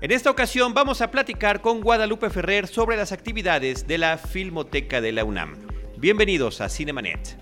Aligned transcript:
En 0.00 0.12
esta 0.12 0.30
ocasión 0.30 0.74
vamos 0.74 1.00
a 1.00 1.10
platicar 1.10 1.60
con 1.60 1.80
Guadalupe 1.80 2.30
Ferrer 2.30 2.68
sobre 2.68 2.96
las 2.96 3.10
actividades 3.10 3.88
de 3.88 3.98
la 3.98 4.16
Filmoteca 4.16 5.00
de 5.00 5.10
la 5.10 5.24
UNAM. 5.24 5.56
Bienvenidos 5.96 6.60
a 6.60 6.68
Cinemanet. 6.68 7.36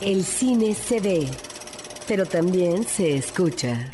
El 0.00 0.24
cine 0.24 0.72
se 0.72 1.00
ve, 1.00 1.28
pero 2.08 2.24
también 2.24 2.84
se 2.84 3.16
escucha. 3.16 3.90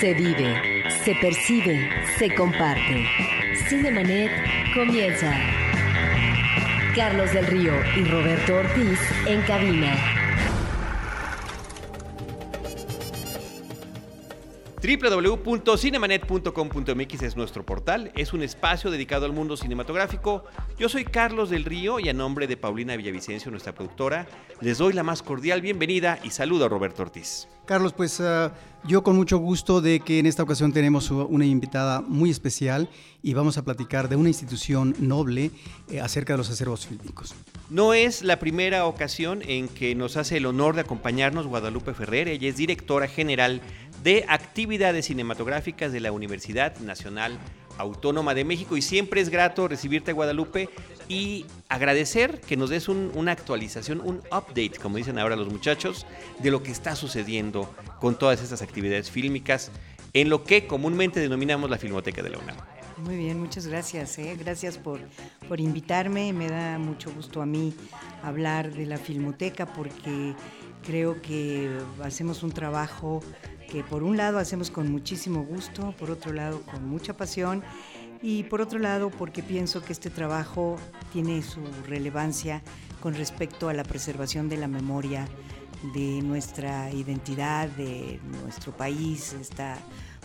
Se 0.00 0.14
vive, 0.14 0.82
se 1.04 1.14
percibe, 1.16 1.90
se 2.18 2.34
comparte. 2.34 3.04
Cinemanet 3.68 4.30
comienza. 4.74 5.38
Carlos 6.94 7.34
del 7.34 7.46
Río 7.48 7.74
y 7.98 8.04
Roberto 8.04 8.54
Ortiz 8.56 8.98
en 9.26 9.42
cabina. 9.42 10.25
www.cinemanet.com.mx 14.76 17.22
es 17.22 17.36
nuestro 17.36 17.64
portal, 17.64 18.12
es 18.14 18.34
un 18.34 18.42
espacio 18.42 18.90
dedicado 18.90 19.24
al 19.26 19.32
mundo 19.32 19.56
cinematográfico. 19.56 20.44
Yo 20.78 20.88
soy 20.88 21.04
Carlos 21.04 21.50
del 21.50 21.64
Río 21.64 21.98
y 21.98 22.08
a 22.08 22.12
nombre 22.12 22.46
de 22.46 22.56
Paulina 22.56 22.94
Villavicencio, 22.96 23.50
nuestra 23.50 23.74
productora, 23.74 24.28
les 24.60 24.78
doy 24.78 24.92
la 24.92 25.02
más 25.02 25.22
cordial 25.22 25.62
bienvenida 25.62 26.20
y 26.22 26.30
saludo 26.30 26.66
a 26.66 26.68
Roberto 26.68 27.02
Ortiz. 27.02 27.48
Carlos, 27.64 27.92
pues 27.92 28.20
uh, 28.20 28.50
yo 28.84 29.02
con 29.02 29.16
mucho 29.16 29.38
gusto 29.38 29.80
de 29.80 29.98
que 30.00 30.20
en 30.20 30.26
esta 30.26 30.44
ocasión 30.44 30.72
tenemos 30.72 31.10
una 31.10 31.44
invitada 31.44 32.00
muy 32.00 32.30
especial 32.30 32.88
y 33.22 33.34
vamos 33.34 33.58
a 33.58 33.64
platicar 33.64 34.08
de 34.08 34.14
una 34.14 34.28
institución 34.28 34.94
noble 35.00 35.50
eh, 35.90 36.00
acerca 36.00 36.34
de 36.34 36.38
los 36.38 36.50
acervos 36.50 36.86
fílmicos. 36.86 37.34
No 37.68 37.94
es 37.94 38.22
la 38.22 38.38
primera 38.38 38.86
ocasión 38.86 39.42
en 39.44 39.66
que 39.66 39.96
nos 39.96 40.16
hace 40.16 40.36
el 40.36 40.46
honor 40.46 40.76
de 40.76 40.82
acompañarnos 40.82 41.48
Guadalupe 41.48 41.94
Ferrer, 41.94 42.28
ella 42.28 42.48
es 42.48 42.56
directora 42.56 43.08
general 43.08 43.60
de 44.06 44.24
actividades 44.28 45.06
cinematográficas 45.06 45.90
de 45.90 45.98
la 45.98 46.12
Universidad 46.12 46.78
Nacional 46.78 47.40
Autónoma 47.76 48.34
de 48.34 48.44
México 48.44 48.76
y 48.76 48.82
siempre 48.82 49.20
es 49.20 49.30
grato 49.30 49.66
recibirte 49.66 50.12
Guadalupe 50.12 50.68
y 51.08 51.44
agradecer 51.68 52.40
que 52.40 52.56
nos 52.56 52.70
des 52.70 52.88
una 52.88 53.32
actualización, 53.32 54.00
un 54.00 54.18
update, 54.30 54.74
como 54.80 54.98
dicen 54.98 55.18
ahora 55.18 55.34
los 55.34 55.48
muchachos, 55.48 56.06
de 56.38 56.52
lo 56.52 56.62
que 56.62 56.70
está 56.70 56.94
sucediendo 56.94 57.68
con 57.98 58.16
todas 58.16 58.40
estas 58.40 58.62
actividades 58.62 59.10
fílmicas 59.10 59.72
en 60.12 60.28
lo 60.28 60.44
que 60.44 60.68
comúnmente 60.68 61.18
denominamos 61.18 61.68
la 61.68 61.76
Filmoteca 61.76 62.22
de 62.22 62.30
la 62.30 62.38
UNAM. 62.38 62.56
Muy 62.98 63.16
bien, 63.16 63.40
muchas 63.40 63.66
gracias. 63.66 64.18
¿eh? 64.18 64.36
Gracias 64.38 64.78
por, 64.78 65.00
por 65.48 65.58
invitarme. 65.58 66.32
Me 66.32 66.48
da 66.48 66.78
mucho 66.78 67.10
gusto 67.12 67.42
a 67.42 67.46
mí 67.46 67.74
hablar 68.22 68.72
de 68.72 68.86
la 68.86 68.98
Filmoteca 68.98 69.66
porque 69.66 70.36
creo 70.86 71.20
que 71.20 71.68
hacemos 72.04 72.44
un 72.44 72.52
trabajo 72.52 73.20
que 73.70 73.82
por 73.82 74.02
un 74.02 74.16
lado 74.16 74.38
hacemos 74.38 74.70
con 74.70 74.90
muchísimo 74.90 75.44
gusto, 75.44 75.94
por 75.98 76.10
otro 76.10 76.32
lado 76.32 76.62
con 76.62 76.88
mucha 76.88 77.16
pasión 77.16 77.62
y 78.22 78.44
por 78.44 78.60
otro 78.60 78.78
lado 78.78 79.10
porque 79.10 79.42
pienso 79.42 79.82
que 79.82 79.92
este 79.92 80.10
trabajo 80.10 80.76
tiene 81.12 81.42
su 81.42 81.60
relevancia 81.86 82.62
con 83.00 83.14
respecto 83.14 83.68
a 83.68 83.74
la 83.74 83.84
preservación 83.84 84.48
de 84.48 84.56
la 84.56 84.68
memoria 84.68 85.28
de 85.94 86.22
nuestra 86.22 86.90
identidad, 86.92 87.68
de 87.68 88.18
nuestro 88.42 88.72
país, 88.72 89.34
esta 89.40 89.78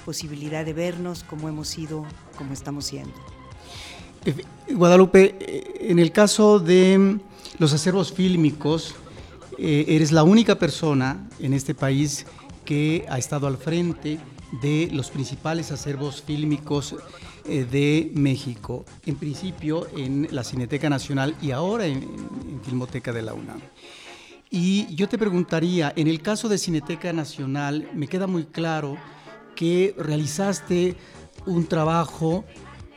posibilidad 0.06 0.66
de 0.66 0.74
vernos 0.74 1.24
como 1.24 1.50
hemos 1.50 1.68
sido, 1.68 2.06
como 2.38 2.54
estamos 2.54 2.86
siendo. 2.86 3.14
Guadalupe, 4.70 5.36
eh, 5.40 5.88
en 5.90 6.00
el 6.00 6.12
caso 6.12 6.60
de 6.60 7.20
los 7.58 7.74
acervos 7.74 8.14
fílmicos, 8.14 8.96
eh, 9.58 9.86
eres 9.90 10.12
la 10.12 10.24
única 10.24 10.58
persona 10.58 11.28
en 11.40 11.54
este 11.54 11.76
país 11.76 12.26
que 12.66 13.06
ha 13.10 13.18
estado 13.18 13.48
al 13.48 13.58
frente 13.58 14.20
de 14.62 14.90
los 14.92 15.10
principales 15.10 15.72
acervos 15.72 16.22
fílmicos 16.22 16.96
eh, 17.46 17.66
de 17.70 18.12
México, 18.14 18.86
en 19.06 19.16
principio 19.16 19.88
en 19.98 20.28
la 20.32 20.44
Cineteca 20.44 20.90
Nacional 20.90 21.36
y 21.42 21.52
ahora 21.52 21.86
en, 21.86 22.04
en, 22.04 22.62
Filmoteca 22.64 23.12
de 23.12 23.22
la 23.22 23.34
UNAM. 23.34 23.62
Y 24.50 24.94
yo 24.94 25.08
te 25.08 25.18
preguntaría, 25.18 25.94
en 25.96 26.08
el 26.08 26.22
caso 26.22 26.50
de 26.50 26.58
Cineteca 26.58 27.14
Nacional, 27.14 27.90
me 27.94 28.08
queda 28.08 28.28
muy 28.28 28.44
claro 28.44 28.98
que 29.56 29.96
realizaste 29.98 30.98
un 31.46 31.66
trabajo 31.66 32.44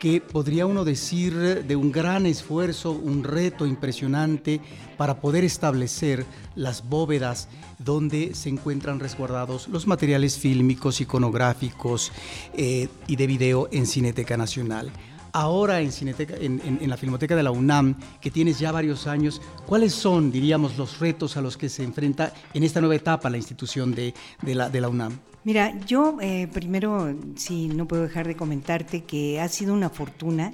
que 0.04 0.20
podría 0.20 0.66
uno 0.66 0.84
decir 0.84 1.65
de 1.65 1.76
un 1.76 1.91
gran 1.91 2.26
esfuerzo, 2.26 2.91
un 2.91 3.25
reto 3.25 3.65
impresionante 3.65 4.60
para 4.98 5.22
poder 5.22 5.44
establecer 5.44 6.26
las 6.56 6.87
bóvedas 6.87 7.48
donde 7.78 8.34
se 8.34 8.50
encuentran 8.50 9.00
resguardados 9.00 9.66
los 9.69 9.87
materiales 9.87 10.38
fílmicos, 10.38 11.00
iconográficos 11.00 12.12
eh, 12.53 12.88
y 13.06 13.16
de 13.16 13.26
video 13.26 13.66
en 13.72 13.87
Cineteca 13.87 14.37
Nacional. 14.37 14.92
Ahora 15.37 15.81
en, 15.81 15.91
Cineteca, 15.91 16.37
en, 16.39 16.89
la 16.89 16.97
Filmoteca 16.97 17.34
de 17.34 17.43
la 17.43 17.50
UNAM, 17.50 17.97
que 18.21 18.31
tienes 18.31 18.61
ya 18.61 18.71
varios 18.71 19.09
años, 19.09 19.43
¿cuáles 19.67 19.93
son, 19.93 20.31
diríamos, 20.31 20.78
los 20.78 21.00
retos 21.00 21.37
a 21.37 21.41
los 21.41 21.56
que 21.56 21.69
se 21.69 21.83
enfrenta 21.83 22.33
en 22.55 22.62
esta 22.62 22.78
nueva 22.81 22.95
etapa 22.95 23.28
la 23.28 23.37
institución 23.37 23.97
de, 23.97 24.15
la, 24.45 24.89
UNAM? 24.89 25.19
Mira, 25.43 25.77
yo 25.87 26.19
eh, 26.21 26.47
primero 26.53 27.12
sí 27.34 27.67
no 27.67 27.89
puedo 27.89 28.05
dejar 28.05 28.28
de 28.28 28.37
comentarte 28.37 29.03
que 29.03 29.41
ha 29.41 29.49
sido 29.49 29.75
una 29.75 29.91
fortuna, 29.91 30.53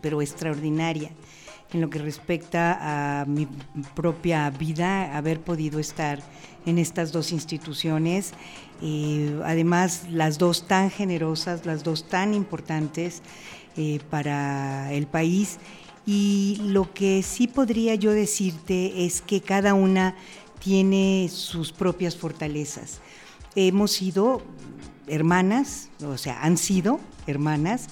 pero 0.00 0.22
extraordinaria, 0.22 1.10
en 1.70 1.82
lo 1.82 1.90
que 1.90 1.98
respecta 1.98 3.20
a 3.20 3.26
mi 3.26 3.46
propia 3.94 4.48
vida, 4.48 5.14
haber 5.14 5.40
podido 5.40 5.78
estar 5.78 6.20
en 6.64 6.78
estas 6.78 7.12
dos 7.12 7.32
instituciones, 7.32 8.32
eh, 8.80 9.38
además 9.44 10.06
las 10.10 10.38
dos 10.38 10.66
tan 10.66 10.90
generosas, 10.90 11.66
las 11.66 11.84
dos 11.84 12.08
tan 12.08 12.32
importantes 12.32 13.22
eh, 13.78 14.00
para 14.10 14.92
el 14.92 15.06
país. 15.06 15.58
Y 16.04 16.58
lo 16.64 16.92
que 16.92 17.22
sí 17.22 17.46
podría 17.46 17.94
yo 17.94 18.10
decirte 18.10 19.06
es 19.06 19.22
que 19.22 19.40
cada 19.40 19.74
una 19.74 20.16
tiene 20.58 21.30
sus 21.32 21.70
propias 21.70 22.16
fortalezas. 22.16 23.00
Hemos 23.54 23.92
sido 23.92 24.42
hermanas, 25.06 25.90
o 26.04 26.18
sea, 26.18 26.42
han 26.42 26.56
sido 26.56 26.98
hermanas, 27.28 27.86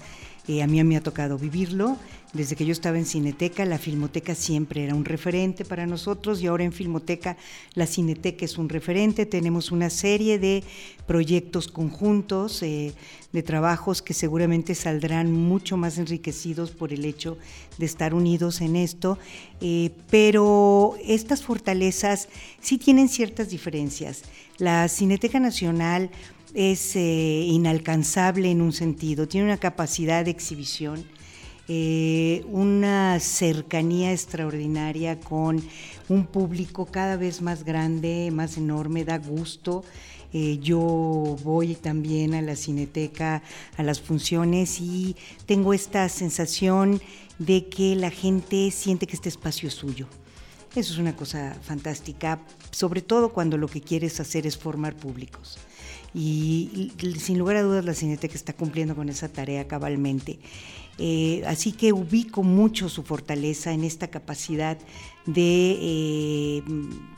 eh, 0.48 0.60
a 0.62 0.66
mí 0.66 0.82
me 0.82 0.96
ha 0.96 1.02
tocado 1.02 1.38
vivirlo. 1.38 1.96
Desde 2.36 2.54
que 2.54 2.66
yo 2.66 2.72
estaba 2.72 2.98
en 2.98 3.06
Cineteca, 3.06 3.64
la 3.64 3.78
Filmoteca 3.78 4.34
siempre 4.34 4.84
era 4.84 4.94
un 4.94 5.06
referente 5.06 5.64
para 5.64 5.86
nosotros 5.86 6.42
y 6.42 6.46
ahora 6.46 6.64
en 6.64 6.72
Filmoteca 6.72 7.38
la 7.72 7.86
Cineteca 7.86 8.44
es 8.44 8.58
un 8.58 8.68
referente. 8.68 9.24
Tenemos 9.24 9.72
una 9.72 9.88
serie 9.88 10.38
de 10.38 10.62
proyectos 11.06 11.66
conjuntos, 11.66 12.62
eh, 12.62 12.92
de 13.32 13.42
trabajos 13.42 14.02
que 14.02 14.12
seguramente 14.12 14.74
saldrán 14.74 15.32
mucho 15.32 15.78
más 15.78 15.96
enriquecidos 15.96 16.72
por 16.72 16.92
el 16.92 17.06
hecho 17.06 17.38
de 17.78 17.86
estar 17.86 18.12
unidos 18.12 18.60
en 18.60 18.76
esto, 18.76 19.18
eh, 19.62 19.92
pero 20.10 20.94
estas 21.06 21.42
fortalezas 21.42 22.28
sí 22.60 22.76
tienen 22.76 23.08
ciertas 23.08 23.48
diferencias. 23.48 24.24
La 24.58 24.88
Cineteca 24.88 25.40
Nacional 25.40 26.10
es 26.52 26.96
eh, 26.96 27.46
inalcanzable 27.48 28.50
en 28.50 28.60
un 28.60 28.74
sentido, 28.74 29.26
tiene 29.26 29.46
una 29.46 29.56
capacidad 29.56 30.22
de 30.22 30.32
exhibición, 30.32 31.15
eh, 31.68 32.44
una 32.48 33.18
cercanía 33.18 34.12
extraordinaria 34.12 35.18
con 35.18 35.62
un 36.08 36.26
público 36.26 36.86
cada 36.86 37.16
vez 37.16 37.42
más 37.42 37.64
grande, 37.64 38.30
más 38.32 38.56
enorme, 38.56 39.04
da 39.04 39.18
gusto. 39.18 39.84
Eh, 40.32 40.58
yo 40.58 40.78
voy 41.42 41.74
también 41.74 42.34
a 42.34 42.42
la 42.42 42.56
cineteca, 42.56 43.42
a 43.76 43.82
las 43.82 44.00
funciones 44.00 44.80
y 44.80 45.16
tengo 45.46 45.74
esta 45.74 46.08
sensación 46.08 47.00
de 47.38 47.68
que 47.68 47.96
la 47.96 48.10
gente 48.10 48.70
siente 48.70 49.06
que 49.06 49.16
este 49.16 49.28
espacio 49.28 49.68
es 49.68 49.74
suyo. 49.74 50.06
Eso 50.74 50.92
es 50.92 50.98
una 50.98 51.16
cosa 51.16 51.56
fantástica, 51.62 52.38
sobre 52.70 53.00
todo 53.00 53.32
cuando 53.32 53.56
lo 53.56 53.66
que 53.66 53.80
quieres 53.80 54.20
hacer 54.20 54.46
es 54.46 54.56
formar 54.56 54.94
públicos 54.94 55.58
y, 56.16 56.92
sin 57.18 57.38
lugar 57.38 57.56
a 57.56 57.62
dudas 57.62 57.84
la 57.84 57.92
Cineteca 57.92 58.34
está 58.34 58.54
cumpliendo 58.54 58.96
con 58.96 59.08
esa 59.10 59.28
tarea 59.28 59.68
cabalmente. 59.68 60.38
Eh, 60.98 61.42
así 61.46 61.72
que 61.72 61.92
ubico 61.92 62.42
mucho 62.42 62.88
su 62.88 63.02
fortaleza 63.02 63.72
en 63.72 63.84
esta 63.84 64.08
capacidad 64.08 64.78
de 65.26 65.78
eh, 65.80 66.62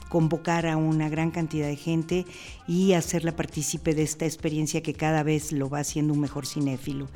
convocar 0.08 0.66
a 0.66 0.76
una 0.76 1.08
gran 1.08 1.30
cantidad 1.30 1.69
de 1.69 1.76
gente 1.76 2.26
y 2.66 2.94
hacerla 2.94 3.36
partícipe 3.36 3.94
de 3.94 4.02
esta 4.02 4.25
experiencia 4.25 4.82
que 4.82 4.94
cada 4.94 5.22
vez 5.22 5.52
lo 5.52 5.69
va 5.69 5.80
haciendo 5.80 6.12
un 6.12 6.20
mejor 6.20 6.46
cinéfilo. 6.46 7.08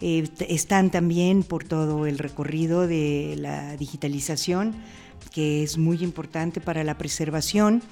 Eh, 0.00 0.28
están 0.48 0.90
también 0.90 1.42
por 1.42 1.64
todo 1.64 2.06
el 2.06 2.18
recorrido 2.18 2.86
de 2.86 3.34
la 3.36 3.76
digitalización, 3.76 4.74
que 5.32 5.62
es 5.62 5.76
muy 5.76 6.02
importante 6.02 6.62
para 6.62 6.82
la 6.84 6.96
preservación 6.96 7.82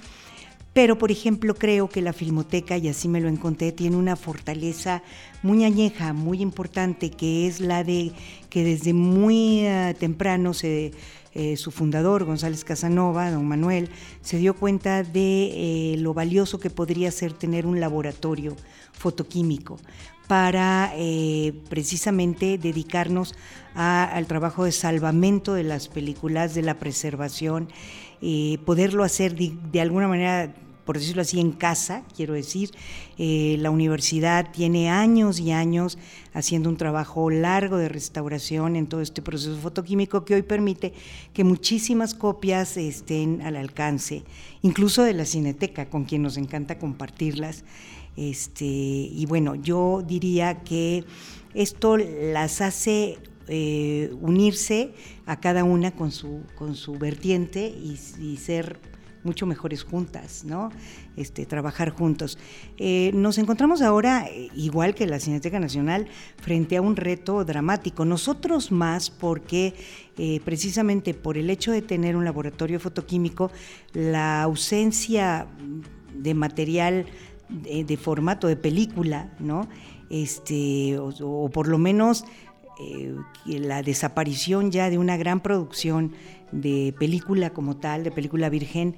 pero, 0.81 0.97
por 0.97 1.11
ejemplo, 1.11 1.55
creo 1.55 1.89
que 1.89 2.01
la 2.01 2.13
Filmoteca, 2.13 2.77
y 2.77 2.87
así 2.87 3.09
me 3.09 3.19
lo 3.19 3.27
encontré, 3.27 3.73
tiene 3.73 3.97
una 3.97 4.15
fortaleza 4.15 5.03
muy 5.43 5.65
añeja, 5.65 6.13
muy 6.13 6.41
importante, 6.41 7.11
que 7.11 7.47
es 7.47 7.59
la 7.59 7.83
de 7.83 8.13
que 8.49 8.63
desde 8.63 8.93
muy 8.93 9.65
eh, 9.65 9.93
temprano 9.99 10.53
eh, 10.63 11.57
su 11.57 11.71
fundador, 11.71 12.23
González 12.23 12.63
Casanova, 12.63 13.29
don 13.29 13.45
Manuel, 13.45 13.89
se 14.21 14.37
dio 14.37 14.55
cuenta 14.55 15.03
de 15.03 15.97
lo 15.99 16.13
valioso 16.13 16.61
que 16.61 16.69
podría 16.69 17.11
ser 17.11 17.33
tener 17.33 17.65
un 17.65 17.81
laboratorio 17.81 18.55
fotoquímico 18.93 19.79
para 20.29 20.93
precisamente 21.69 22.57
dedicarnos 22.57 23.35
al 23.75 24.27
trabajo 24.27 24.63
de 24.63 24.71
salvamento 24.71 25.55
de 25.55 25.63
las 25.63 25.89
películas, 25.89 26.55
de 26.55 26.61
la 26.61 26.75
preservación, 26.75 27.67
poderlo 28.65 29.03
hacer 29.03 29.35
de 29.35 29.81
alguna 29.81 30.07
manera 30.07 30.53
por 30.89 30.97
decirlo 30.97 31.21
así, 31.21 31.39
en 31.39 31.51
casa, 31.51 32.03
quiero 32.15 32.33
decir. 32.33 32.71
Eh, 33.19 33.57
la 33.59 33.69
universidad 33.69 34.51
tiene 34.51 34.89
años 34.89 35.39
y 35.39 35.51
años 35.51 35.99
haciendo 36.33 36.67
un 36.67 36.77
trabajo 36.77 37.29
largo 37.29 37.77
de 37.77 37.89
restauración 37.89 38.75
en 38.75 38.87
todo 38.87 38.99
este 39.01 39.21
proceso 39.21 39.55
fotoquímico 39.57 40.25
que 40.25 40.33
hoy 40.33 40.41
permite 40.41 40.93
que 41.31 41.43
muchísimas 41.43 42.15
copias 42.15 42.75
estén 42.75 43.43
al 43.43 43.55
alcance, 43.55 44.23
incluso 44.63 45.03
de 45.03 45.13
la 45.13 45.25
cineteca, 45.25 45.91
con 45.91 46.05
quien 46.05 46.23
nos 46.23 46.37
encanta 46.37 46.79
compartirlas. 46.79 47.65
Este, 48.17 48.65
y 48.65 49.27
bueno, 49.27 49.53
yo 49.53 50.03
diría 50.03 50.63
que 50.63 51.05
esto 51.53 51.97
las 51.97 52.61
hace 52.61 53.19
eh, 53.47 54.11
unirse 54.21 54.95
a 55.27 55.39
cada 55.39 55.63
una 55.63 55.91
con 55.91 56.09
su, 56.09 56.41
con 56.55 56.73
su 56.73 56.93
vertiente 56.93 57.67
y 57.67 58.37
ser 58.37 58.79
mucho 59.23 59.45
mejores 59.45 59.83
juntas, 59.83 60.43
¿no? 60.45 60.69
Este, 61.15 61.45
trabajar 61.45 61.89
juntos. 61.89 62.37
Eh, 62.77 63.11
nos 63.13 63.37
encontramos 63.37 63.81
ahora, 63.81 64.27
eh, 64.27 64.49
igual 64.55 64.95
que 64.95 65.05
la 65.05 65.19
Cineteca 65.19 65.59
Nacional, 65.59 66.07
frente 66.41 66.77
a 66.77 66.81
un 66.81 66.95
reto 66.95 67.43
dramático. 67.43 68.05
Nosotros 68.05 68.71
más 68.71 69.09
porque 69.09 69.73
eh, 70.17 70.39
precisamente 70.45 71.13
por 71.13 71.37
el 71.37 71.49
hecho 71.49 71.71
de 71.71 71.81
tener 71.81 72.15
un 72.15 72.25
laboratorio 72.25 72.79
fotoquímico, 72.79 73.51
la 73.93 74.43
ausencia 74.43 75.47
de 76.13 76.33
material 76.33 77.05
de, 77.49 77.97
formato 77.97 78.47
de 78.47 78.55
película, 78.55 79.33
¿no? 79.39 79.67
Este, 80.09 80.97
o, 80.99 81.49
por 81.49 81.67
lo 81.67 81.77
menos 81.77 82.25
la 83.45 83.83
desaparición 83.83 84.71
ya 84.71 84.89
de 84.89 84.97
una 84.97 85.17
gran 85.17 85.41
producción 85.41 86.13
de 86.51 86.93
película 86.97 87.51
como 87.51 87.77
tal, 87.77 88.03
de 88.03 88.11
película 88.11 88.49
virgen, 88.49 88.95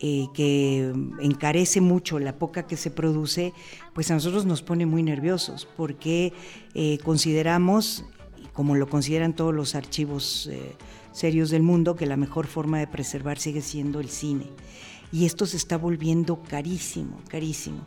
eh, 0.00 0.26
que 0.32 0.92
encarece 1.20 1.80
mucho 1.80 2.20
la 2.20 2.38
poca 2.38 2.68
que 2.68 2.76
se 2.76 2.90
produce, 2.90 3.52
pues 3.94 4.10
a 4.12 4.14
nosotros 4.14 4.46
nos 4.46 4.62
pone 4.62 4.86
muy 4.86 5.02
nerviosos 5.02 5.66
porque 5.76 6.32
eh, 6.74 6.98
consideramos, 7.02 8.04
como 8.52 8.76
lo 8.76 8.88
consideran 8.88 9.34
todos 9.34 9.52
los 9.52 9.74
archivos 9.74 10.48
eh, 10.52 10.76
serios 11.10 11.50
del 11.50 11.64
mundo, 11.64 11.96
que 11.96 12.06
la 12.06 12.16
mejor 12.16 12.46
forma 12.46 12.78
de 12.78 12.86
preservar 12.86 13.38
sigue 13.38 13.60
siendo 13.60 13.98
el 13.98 14.08
cine. 14.08 14.46
Y 15.10 15.24
esto 15.24 15.46
se 15.46 15.56
está 15.56 15.76
volviendo 15.76 16.42
carísimo, 16.42 17.18
carísimo. 17.28 17.84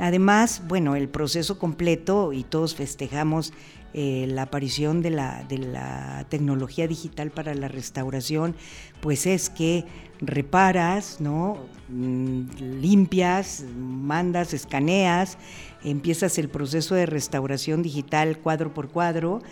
Además, 0.00 0.62
bueno, 0.66 0.96
el 0.96 1.08
proceso 1.08 1.58
completo, 1.58 2.32
y 2.32 2.42
todos 2.42 2.74
festejamos 2.74 3.52
eh, 3.92 4.26
la 4.28 4.42
aparición 4.42 5.02
de 5.02 5.10
la, 5.10 6.24
tecnología 6.28 6.88
digital 6.88 7.30
para 7.30 7.54
la 7.54 7.68
restauración, 7.68 8.54
pues 9.00 9.26
es 9.26 9.50
que 9.50 9.84
reparas. 10.20 11.18
Mm, 11.20 12.44
limpias, 12.80 13.64
mandas, 13.76 14.54
escaneas, 14.54 15.38
empiezas 15.84 16.38
el 16.38 16.48
proceso 16.48 16.94
de 16.94 17.04
restauración 17.04 17.82
digital 17.82 18.38
cuadro 18.38 18.72
por 18.72 18.90
cuadro 18.90 19.42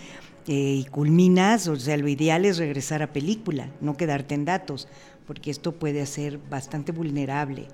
eh, 0.47 0.77
y 0.79 0.85
culminas, 0.85 1.67
o 1.67 1.77
sea, 1.77 1.97
lo 1.97 2.07
ideal 2.09 2.45
es 2.45 2.59
regresar 2.59 3.03
a 3.03 3.13
película, 3.13 3.71
no 3.81 3.97
quedarte 3.97 4.35
en 4.35 4.45
datos, 4.45 4.87
porque 5.27 5.51
esto 5.51 5.73
puede 5.73 6.07
ser 6.07 6.39
bastante 6.39 6.93
vulnerable 6.93 7.67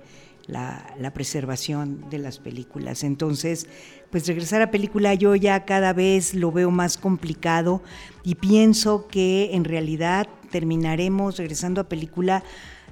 la, 0.47 1.11
preservación 1.13 2.09
de 2.09 2.19
las 2.19 2.39
películas. 2.39 3.03
Entonces, 3.03 3.67
pues 4.11 4.27
regresar 4.27 4.61
a 4.61 4.71
película 4.71 5.13
yo 5.13 5.35
ya 5.35 5.65
cada 5.65 5.93
vez 5.93 6.33
lo 6.33 6.51
veo 6.51 6.71
más 6.71 6.97
complicado 6.97 7.81
y 8.23 8.35
pienso 8.35 9.07
que 9.07 9.51
en 9.53 9.63
realidad 9.63 10.27
terminaremos 10.51 11.37
regresando 11.37 11.81
a 11.81 11.89
película 11.89 12.43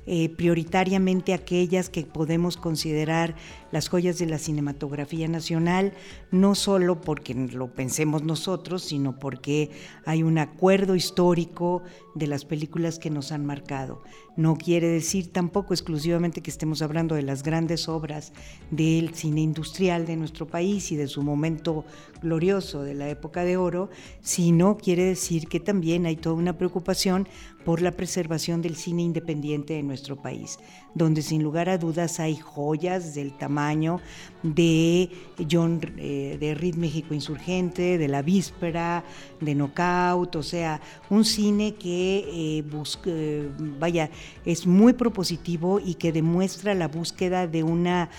eh, 0.05 0.27
prioritariamente 0.27 1.33
aquellas 1.33 1.89
que 1.89 2.03
podemos 2.03 2.57
considerar 2.57 3.35
las 3.71 3.87
joyas 3.87 4.17
de 4.17 4.25
la 4.25 4.37
cinematografía 4.37 5.29
nacional, 5.29 5.93
no 6.29 6.55
solo 6.55 6.99
porque 6.99 7.33
lo 7.33 7.73
pensemos 7.73 8.21
nosotros, 8.21 8.83
sino 8.83 9.17
porque 9.17 9.71
hay 10.05 10.21
un 10.21 10.39
acuerdo 10.39 10.95
histórico 10.95 11.83
de 12.15 12.27
las 12.27 12.45
películas 12.45 12.99
que 12.99 13.09
nos 13.09 13.31
han 13.31 13.45
marcado. 13.45 14.03
No 14.35 14.55
quiere 14.55 14.87
decir 14.87 15.31
tampoco 15.31 15.73
exclusivamente 15.73 16.41
que 16.41 16.51
estemos 16.51 16.81
hablando 16.81 17.15
de 17.15 17.23
las 17.23 17.43
grandes 17.43 17.87
obras 17.87 18.33
del 18.71 19.13
cine 19.13 19.41
industrial 19.41 20.05
de 20.05 20.15
nuestro 20.15 20.47
país 20.47 20.91
y 20.91 20.95
de 20.95 21.07
su 21.07 21.21
momento 21.21 21.85
glorioso 22.21 22.83
de 22.83 22.93
la 22.93 23.09
época 23.09 23.43
de 23.43 23.57
oro, 23.57 23.89
sino 24.21 24.77
quiere 24.77 25.03
decir 25.03 25.47
que 25.47 25.59
también 25.59 26.05
hay 26.05 26.15
toda 26.15 26.35
una 26.35 26.57
preocupación 26.57 27.27
por 27.65 27.81
la 27.81 27.91
preservación 27.91 28.61
del 28.61 28.75
cine 28.75 29.03
independiente 29.03 29.73
de 29.73 29.83
nuestro 29.83 30.21
país, 30.21 30.59
donde 30.95 31.21
sin 31.21 31.43
lugar 31.43 31.69
a 31.69 31.77
dudas 31.77 32.19
hay 32.19 32.35
joyas 32.35 33.15
del 33.15 33.33
tamaño 33.33 33.99
de 34.43 35.09
John 35.49 35.79
eh, 35.97 36.37
de 36.39 36.53
Rid 36.53 36.75
México 36.75 37.13
Insurgente, 37.13 37.97
de 37.97 38.07
La 38.07 38.21
Víspera, 38.21 39.03
de 39.39 39.55
Knockout, 39.55 40.35
o 40.35 40.43
sea, 40.43 40.81
un 41.09 41.25
cine 41.25 41.75
que 41.75 42.59
eh, 42.59 42.63
eh, 43.05 43.49
vaya, 43.79 44.09
es 44.45 44.67
muy 44.67 44.93
propositivo 44.93 45.79
y 45.79 45.95
que 45.95 46.11
demuestra 46.11 46.73
la 46.75 46.87
búsqueda 46.87 47.47
de 47.47 47.63
una 47.63 48.09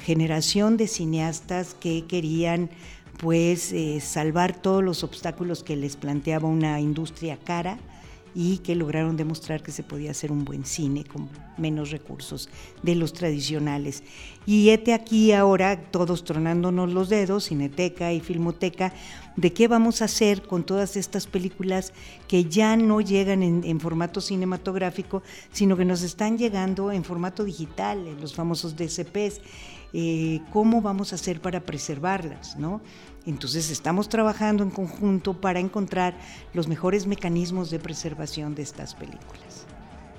generación 0.00 0.76
de 0.76 0.88
cineastas 0.88 1.74
que 1.74 2.06
querían 2.06 2.70
pues 3.18 3.74
salvar 4.00 4.54
todos 4.54 4.82
los 4.82 5.04
obstáculos 5.04 5.62
que 5.62 5.76
les 5.76 5.96
planteaba 5.96 6.48
una 6.48 6.80
industria 6.80 7.36
cara 7.36 7.78
y 8.34 8.58
que 8.58 8.74
lograron 8.74 9.16
demostrar 9.16 9.62
que 9.62 9.72
se 9.72 9.82
podía 9.82 10.10
hacer 10.10 10.32
un 10.32 10.44
buen 10.44 10.64
cine 10.64 11.04
con 11.04 11.28
menos 11.58 11.90
recursos 11.90 12.48
de 12.82 12.94
los 12.94 13.12
tradicionales. 13.12 14.02
Y 14.46 14.70
este 14.70 14.94
aquí 14.94 15.32
ahora, 15.32 15.90
todos 15.90 16.24
tronándonos 16.24 16.92
los 16.92 17.08
dedos, 17.08 17.44
Cineteca 17.44 18.12
y 18.12 18.20
Filmoteca, 18.20 18.92
de 19.36 19.52
qué 19.52 19.68
vamos 19.68 20.02
a 20.02 20.06
hacer 20.06 20.42
con 20.42 20.64
todas 20.64 20.96
estas 20.96 21.26
películas 21.26 21.92
que 22.28 22.44
ya 22.44 22.76
no 22.76 23.00
llegan 23.00 23.42
en, 23.42 23.80
formato 23.80 24.20
cinematográfico, 24.20 25.22
sino 25.52 25.76
que 25.76 25.84
nos 25.84 26.02
están 26.02 26.38
llegando 26.38 26.92
en 26.92 27.04
formato 27.04 27.44
digital, 27.44 28.06
en 28.06 28.20
los 28.20 28.34
famosos 28.34 28.76
DCPs. 28.76 29.40
Eh, 29.94 30.40
¿Cómo 30.52 30.80
vamos 30.80 31.12
a 31.12 31.16
hacer 31.16 31.40
para 31.40 31.60
preservarlas? 31.60 32.56
¿no? 32.56 32.80
Entonces 33.26 33.70
estamos 33.70 34.08
trabajando 34.08 34.62
en 34.62 34.70
conjunto 34.70 35.40
para 35.40 35.60
encontrar 35.60 36.14
los 36.54 36.66
mejores 36.68 37.06
mecanismos 37.06 37.70
de 37.70 37.78
preservación 37.78 38.54
de 38.54 38.62
estas 38.62 38.94
películas. 38.94 39.66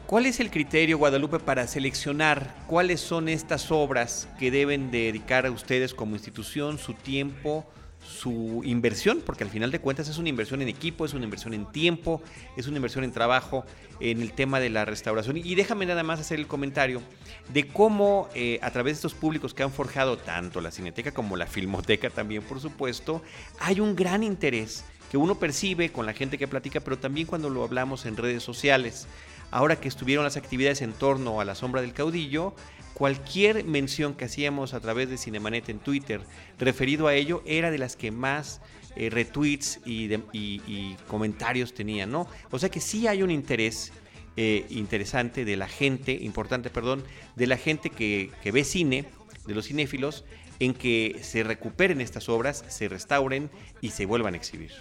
¿Cuál 0.08 0.26
es 0.26 0.40
el 0.40 0.52
criterio, 0.52 0.98
Guadalupe, 0.98 1.40
para 1.40 1.66
seleccionar 1.66 2.56
cuáles 2.68 3.02
son 3.02 3.28
estas 3.28 3.72
obras 3.72 4.28
que 4.38 4.52
deben 4.52 4.92
dedicar 4.92 5.46
a 5.46 5.52
ustedes 5.52 5.94
como 5.94 6.16
institución 6.16 6.78
su 6.78 6.94
tiempo, 6.94 7.66
su 8.06 8.62
inversión, 8.64 9.22
porque 9.26 9.44
al 9.44 9.50
final 9.50 9.72
de 9.72 9.80
cuentas 9.80 10.10
es 10.10 10.18
una 10.18 10.30
inversión 10.30 10.62
en 10.62 10.68
equipo, 10.68 11.06
es 11.06 11.14
una 11.14 11.24
inversión 11.24 11.54
en 11.54 11.72
tiempo, 11.72 12.22
es 12.58 12.68
una 12.68 12.78
inversión 12.78 13.04
en 13.04 13.12
trabajo, 13.12 13.66
en 14.00 14.22
el 14.22 14.34
tema 14.34 14.60
de 14.60 14.70
la 14.70 14.86
restauración. 14.86 15.38
Y 15.38 15.56
déjame 15.56 15.86
nada 15.86 16.04
más 16.04 16.20
hacer 16.20 16.40
el 16.40 16.48
comentario 16.48 17.02
de 17.54 17.68
cómo 17.68 18.30
eh, 18.36 18.60
a 18.62 18.72
través 18.72 18.94
de 18.94 18.98
estos 18.98 19.14
públicos 19.14 19.54
que 19.54 19.64
han 19.64 19.72
forjado 19.72 20.18
tanto 20.18 20.62
la 20.62 20.72
Cineteca 20.72 21.12
como 21.12 21.38
la 21.38 21.48
Filmoteca 21.48 22.10
también, 22.10 22.44
por 22.44 22.60
supuesto, 22.60 23.22
hay 23.60 23.80
un 23.80 23.96
gran 23.96 24.24
interés 24.24 24.84
que 25.12 25.18
uno 25.18 25.36
percibe 25.36 25.92
con 25.92 26.06
la 26.06 26.14
gente 26.14 26.38
que 26.38 26.48
platica, 26.48 26.80
pero 26.80 26.98
también 26.98 27.28
cuando 27.28 27.50
lo 27.50 27.64
hablamos 27.64 28.06
en 28.06 28.18
redes 28.18 28.42
sociales. 28.42 29.08
Ahora 29.52 29.76
que 29.76 29.88
estuvieron 29.88 30.24
las 30.24 30.38
actividades 30.38 30.82
en 30.82 30.94
torno 30.94 31.40
a 31.40 31.46
la 31.46 31.54
sombra 31.54 31.82
del 31.82 31.94
caudillo, 31.94 32.56
cualquier 32.94 33.64
mención 33.64 34.14
que 34.14 34.26
hacíamos 34.26 34.74
a 34.74 34.80
través 34.80 35.10
de 35.10 35.18
Cinemanet 35.18 35.70
en 35.70 35.80
Twitter 35.80 36.22
referido 36.60 37.08
a 37.08 37.16
ello 37.16 37.42
era 37.46 37.72
de 37.72 37.78
las 37.78 37.96
que 37.96 38.12
más 38.12 38.62
eh, 38.96 39.10
retweets 39.10 39.80
y, 39.86 40.96
comentarios 41.08 41.74
tenían, 41.74 42.12
¿no? 42.12 42.28
O 42.52 42.60
sea 42.60 42.70
que 42.70 42.80
sí 42.80 43.08
hay 43.08 43.24
un 43.24 43.32
interés 43.32 43.92
eh, 44.38 44.66
interesante 44.70 45.46
de 45.46 45.58
la 45.58 45.68
gente, 45.68 46.12
importante, 46.12 46.70
perdón, 46.70 47.04
de 47.36 47.48
la 47.48 47.58
gente 47.58 47.90
que 47.90 48.32
ve 48.52 48.64
cine, 48.64 49.06
de 49.46 49.56
los 49.56 49.68
cinéfilos, 49.68 50.26
en 50.60 50.74
que 50.74 51.20
se 51.22 51.44
recuperen 51.44 52.02
estas 52.02 52.30
obras, 52.30 52.64
se 52.68 52.88
restauren 52.88 53.50
y 53.82 53.90
se 53.90 54.06
vuelvan 54.06 54.34
a 54.34 54.38
exhibir. 54.38 54.72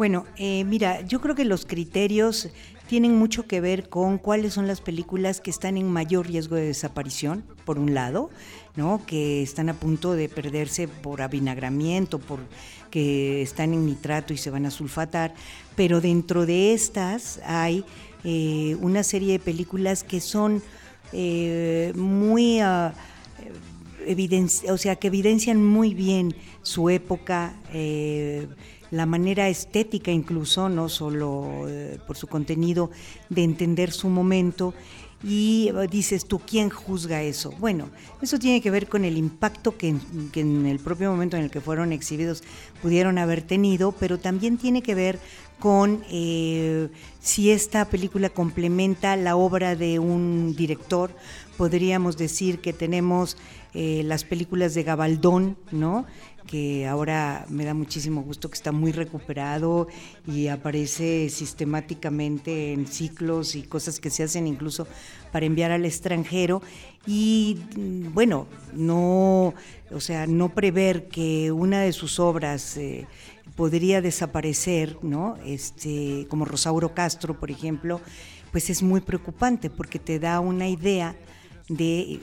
Bueno, 0.00 0.24
eh, 0.38 0.64
mira, 0.64 1.02
yo 1.02 1.20
creo 1.20 1.34
que 1.34 1.44
los 1.44 1.66
criterios 1.66 2.48
tienen 2.88 3.18
mucho 3.18 3.46
que 3.46 3.60
ver 3.60 3.90
con 3.90 4.16
cuáles 4.16 4.54
son 4.54 4.66
las 4.66 4.80
películas 4.80 5.42
que 5.42 5.50
están 5.50 5.76
en 5.76 5.92
mayor 5.92 6.26
riesgo 6.26 6.56
de 6.56 6.62
desaparición, 6.62 7.44
por 7.66 7.78
un 7.78 7.92
lado, 7.92 8.30
¿no? 8.76 9.02
que 9.06 9.42
están 9.42 9.68
a 9.68 9.74
punto 9.74 10.14
de 10.14 10.30
perderse 10.30 10.88
por 10.88 11.20
avinagramiento, 11.20 12.18
por 12.18 12.40
que 12.90 13.42
están 13.42 13.74
en 13.74 13.84
nitrato 13.84 14.32
y 14.32 14.38
se 14.38 14.48
van 14.48 14.64
a 14.64 14.70
sulfatar, 14.70 15.34
pero 15.76 16.00
dentro 16.00 16.46
de 16.46 16.72
estas 16.72 17.38
hay 17.44 17.84
eh, 18.24 18.78
una 18.80 19.02
serie 19.02 19.32
de 19.32 19.38
películas 19.38 20.02
que 20.02 20.20
son 20.20 20.62
eh, 21.12 21.92
muy 21.94 22.62
uh, 22.62 22.90
o 24.70 24.78
sea, 24.78 24.96
que 24.96 25.08
evidencian 25.08 25.62
muy 25.62 25.92
bien 25.92 26.34
su 26.62 26.88
época, 26.88 27.54
eh, 27.72 28.46
la 28.90 29.06
manera 29.06 29.48
estética 29.48 30.10
incluso, 30.10 30.68
no 30.68 30.88
solo 30.88 31.66
por 32.06 32.16
su 32.16 32.26
contenido, 32.26 32.90
de 33.28 33.44
entender 33.44 33.92
su 33.92 34.08
momento 34.08 34.74
y 35.22 35.68
eh, 35.68 35.86
dices 35.90 36.26
tú, 36.26 36.38
¿quién 36.38 36.70
juzga 36.70 37.22
eso? 37.22 37.52
Bueno, 37.58 37.90
eso 38.22 38.38
tiene 38.38 38.60
que 38.60 38.70
ver 38.70 38.88
con 38.88 39.04
el 39.04 39.16
impacto 39.18 39.76
que, 39.76 39.88
en 40.34 40.66
el 40.66 40.78
propio 40.78 41.10
momento 41.10 41.36
en 41.36 41.44
el 41.44 41.50
que 41.50 41.60
fueron 41.60 41.92
exhibidos 41.92 42.42
pudieron 42.80 43.18
haber 43.18 43.42
tenido, 43.42 43.92
pero 43.92 44.18
también 44.18 44.56
tiene 44.56 44.82
que 44.82 44.94
ver 44.94 45.18
con 45.58 46.02
eh, 46.10 46.88
si 47.20 47.50
esta 47.50 47.84
película 47.84 48.30
complementa 48.30 49.14
la 49.16 49.36
obra 49.36 49.76
de 49.76 49.98
un 49.98 50.54
director. 50.56 51.10
Podríamos 51.60 52.16
decir 52.16 52.60
que 52.62 52.72
tenemos 52.72 53.36
eh, 53.74 54.00
las 54.06 54.24
películas 54.24 54.72
de 54.72 54.82
Gabaldón, 54.82 55.58
¿no? 55.70 56.06
que 56.46 56.86
ahora 56.88 57.44
me 57.50 57.66
da 57.66 57.74
muchísimo 57.74 58.22
gusto 58.22 58.48
que 58.48 58.54
está 58.54 58.72
muy 58.72 58.92
recuperado 58.92 59.86
y 60.26 60.46
aparece 60.46 61.28
sistemáticamente 61.28 62.72
en 62.72 62.86
ciclos 62.86 63.54
y 63.56 63.62
cosas 63.62 64.00
que 64.00 64.08
se 64.08 64.22
hacen 64.22 64.46
incluso 64.46 64.86
para 65.32 65.44
enviar 65.44 65.70
al 65.70 65.84
extranjero 65.84 66.62
y 67.06 67.58
mm, 67.76 68.14
bueno, 68.14 68.46
no, 68.72 69.52
o 69.90 70.00
sea, 70.00 70.26
no 70.26 70.54
prever 70.54 71.08
que 71.08 71.52
una 71.52 71.82
de 71.82 71.92
sus 71.92 72.18
obras 72.18 72.78
eh, 72.78 73.06
podría 73.54 74.00
desaparecer, 74.00 74.96
¿no? 75.02 75.36
Este, 75.44 76.26
como 76.30 76.46
Rosauro 76.46 76.94
Castro, 76.94 77.38
por 77.38 77.50
ejemplo, 77.50 78.00
pues 78.50 78.70
es 78.70 78.82
muy 78.82 79.02
preocupante 79.02 79.68
porque 79.68 79.98
te 79.98 80.18
da 80.18 80.40
una 80.40 80.66
idea 80.66 81.14
de 81.70 82.18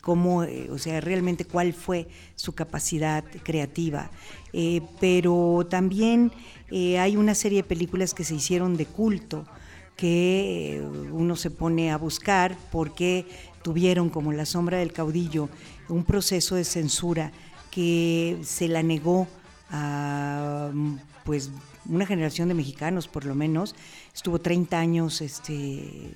cómo, 0.00 0.44
eh, 0.44 0.68
o 0.70 0.78
sea, 0.78 1.00
realmente 1.00 1.44
cuál 1.44 1.74
fue 1.74 2.08
su 2.36 2.54
capacidad 2.54 3.24
creativa. 3.42 4.10
Eh, 4.52 4.80
pero 5.00 5.66
también 5.68 6.32
eh, 6.70 6.98
hay 6.98 7.16
una 7.16 7.34
serie 7.34 7.62
de 7.62 7.68
películas 7.68 8.14
que 8.14 8.24
se 8.24 8.36
hicieron 8.36 8.76
de 8.76 8.86
culto 8.86 9.44
que 9.96 10.82
uno 11.10 11.36
se 11.36 11.50
pone 11.50 11.90
a 11.90 11.96
buscar 11.96 12.56
porque 12.70 13.26
tuvieron 13.62 14.10
como 14.10 14.32
la 14.32 14.44
sombra 14.44 14.78
del 14.78 14.92
caudillo 14.92 15.48
un 15.88 16.04
proceso 16.04 16.54
de 16.54 16.64
censura 16.64 17.32
que 17.70 18.38
se 18.42 18.68
la 18.68 18.82
negó 18.82 19.26
a 19.70 20.70
pues 21.24 21.50
una 21.86 22.04
generación 22.04 22.48
de 22.48 22.54
mexicanos 22.54 23.08
por 23.08 23.24
lo 23.24 23.34
menos 23.34 23.74
estuvo 24.14 24.38
30 24.38 24.78
años 24.78 25.22
este 25.22 26.12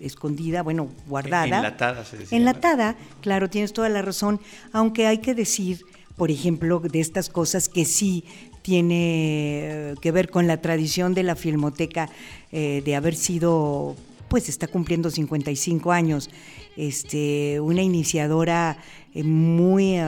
escondida, 0.00 0.62
bueno, 0.62 0.88
guardada. 1.06 1.58
Enlatada, 1.58 2.04
se 2.04 2.16
decía, 2.18 2.38
Enlatada, 2.38 2.96
claro, 3.20 3.48
tienes 3.50 3.72
toda 3.72 3.88
la 3.88 4.02
razón, 4.02 4.40
aunque 4.72 5.06
hay 5.06 5.18
que 5.18 5.34
decir, 5.34 5.84
por 6.16 6.30
ejemplo, 6.30 6.80
de 6.80 7.00
estas 7.00 7.28
cosas 7.28 7.68
que 7.68 7.84
sí 7.84 8.24
tiene 8.62 9.90
eh, 9.92 9.94
que 10.00 10.12
ver 10.12 10.30
con 10.30 10.46
la 10.46 10.60
tradición 10.60 11.14
de 11.14 11.22
la 11.22 11.36
filmoteca 11.36 12.08
eh, 12.52 12.82
de 12.84 12.94
haber 12.94 13.14
sido, 13.14 13.96
pues 14.28 14.48
está 14.48 14.66
cumpliendo 14.66 15.10
55 15.10 15.92
años, 15.92 16.30
este, 16.76 17.60
una 17.60 17.82
iniciadora 17.82 18.78
eh, 19.14 19.22
muy 19.22 19.98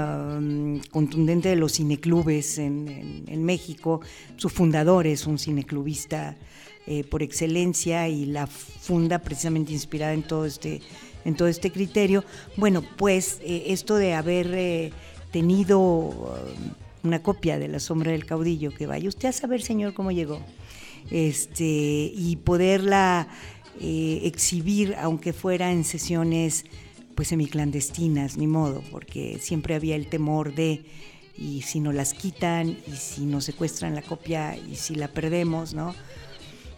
contundente 0.91 1.49
de 1.49 1.57
los 1.57 1.73
cineclubes 1.75 2.59
en, 2.59 3.25
en, 3.27 3.45
México. 3.45 4.01
Su 4.37 4.49
fundador 4.49 5.07
es 5.07 5.27
un 5.27 5.39
cineclubista 5.39 6.37
eh, 6.87 7.05
por 7.05 7.23
excelencia 7.23 8.09
y 8.09 8.27
la 8.27 8.49
funda 8.49 9.21
precisamente 9.21 9.73
inspirada 9.73 10.15
en 10.15 10.25
todo 10.25 10.47
este, 10.47 10.81
en 11.25 11.37
todo 11.37 11.47
este 11.47 11.71
criterio. 11.71 12.25
Bueno, 12.57 12.83
pues 12.97 13.39
eh, 13.43 13.65
esto 13.69 13.95
de 13.95 14.15
haber 14.15 14.53
eh, 14.53 14.93
tenido 15.31 15.79
uh, 15.79 16.35
una 17.05 17.23
copia 17.23 17.59
de 17.61 17.69
La 17.69 17.79
sombra 17.79 18.11
del 18.11 18.27
caudillo, 18.27 18.75
que 18.75 18.87
vaya 18.87 19.09
usted 19.09 19.29
a 19.29 19.33
saber, 19.33 19.63
señor, 19.63 19.95
cómo 19.95 20.11
llegó, 20.11 20.41
este, 21.11 21.65
y 21.65 22.37
poderla 22.43 23.29
exhibir, 23.81 24.95
aunque 25.01 25.33
fuera 25.33 25.73
en 25.73 25.83
sesiones 25.83 26.65
pues 27.15 27.29
semiclandestinas, 27.29 28.37
ni 28.37 28.47
modo, 28.47 28.83
porque 28.91 29.39
siempre 29.41 29.75
había 29.75 29.97
el 29.97 30.09
temor 30.09 30.55
de 30.55 30.85
y 31.37 31.63
si 31.63 31.81
nos 31.81 31.95
las 31.95 32.15
quitan 32.15 32.77
y 32.87 32.97
si 32.97 33.25
nos 33.25 33.45
secuestran 33.45 33.95
la 33.95 34.03
copia 34.03 34.57
y 34.57 34.77
si 34.77 34.95
la 34.95 35.09
perdemos, 35.09 35.75
¿no? 35.75 35.95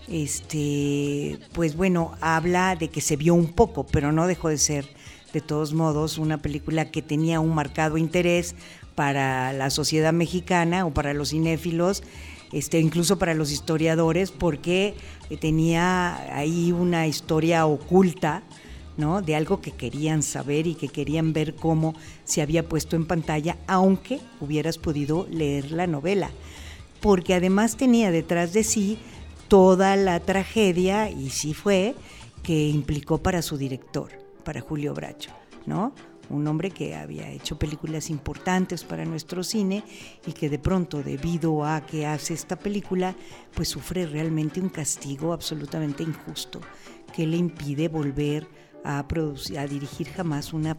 Este, 0.08 1.38
pues 1.52 1.76
bueno, 1.76 2.12
habla 2.20 2.76
de 2.76 2.88
que 2.88 3.00
se 3.00 3.16
vio 3.16 3.34
un 3.34 3.48
poco, 3.48 3.84
pero 3.84 4.12
no 4.12 4.26
dejó 4.26 4.48
de 4.48 4.58
ser, 4.58 4.86
de 5.32 5.40
todos 5.40 5.72
modos, 5.72 6.18
una 6.18 6.38
película 6.38 6.90
que 6.90 7.02
tenía 7.02 7.40
un 7.40 7.54
marcado 7.54 7.96
interés 7.96 8.54
para 8.94 9.52
la 9.52 9.70
sociedad 9.70 10.12
mexicana 10.12 10.86
o 10.86 10.92
para 10.92 11.14
los 11.14 11.30
cinéfilos, 11.30 12.02
este, 12.52 12.78
incluso 12.78 13.18
para 13.18 13.34
los 13.34 13.50
historiadores, 13.50 14.30
porque 14.30 14.94
tenía 15.40 16.36
ahí 16.36 16.70
una 16.70 17.06
historia 17.06 17.66
oculta, 17.66 18.42
¿no? 18.96 19.22
De 19.22 19.34
algo 19.34 19.60
que 19.60 19.72
querían 19.72 20.22
saber 20.22 20.68
y 20.68 20.76
que 20.76 20.88
querían 20.88 21.32
ver 21.32 21.56
cómo 21.56 21.94
se 22.24 22.42
había 22.42 22.68
puesto 22.68 22.94
en 22.94 23.06
pantalla, 23.06 23.56
aunque 23.66 24.20
hubieras 24.40 24.78
podido 24.78 25.26
leer 25.30 25.72
la 25.72 25.88
novela. 25.88 26.30
Porque 27.00 27.34
además 27.34 27.76
tenía 27.76 28.12
detrás 28.12 28.52
de 28.52 28.62
sí 28.62 28.98
toda 29.48 29.96
la 29.96 30.20
tragedia, 30.20 31.10
y 31.10 31.30
sí 31.30 31.54
fue, 31.54 31.94
que 32.42 32.68
implicó 32.68 33.18
para 33.18 33.42
su 33.42 33.56
director, 33.56 34.10
para 34.44 34.60
Julio 34.60 34.94
Bracho, 34.94 35.30
¿no? 35.66 35.94
Un 36.30 36.46
hombre 36.46 36.70
que 36.70 36.94
había 36.94 37.30
hecho 37.30 37.58
películas 37.58 38.08
importantes 38.08 38.82
para 38.84 39.04
nuestro 39.04 39.42
cine 39.42 39.84
y 40.26 40.32
que 40.32 40.48
de 40.48 40.58
pronto, 40.58 41.02
debido 41.02 41.64
a 41.64 41.84
que 41.84 42.06
hace 42.06 42.32
esta 42.32 42.56
película, 42.56 43.14
pues 43.54 43.68
sufre 43.68 44.06
realmente 44.06 44.60
un 44.60 44.70
castigo 44.70 45.32
absolutamente 45.32 46.02
injusto 46.02 46.60
que 47.14 47.26
le 47.26 47.36
impide 47.36 47.88
volver 47.88 48.46
a, 48.84 49.06
producir, 49.08 49.58
a 49.58 49.66
dirigir 49.66 50.08
jamás 50.08 50.52
una, 50.52 50.76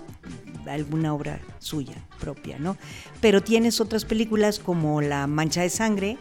alguna 0.68 1.14
obra 1.14 1.40
suya 1.60 1.96
propia, 2.20 2.58
¿no? 2.60 2.78
Pero 3.22 3.42
tienes 3.42 3.82
otras 3.82 4.06
películas 4.06 4.60
como 4.60 5.02
La 5.02 5.28
Mancha 5.28 5.62
de 5.62 5.70
Sangre, 5.70 6.18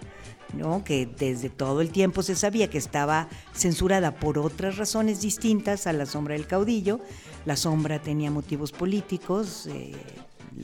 que 0.84 1.06
desde 1.06 1.50
todo 1.50 1.80
el 1.80 1.90
tiempo 1.90 2.22
se 2.22 2.34
sabía 2.36 2.70
que 2.70 2.78
estaba 2.78 3.28
censurada 3.54 4.14
por 4.14 4.38
otras 4.38 4.76
razones 4.76 5.20
distintas 5.20 5.86
a 5.86 5.92
La 5.92 6.06
sombra 6.06 6.34
del 6.34 6.46
caudillo. 6.46 7.00
La 7.44 7.56
sombra 7.56 8.00
tenía 8.00 8.30
motivos 8.30 8.72
políticos, 8.72 9.66
eh, 9.66 9.92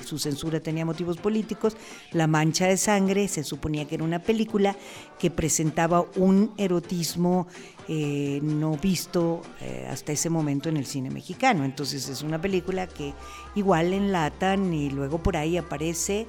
su 0.04 0.18
censura 0.18 0.60
tenía 0.60 0.84
motivos 0.84 1.16
políticos. 1.16 1.76
La 2.12 2.26
mancha 2.26 2.66
de 2.66 2.76
sangre 2.76 3.28
se 3.28 3.42
suponía 3.42 3.86
que 3.86 3.96
era 3.96 4.04
una 4.04 4.20
película 4.20 4.76
que 5.18 5.30
presentaba 5.30 6.06
un 6.16 6.52
erotismo 6.56 7.48
eh, 7.88 8.38
no 8.42 8.76
visto 8.76 9.42
eh, 9.60 9.88
hasta 9.90 10.12
ese 10.12 10.30
momento 10.30 10.68
en 10.68 10.76
el 10.76 10.86
cine 10.86 11.10
mexicano. 11.10 11.64
Entonces 11.64 12.08
es 12.08 12.22
una 12.22 12.40
película 12.40 12.86
que 12.86 13.14
igual 13.56 13.92
enlatan 13.92 14.72
y 14.72 14.90
luego 14.90 15.22
por 15.22 15.36
ahí 15.36 15.56
aparece 15.56 16.28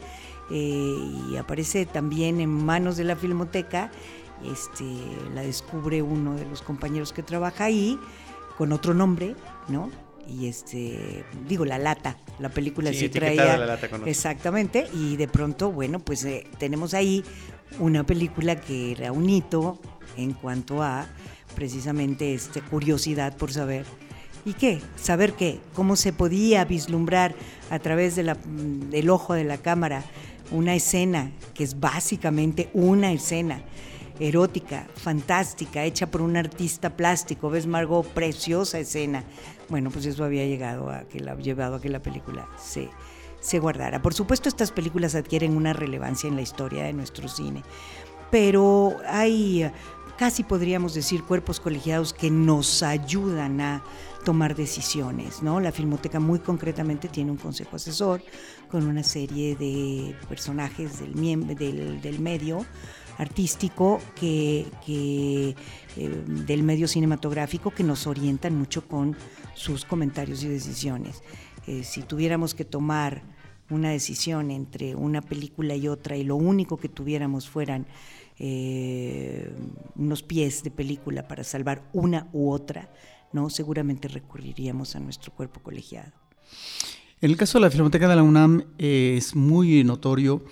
y 0.51 1.37
aparece 1.37 1.85
también 1.85 2.41
en 2.41 2.49
manos 2.49 2.97
de 2.97 3.03
la 3.03 3.15
Filmoteca. 3.15 3.91
Este, 4.45 4.85
la 5.35 5.41
descubre 5.41 6.01
uno 6.01 6.35
de 6.35 6.45
los 6.45 6.61
compañeros 6.61 7.13
que 7.13 7.21
trabaja 7.21 7.65
ahí 7.65 7.99
con 8.57 8.71
otro 8.71 8.93
nombre, 8.93 9.35
¿no? 9.67 9.89
Y 10.27 10.47
este, 10.47 11.23
digo, 11.47 11.65
La 11.65 11.77
Lata, 11.77 12.17
la 12.39 12.49
película 12.49 12.91
sí, 12.93 13.09
traía. 13.09 13.57
La 13.57 13.65
lata 13.65 13.89
con 13.89 14.07
exactamente, 14.07 14.87
y 14.93 15.15
de 15.15 15.27
pronto, 15.27 15.71
bueno, 15.71 15.99
pues 15.99 16.23
eh, 16.25 16.47
tenemos 16.57 16.93
ahí 16.93 17.23
una 17.79 18.03
película 18.03 18.59
que 18.59 18.91
era 18.91 19.11
un 19.11 19.29
hito 19.29 19.79
en 20.17 20.33
cuanto 20.33 20.81
a 20.83 21.07
precisamente 21.55 22.33
esta 22.33 22.61
curiosidad 22.61 23.35
por 23.35 23.51
saber 23.51 23.85
¿Y 24.45 24.53
qué? 24.53 24.81
Saber 24.95 25.33
qué, 25.33 25.59
cómo 25.73 25.95
se 25.95 26.13
podía 26.13 26.65
vislumbrar 26.65 27.35
a 27.69 27.79
través 27.79 28.15
de 28.15 28.23
la, 28.23 28.37
del 28.45 29.09
ojo 29.09 29.33
de 29.33 29.43
la 29.43 29.57
cámara 29.57 30.03
una 30.51 30.75
escena 30.75 31.31
que 31.53 31.63
es 31.63 31.79
básicamente 31.79 32.69
una 32.73 33.11
escena 33.11 33.61
erótica, 34.19 34.87
fantástica, 34.95 35.83
hecha 35.83 36.07
por 36.07 36.21
un 36.21 36.37
artista 36.37 36.91
plástico. 36.91 37.49
¿Ves, 37.49 37.65
Margot? 37.65 38.05
Preciosa 38.07 38.79
escena. 38.79 39.23
Bueno, 39.69 39.89
pues 39.89 40.05
eso 40.05 40.23
había 40.23 40.45
llegado 40.45 40.89
a 40.89 41.03
que 41.03 41.19
la, 41.19 41.35
llevado 41.35 41.75
a 41.75 41.81
que 41.81 41.89
la 41.89 42.01
película 42.01 42.47
se, 42.57 42.89
se 43.39 43.59
guardara. 43.59 44.01
Por 44.01 44.13
supuesto, 44.13 44.47
estas 44.47 44.71
películas 44.71 45.15
adquieren 45.15 45.55
una 45.55 45.73
relevancia 45.73 46.27
en 46.27 46.35
la 46.35 46.41
historia 46.41 46.83
de 46.83 46.93
nuestro 46.93 47.27
cine, 47.27 47.63
pero 48.29 48.97
hay 49.07 49.71
casi 50.17 50.43
podríamos 50.43 50.93
decir 50.93 51.23
cuerpos 51.23 51.59
colegiados 51.59 52.13
que 52.13 52.29
nos 52.29 52.83
ayudan 52.83 53.59
a 53.59 53.83
tomar 54.21 54.55
decisiones, 54.55 55.41
¿no? 55.41 55.59
La 55.59 55.71
Filmoteca 55.71 56.19
muy 56.19 56.39
concretamente 56.39 57.07
tiene 57.07 57.31
un 57.31 57.37
consejo 57.37 57.75
asesor 57.75 58.23
con 58.69 58.87
una 58.87 59.03
serie 59.03 59.55
de 59.55 60.15
personajes 60.29 60.99
del, 60.99 62.01
del, 62.01 62.19
medio 62.19 62.65
artístico 63.17 63.99
que, 64.15 64.67
eh, 64.87 65.55
del 65.97 66.63
medio 66.63 66.87
cinematográfico 66.87 67.71
que 67.71 67.83
nos 67.83 68.07
orientan 68.07 68.55
mucho 68.55 68.87
con 68.87 69.15
sus 69.53 69.85
comentarios 69.85 70.43
y 70.43 70.47
decisiones. 70.47 71.21
Eh, 71.67 71.83
si 71.83 72.01
tuviéramos 72.01 72.55
que 72.55 72.65
tomar 72.65 73.23
una 73.69 73.89
decisión 73.89 74.51
entre 74.51 74.95
una 74.95 75.21
película 75.21 75.75
y 75.75 75.87
otra 75.87 76.17
y 76.17 76.23
lo 76.23 76.35
único 76.35 76.77
que 76.77 76.89
tuviéramos 76.89 77.49
fueran 77.49 77.87
eh, 78.39 79.53
unos 79.95 80.23
pies 80.23 80.63
de 80.63 80.71
película 80.71 81.27
para 81.27 81.43
salvar 81.43 81.83
una 81.93 82.27
u 82.33 82.49
otra, 82.49 82.89
no 83.33 83.49
seguramente 83.49 84.07
recurriríamos 84.07 84.95
a 84.95 84.99
nuestro 84.99 85.33
cuerpo 85.33 85.61
colegiado. 85.61 86.11
En 87.21 87.29
el 87.29 87.37
caso 87.37 87.59
de 87.59 87.65
la 87.65 87.71
Filmoteca 87.71 88.07
de 88.07 88.15
la 88.15 88.23
UNAM 88.23 88.63
eh, 88.79 89.13
es 89.17 89.35
muy 89.35 89.83
notorio 89.83 90.43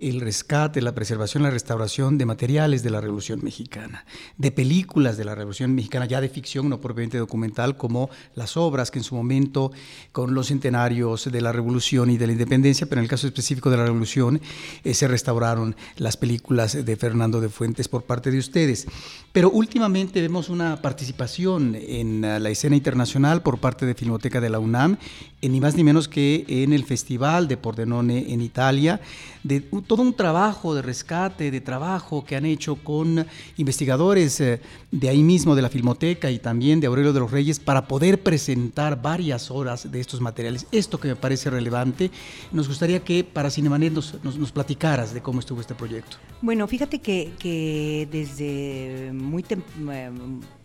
el 0.00 0.20
rescate, 0.20 0.80
la 0.80 0.94
preservación, 0.94 1.42
la 1.42 1.50
restauración 1.50 2.18
de 2.18 2.26
materiales 2.26 2.82
de 2.82 2.90
la 2.90 3.00
Revolución 3.00 3.40
Mexicana, 3.42 4.04
de 4.36 4.52
películas 4.52 5.16
de 5.16 5.24
la 5.24 5.34
Revolución 5.34 5.74
Mexicana, 5.74 6.06
ya 6.06 6.20
de 6.20 6.28
ficción, 6.28 6.68
no 6.68 6.80
propiamente 6.80 7.18
documental, 7.18 7.76
como 7.76 8.10
las 8.34 8.56
obras 8.56 8.90
que 8.90 8.98
en 8.98 9.04
su 9.04 9.14
momento, 9.14 9.72
con 10.12 10.34
los 10.34 10.48
centenarios 10.48 11.30
de 11.30 11.40
la 11.40 11.52
Revolución 11.52 12.10
y 12.10 12.18
de 12.18 12.26
la 12.26 12.32
Independencia, 12.32 12.86
pero 12.88 13.00
en 13.00 13.04
el 13.04 13.10
caso 13.10 13.26
específico 13.26 13.70
de 13.70 13.76
la 13.76 13.84
Revolución, 13.84 14.40
eh, 14.84 14.94
se 14.94 15.08
restauraron 15.08 15.76
las 15.96 16.16
películas 16.16 16.84
de 16.84 16.96
Fernando 16.96 17.40
de 17.40 17.48
Fuentes 17.48 17.88
por 17.88 18.04
parte 18.04 18.30
de 18.30 18.38
ustedes. 18.38 18.86
Pero 19.32 19.50
últimamente 19.50 20.20
vemos 20.20 20.48
una 20.48 20.80
participación 20.80 21.76
en 21.76 22.22
la 22.22 22.50
escena 22.50 22.76
internacional 22.76 23.42
por 23.42 23.58
parte 23.58 23.86
de 23.86 23.94
Filmoteca 23.94 24.40
de 24.40 24.48
la 24.48 24.58
UNAM, 24.58 24.96
ni 25.42 25.60
más 25.60 25.76
ni 25.76 25.84
menos 25.84 26.08
que 26.08 26.44
en 26.48 26.72
el 26.72 26.84
Festival 26.84 27.46
de 27.46 27.56
Pordenone 27.56 28.32
en 28.32 28.40
Italia, 28.40 29.00
de 29.44 29.60
todo 29.60 30.02
un 30.02 30.14
trabajo 30.14 30.74
de 30.74 30.82
rescate, 30.82 31.50
de 31.50 31.60
trabajo 31.60 32.24
que 32.24 32.36
han 32.36 32.44
hecho 32.44 32.76
con 32.76 33.26
investigadores 33.56 34.40
eh, 34.40 34.60
de 34.90 35.08
ahí 35.08 35.22
mismo, 35.22 35.54
de 35.54 35.62
la 35.62 35.68
Filmoteca 35.68 36.30
y 36.30 36.38
también 36.38 36.80
de 36.80 36.86
Aurelio 36.86 37.12
de 37.12 37.20
los 37.20 37.30
Reyes, 37.30 37.60
para 37.60 37.86
poder 37.86 38.22
presentar 38.22 39.00
varias 39.00 39.50
horas 39.50 39.90
de 39.90 40.00
estos 40.00 40.20
materiales. 40.20 40.66
Esto 40.72 40.98
que 40.98 41.08
me 41.08 41.16
parece 41.16 41.50
relevante, 41.50 42.10
nos 42.50 42.66
gustaría 42.66 43.00
que 43.04 43.24
para 43.24 43.50
Cinemanet 43.50 43.92
nos, 43.92 44.22
nos, 44.24 44.52
platicaras 44.52 45.12
de 45.14 45.20
cómo 45.20 45.40
estuvo 45.40 45.60
este 45.60 45.74
proyecto. 45.74 46.16
Bueno, 46.40 46.66
fíjate 46.66 47.00
que, 47.00 48.08
desde 48.10 49.12
muy, 49.28 49.44
eh, 49.50 50.10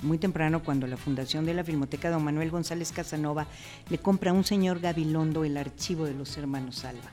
muy 0.01 0.17
temprano, 0.17 0.63
cuando 0.63 0.88
la 0.88 0.98
fundación 0.98 1.46
de 1.46 1.53
la 1.53 1.63
Filmoteca, 1.63 2.10
don 2.10 2.24
Manuel 2.24 2.50
González 2.50 2.91
Casanova 2.91 3.46
le 3.89 3.98
compra 3.98 4.32
a 4.32 4.34
un 4.34 4.43
señor 4.43 4.79
Gabilondo 4.79 5.43
el 5.43 5.58
archivo 5.58 6.05
de 6.05 6.13
los 6.13 6.38
hermanos 6.38 6.77
Salva 6.77 7.12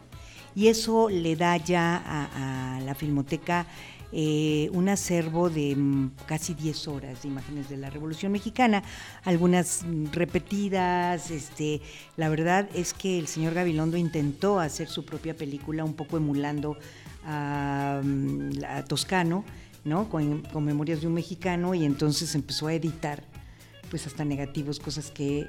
y 0.55 0.69
eso 0.69 1.09
le 1.09 1.37
da 1.37 1.57
ya 1.57 2.03
a, 2.05 2.81
la 2.81 2.95
Filmoteca 2.95 3.67
eh, 4.13 4.69
un 4.73 4.89
acervo 4.89 5.51
de 5.51 5.77
mm, 5.77 6.11
casi 6.27 6.55
10 6.55 6.89
horas 6.89 7.23
de 7.23 7.29
imágenes 7.29 7.69
de 7.69 7.77
la 7.77 7.91
Revolución 7.91 8.33
Mexicana, 8.33 8.83
algunas 9.23 9.85
mm, 9.85 10.07
repetidas. 10.11 11.31
Este, 11.31 11.81
la 12.17 12.29
verdad 12.29 12.69
es 12.75 12.93
que 12.93 13.21
el 13.21 13.29
señor 13.29 13.55
Gabilondo 13.55 13.97
intentó 13.97 14.59
hacer 14.59 14.89
su 14.89 15.05
propia 15.05 15.37
película, 15.37 15.85
un 15.85 15.95
poco 15.95 16.17
emulando 16.17 16.77
a, 17.25 18.01
mm, 18.03 18.85
Toscano, 18.89 19.45
¿no? 19.85 20.09
Con, 20.09 20.43
Memorias 20.65 21.01
de 21.01 21.07
un 21.07 21.15
Mexicano, 21.15 21.75
y 21.75 21.85
entonces 21.85 22.35
empezó 22.35 22.67
a 22.67 22.75
editar, 22.75 23.25
pues 23.91 24.07
hasta 24.07 24.25
negativos, 24.25 24.79
cosas 24.79 25.11
que 25.11 25.47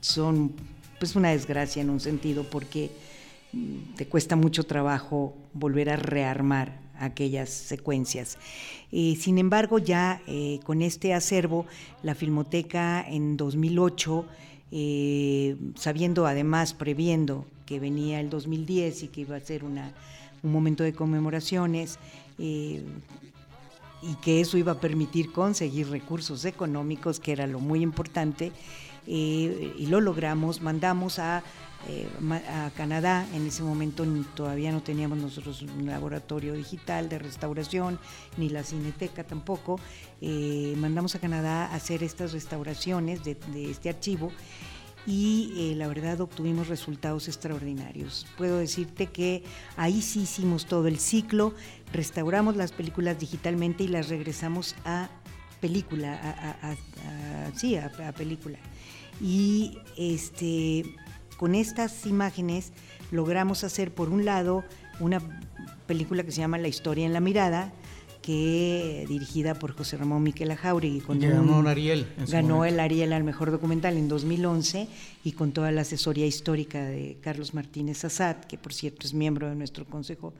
son 0.00 0.52
pues 0.98 1.16
una 1.16 1.30
desgracia 1.30 1.82
en 1.82 1.90
un 1.90 2.00
sentido, 2.00 2.44
porque 2.44 2.90
te 3.96 4.06
cuesta 4.06 4.36
mucho 4.36 4.64
trabajo 4.64 5.34
volver 5.52 5.90
a 5.90 5.96
rearmar 5.96 6.80
aquellas 6.98 7.50
secuencias. 7.50 8.38
sin 8.90 9.38
embargo, 9.38 9.78
ya 9.78 10.22
eh, 10.26 10.60
con 10.64 10.82
este 10.82 11.12
acervo, 11.12 11.66
la 12.02 12.14
Filmoteca 12.14 13.04
en 13.06 13.36
2008, 13.36 14.26
eh, 14.72 15.56
sabiendo 15.74 16.26
además, 16.26 16.74
previendo 16.74 17.46
que 17.66 17.80
venía 17.80 18.20
el 18.20 18.30
2010 18.30 19.02
y 19.02 19.08
que 19.08 19.20
iba 19.22 19.36
a 19.36 19.40
ser 19.40 19.64
una, 19.64 19.92
un 20.42 20.52
momento 20.52 20.84
de 20.84 20.94
conmemoraciones, 20.94 21.98
eh, 22.38 22.82
y 24.02 24.14
que 24.22 24.40
eso 24.40 24.56
iba 24.56 24.72
a 24.72 24.80
permitir 24.80 25.32
conseguir 25.32 25.90
recursos 25.90 26.44
económicos, 26.44 27.18
que 27.18 27.32
era 27.32 27.46
lo 27.46 27.60
muy 27.60 27.82
importante, 27.82 28.52
y 29.08 29.86
lo 29.88 30.00
logramos, 30.00 30.60
mandamos 30.60 31.20
a 31.20 31.44
eh, 31.88 32.08
a 32.50 32.70
Canadá. 32.76 33.28
En 33.32 33.46
ese 33.46 33.62
momento 33.62 34.04
todavía 34.34 34.72
no 34.72 34.82
teníamos 34.82 35.18
nosotros 35.18 35.62
un 35.62 35.86
laboratorio 35.86 36.54
digital 36.54 37.08
de 37.08 37.20
restauración, 37.20 38.00
ni 38.36 38.48
la 38.48 38.64
cineteca 38.64 39.22
tampoco. 39.22 39.78
Eh, 40.20 40.74
mandamos 40.78 41.14
a 41.14 41.20
Canadá 41.20 41.66
a 41.66 41.76
hacer 41.76 42.02
estas 42.02 42.32
restauraciones 42.32 43.22
de, 43.22 43.36
este 43.70 43.88
archivo 43.88 44.32
y 45.06 45.52
eh, 45.56 45.74
la 45.76 45.86
verdad 45.88 46.20
obtuvimos 46.20 46.68
resultados 46.68 47.28
extraordinarios. 47.28 48.26
Puedo 48.36 48.58
decirte 48.58 49.06
que 49.06 49.44
ahí 49.76 50.02
sí 50.02 50.22
hicimos 50.22 50.66
todo 50.66 50.88
el 50.88 50.98
ciclo, 50.98 51.54
restauramos 51.92 52.56
las 52.56 52.72
películas 52.72 53.18
digitalmente 53.18 53.84
y 53.84 53.88
las 53.88 54.08
regresamos 54.08 54.74
a 54.84 55.08
película, 55.60 56.86
sí, 57.54 57.76
a, 57.76 57.86
a 57.86 58.12
película. 58.12 58.58
Y 59.20 59.78
este 59.96 60.84
con 61.36 61.54
estas 61.54 62.06
imágenes 62.06 62.72
logramos 63.10 63.62
hacer, 63.64 63.92
por 63.92 64.08
un 64.08 64.24
lado, 64.24 64.64
una 65.00 65.20
película 65.86 66.24
que 66.24 66.32
se 66.32 66.40
llama 66.40 66.58
La 66.58 66.68
historia 66.68 67.06
en 67.06 67.12
la 67.12 67.20
mirada, 67.20 67.72
que 68.26 69.04
dirigida 69.08 69.54
por 69.54 69.76
José 69.76 69.96
Ramón 69.96 70.24
Miquel 70.24 70.52
Jauregui. 70.52 71.00
Con 71.00 71.20
ganó 71.20 71.60
un 71.60 71.68
Ariel. 71.68 72.08
Ganó 72.26 72.64
el 72.64 72.80
Ariel 72.80 73.12
al 73.12 73.22
mejor 73.22 73.52
documental 73.52 73.96
en 73.96 74.08
2011 74.08 74.88
y 75.22 75.32
con 75.32 75.52
toda 75.52 75.70
la 75.70 75.82
asesoría 75.82 76.26
histórica 76.26 76.84
de 76.84 77.18
Carlos 77.20 77.54
Martínez 77.54 78.04
Azad, 78.04 78.38
que 78.38 78.58
por 78.58 78.74
cierto 78.74 79.06
es 79.06 79.14
miembro 79.14 79.48
de 79.48 79.54
nuestro 79.54 79.84
consejo 79.84 80.34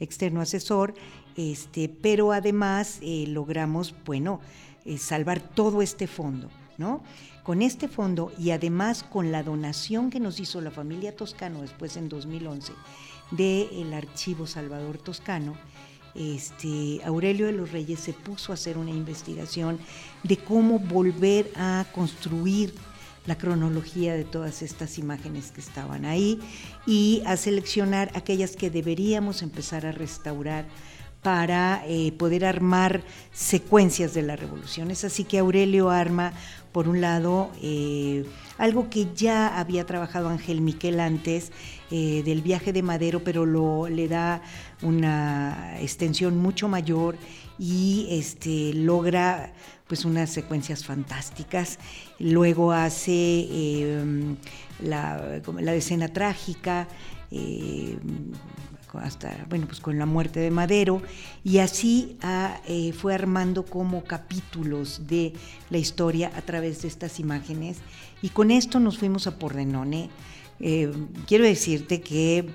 externo 0.00 0.40
asesor, 0.40 0.94
este, 1.36 1.88
pero 1.88 2.32
además 2.32 2.98
eh, 3.02 3.26
logramos, 3.28 3.94
bueno, 4.04 4.40
eh, 4.84 4.98
salvar 4.98 5.38
todo 5.40 5.80
este 5.80 6.08
fondo, 6.08 6.50
¿no? 6.76 7.04
Con 7.44 7.62
este 7.62 7.86
fondo 7.86 8.32
y 8.36 8.50
además 8.50 9.04
con 9.04 9.30
la 9.30 9.44
donación 9.44 10.10
que 10.10 10.18
nos 10.18 10.40
hizo 10.40 10.60
la 10.60 10.72
familia 10.72 11.14
Toscano 11.14 11.62
después 11.62 11.96
en 11.96 12.08
2011 12.08 12.72
del 13.30 13.94
archivo 13.94 14.46
Salvador 14.46 14.98
Toscano, 14.98 15.54
este, 16.18 17.00
Aurelio 17.04 17.46
de 17.46 17.52
los 17.52 17.70
Reyes 17.70 18.00
se 18.00 18.12
puso 18.12 18.52
a 18.52 18.54
hacer 18.54 18.76
una 18.76 18.90
investigación 18.90 19.78
de 20.24 20.36
cómo 20.36 20.80
volver 20.80 21.50
a 21.54 21.86
construir 21.94 22.74
la 23.26 23.38
cronología 23.38 24.14
de 24.14 24.24
todas 24.24 24.62
estas 24.62 24.98
imágenes 24.98 25.52
que 25.52 25.60
estaban 25.60 26.04
ahí 26.04 26.40
y 26.86 27.22
a 27.26 27.36
seleccionar 27.36 28.10
aquellas 28.14 28.56
que 28.56 28.70
deberíamos 28.70 29.42
empezar 29.42 29.86
a 29.86 29.92
restaurar 29.92 30.66
para 31.22 31.82
eh, 31.86 32.12
poder 32.12 32.44
armar 32.44 33.02
secuencias 33.32 34.14
de 34.14 34.22
la 34.22 34.36
revolución. 34.36 34.90
Es 34.90 35.04
así 35.04 35.24
que 35.24 35.38
Aurelio 35.38 35.90
arma, 35.90 36.32
por 36.72 36.88
un 36.88 37.00
lado, 37.00 37.50
eh, 37.60 38.24
algo 38.56 38.88
que 38.88 39.08
ya 39.14 39.58
había 39.58 39.84
trabajado 39.84 40.28
Ángel 40.28 40.60
Miquel 40.60 41.00
antes, 41.00 41.50
eh, 41.90 42.22
del 42.24 42.42
viaje 42.42 42.72
de 42.72 42.82
Madero, 42.82 43.24
pero 43.24 43.46
lo, 43.46 43.88
le 43.88 44.06
da 44.08 44.42
una 44.82 45.80
extensión 45.80 46.36
mucho 46.36 46.68
mayor 46.68 47.16
y 47.58 48.06
este, 48.10 48.72
logra 48.74 49.52
pues 49.88 50.04
unas 50.04 50.30
secuencias 50.30 50.84
fantásticas. 50.84 51.78
Luego 52.18 52.72
hace 52.72 54.04
la, 54.82 55.40
la, 55.58 55.74
escena 55.74 56.08
trágica, 56.08 56.86
hasta, 58.94 59.46
bueno, 59.48 59.66
pues 59.66 59.80
con 59.80 59.98
la 59.98 60.06
muerte 60.06 60.40
de 60.40 60.50
Madero, 60.50 61.02
y 61.44 61.58
así 61.58 62.16
ah, 62.22 62.60
eh, 62.66 62.92
fue 62.92 63.14
armando 63.14 63.64
como 63.64 64.04
capítulos 64.04 65.02
de 65.06 65.34
la 65.68 65.78
historia 65.78 66.32
a 66.34 66.42
través 66.42 66.82
de 66.82 66.88
estas 66.88 67.20
imágenes, 67.20 67.78
y 68.22 68.30
con 68.30 68.50
esto 68.50 68.80
nos 68.80 68.98
fuimos 68.98 69.26
a 69.26 69.38
Pordenone. 69.38 70.08
Eh, 70.60 70.92
quiero 71.26 71.44
decirte 71.44 72.00
que 72.00 72.48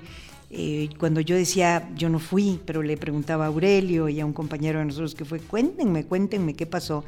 eh, 0.50 0.88
cuando 0.98 1.20
yo 1.20 1.34
decía, 1.34 1.90
yo 1.96 2.08
no 2.08 2.18
fui, 2.18 2.60
pero 2.64 2.82
le 2.82 2.96
preguntaba 2.96 3.44
a 3.44 3.48
Aurelio 3.48 4.08
y 4.08 4.20
a 4.20 4.26
un 4.26 4.32
compañero 4.32 4.78
de 4.78 4.84
nosotros 4.84 5.14
que 5.14 5.24
fue, 5.24 5.40
cuéntenme, 5.40 6.04
cuéntenme 6.04 6.54
qué 6.54 6.64
pasó. 6.66 7.04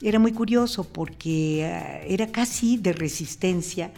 Era 0.00 0.18
muy 0.18 0.32
curioso 0.32 0.82
porque 0.82 1.64
ah, 1.64 2.00
era 2.04 2.26
casi 2.28 2.78
de 2.78 2.92
resistencia 2.92 3.92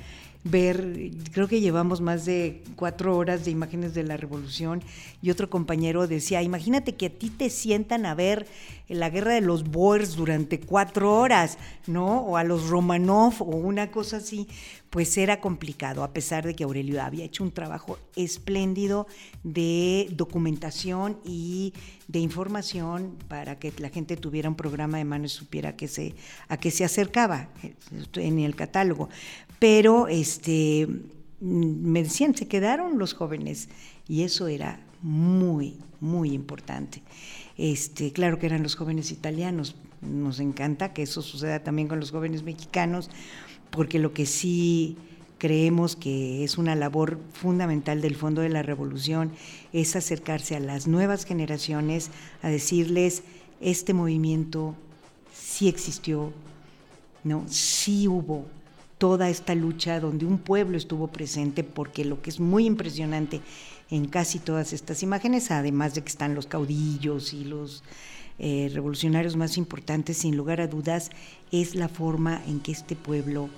ver, 0.44 1.10
creo 1.32 1.48
que 1.48 1.60
llevamos 1.60 2.02
más 2.02 2.26
de 2.26 2.62
cuatro 2.76 3.16
horas 3.16 3.44
de 3.44 3.50
imágenes 3.50 3.94
de 3.94 4.02
la 4.02 4.18
revolución 4.18 4.82
y 5.22 5.30
otro 5.30 5.48
compañero 5.48 6.06
decía, 6.06 6.42
imagínate 6.42 6.94
que 6.94 7.06
a 7.06 7.10
ti 7.10 7.30
te 7.30 7.48
sientan 7.48 8.04
a 8.04 8.14
ver 8.14 8.46
la 8.88 9.08
guerra 9.08 9.32
de 9.32 9.40
los 9.40 9.64
Boers 9.64 10.16
durante 10.16 10.60
cuatro 10.60 11.18
horas, 11.18 11.56
¿no? 11.86 12.20
O 12.20 12.36
a 12.36 12.44
los 12.44 12.68
Romanov 12.68 13.40
o 13.40 13.56
una 13.56 13.90
cosa 13.90 14.18
así, 14.18 14.46
pues 14.90 15.16
era 15.16 15.40
complicado, 15.40 16.04
a 16.04 16.12
pesar 16.12 16.44
de 16.46 16.54
que 16.54 16.64
Aurelio 16.64 17.02
había 17.02 17.24
hecho 17.24 17.42
un 17.42 17.50
trabajo 17.50 17.98
espléndido 18.14 19.06
de 19.42 20.08
documentación 20.12 21.18
y 21.24 21.72
de 22.06 22.18
información 22.18 23.16
para 23.28 23.58
que 23.58 23.72
la 23.78 23.88
gente 23.88 24.16
tuviera 24.16 24.48
un 24.48 24.54
programa 24.54 24.98
de 24.98 25.04
mano 25.04 25.24
y 25.24 25.30
supiera 25.30 25.74
que 25.74 25.88
se, 25.88 26.14
a 26.48 26.58
qué 26.58 26.70
se 26.70 26.84
acercaba 26.84 27.48
eh, 27.62 27.74
en 28.16 28.38
el 28.38 28.54
catálogo. 28.54 29.08
Pero 29.64 30.08
este, 30.08 30.86
me 31.40 32.02
decían, 32.02 32.34
se 32.34 32.46
quedaron 32.46 32.98
los 32.98 33.14
jóvenes 33.14 33.70
y 34.06 34.24
eso 34.24 34.46
era 34.46 34.78
muy, 35.00 35.78
muy 36.00 36.32
importante. 36.32 37.02
Este, 37.56 38.12
claro 38.12 38.38
que 38.38 38.44
eran 38.44 38.62
los 38.62 38.76
jóvenes 38.76 39.10
italianos, 39.10 39.74
nos 40.02 40.38
encanta 40.38 40.92
que 40.92 41.00
eso 41.00 41.22
suceda 41.22 41.60
también 41.60 41.88
con 41.88 41.98
los 41.98 42.10
jóvenes 42.10 42.42
mexicanos, 42.42 43.08
porque 43.70 43.98
lo 43.98 44.12
que 44.12 44.26
sí 44.26 44.98
creemos 45.38 45.96
que 45.96 46.44
es 46.44 46.58
una 46.58 46.76
labor 46.76 47.18
fundamental 47.32 48.02
del 48.02 48.16
Fondo 48.16 48.42
de 48.42 48.50
la 48.50 48.62
Revolución 48.62 49.32
es 49.72 49.96
acercarse 49.96 50.56
a 50.56 50.60
las 50.60 50.86
nuevas 50.86 51.24
generaciones, 51.24 52.10
a 52.42 52.50
decirles, 52.50 53.22
este 53.62 53.94
movimiento 53.94 54.74
sí 55.32 55.68
existió, 55.68 56.34
¿no? 57.24 57.46
sí 57.48 58.08
hubo 58.08 58.44
toda 59.04 59.28
esta 59.28 59.54
lucha 59.54 60.00
donde 60.00 60.24
un 60.24 60.38
pueblo 60.38 60.78
estuvo 60.78 61.08
presente, 61.08 61.62
porque 61.62 62.06
lo 62.06 62.22
que 62.22 62.30
es 62.30 62.40
muy 62.40 62.64
impresionante 62.64 63.42
en 63.90 64.08
casi 64.08 64.38
todas 64.38 64.72
estas 64.72 65.02
imágenes, 65.02 65.50
además 65.50 65.94
de 65.94 66.00
que 66.00 66.08
están 66.08 66.34
los 66.34 66.46
caudillos 66.46 67.34
y 67.34 67.44
los 67.44 67.84
eh, 68.38 68.70
revolucionarios 68.72 69.36
más 69.36 69.58
importantes, 69.58 70.16
sin 70.16 70.38
lugar 70.38 70.62
a 70.62 70.68
dudas, 70.68 71.10
es 71.52 71.74
la 71.74 71.90
forma 71.90 72.40
en 72.46 72.60
que 72.60 72.72
este 72.72 72.96
pueblo 72.96 73.50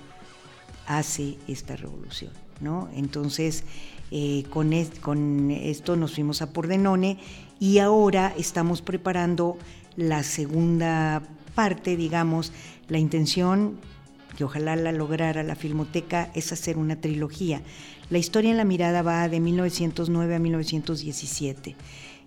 hace 0.85 1.37
esta 1.47 1.77
revolución. 1.77 2.33
¿no? 2.59 2.89
Entonces, 2.93 3.63
eh, 4.11 4.43
con, 4.49 4.73
con 4.99 5.51
esto 5.51 5.95
nos 5.95 6.13
fuimos 6.13 6.41
a 6.41 6.51
Pordenone 6.51 7.19
y 7.57 7.77
ahora 7.77 8.33
estamos 8.37 8.81
preparando 8.81 9.57
la 9.95 10.23
segunda 10.23 11.23
parte, 11.55 11.95
digamos, 11.95 12.51
la 12.89 12.97
intención 12.97 13.79
que 14.37 14.43
ojalá 14.43 14.75
la 14.75 14.91
lograra 14.91 15.41
la 15.41 15.55
Filmoteca 15.55 16.29
es 16.35 16.51
hacer 16.51 16.77
una 16.77 17.01
trilogía. 17.01 17.63
La 18.11 18.19
historia 18.19 18.51
en 18.51 18.57
la 18.57 18.65
mirada 18.65 19.01
va 19.01 19.27
de 19.27 19.39
1909 19.39 20.35
a 20.35 20.39
1917. 20.39 21.75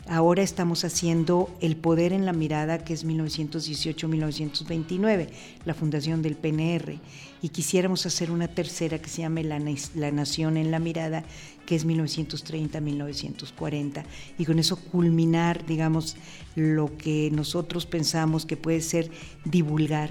Ahora 0.08 0.42
estamos 0.42 0.84
haciendo 0.84 1.48
El 1.60 1.76
Poder 1.76 2.12
en 2.12 2.26
la 2.26 2.32
Mirada, 2.32 2.82
que 2.82 2.94
es 2.94 3.06
1918-1929, 3.06 5.28
la 5.64 5.74
fundación 5.74 6.20
del 6.20 6.34
PNR. 6.34 6.98
Y 7.42 7.50
quisiéramos 7.50 8.06
hacer 8.06 8.32
una 8.32 8.48
tercera 8.48 8.98
que 8.98 9.08
se 9.08 9.22
llame 9.22 9.44
la, 9.44 9.62
la 9.94 10.10
Nación 10.10 10.56
en 10.56 10.72
la 10.72 10.80
Mirada, 10.80 11.22
que 11.64 11.76
es 11.76 11.86
1930-1940. 11.86 14.02
Y 14.36 14.46
con 14.46 14.58
eso 14.58 14.74
culminar, 14.76 15.64
digamos, 15.64 16.16
lo 16.56 16.96
que 16.96 17.30
nosotros 17.30 17.86
pensamos 17.86 18.46
que 18.46 18.56
puede 18.56 18.80
ser 18.80 19.12
divulgar 19.44 20.10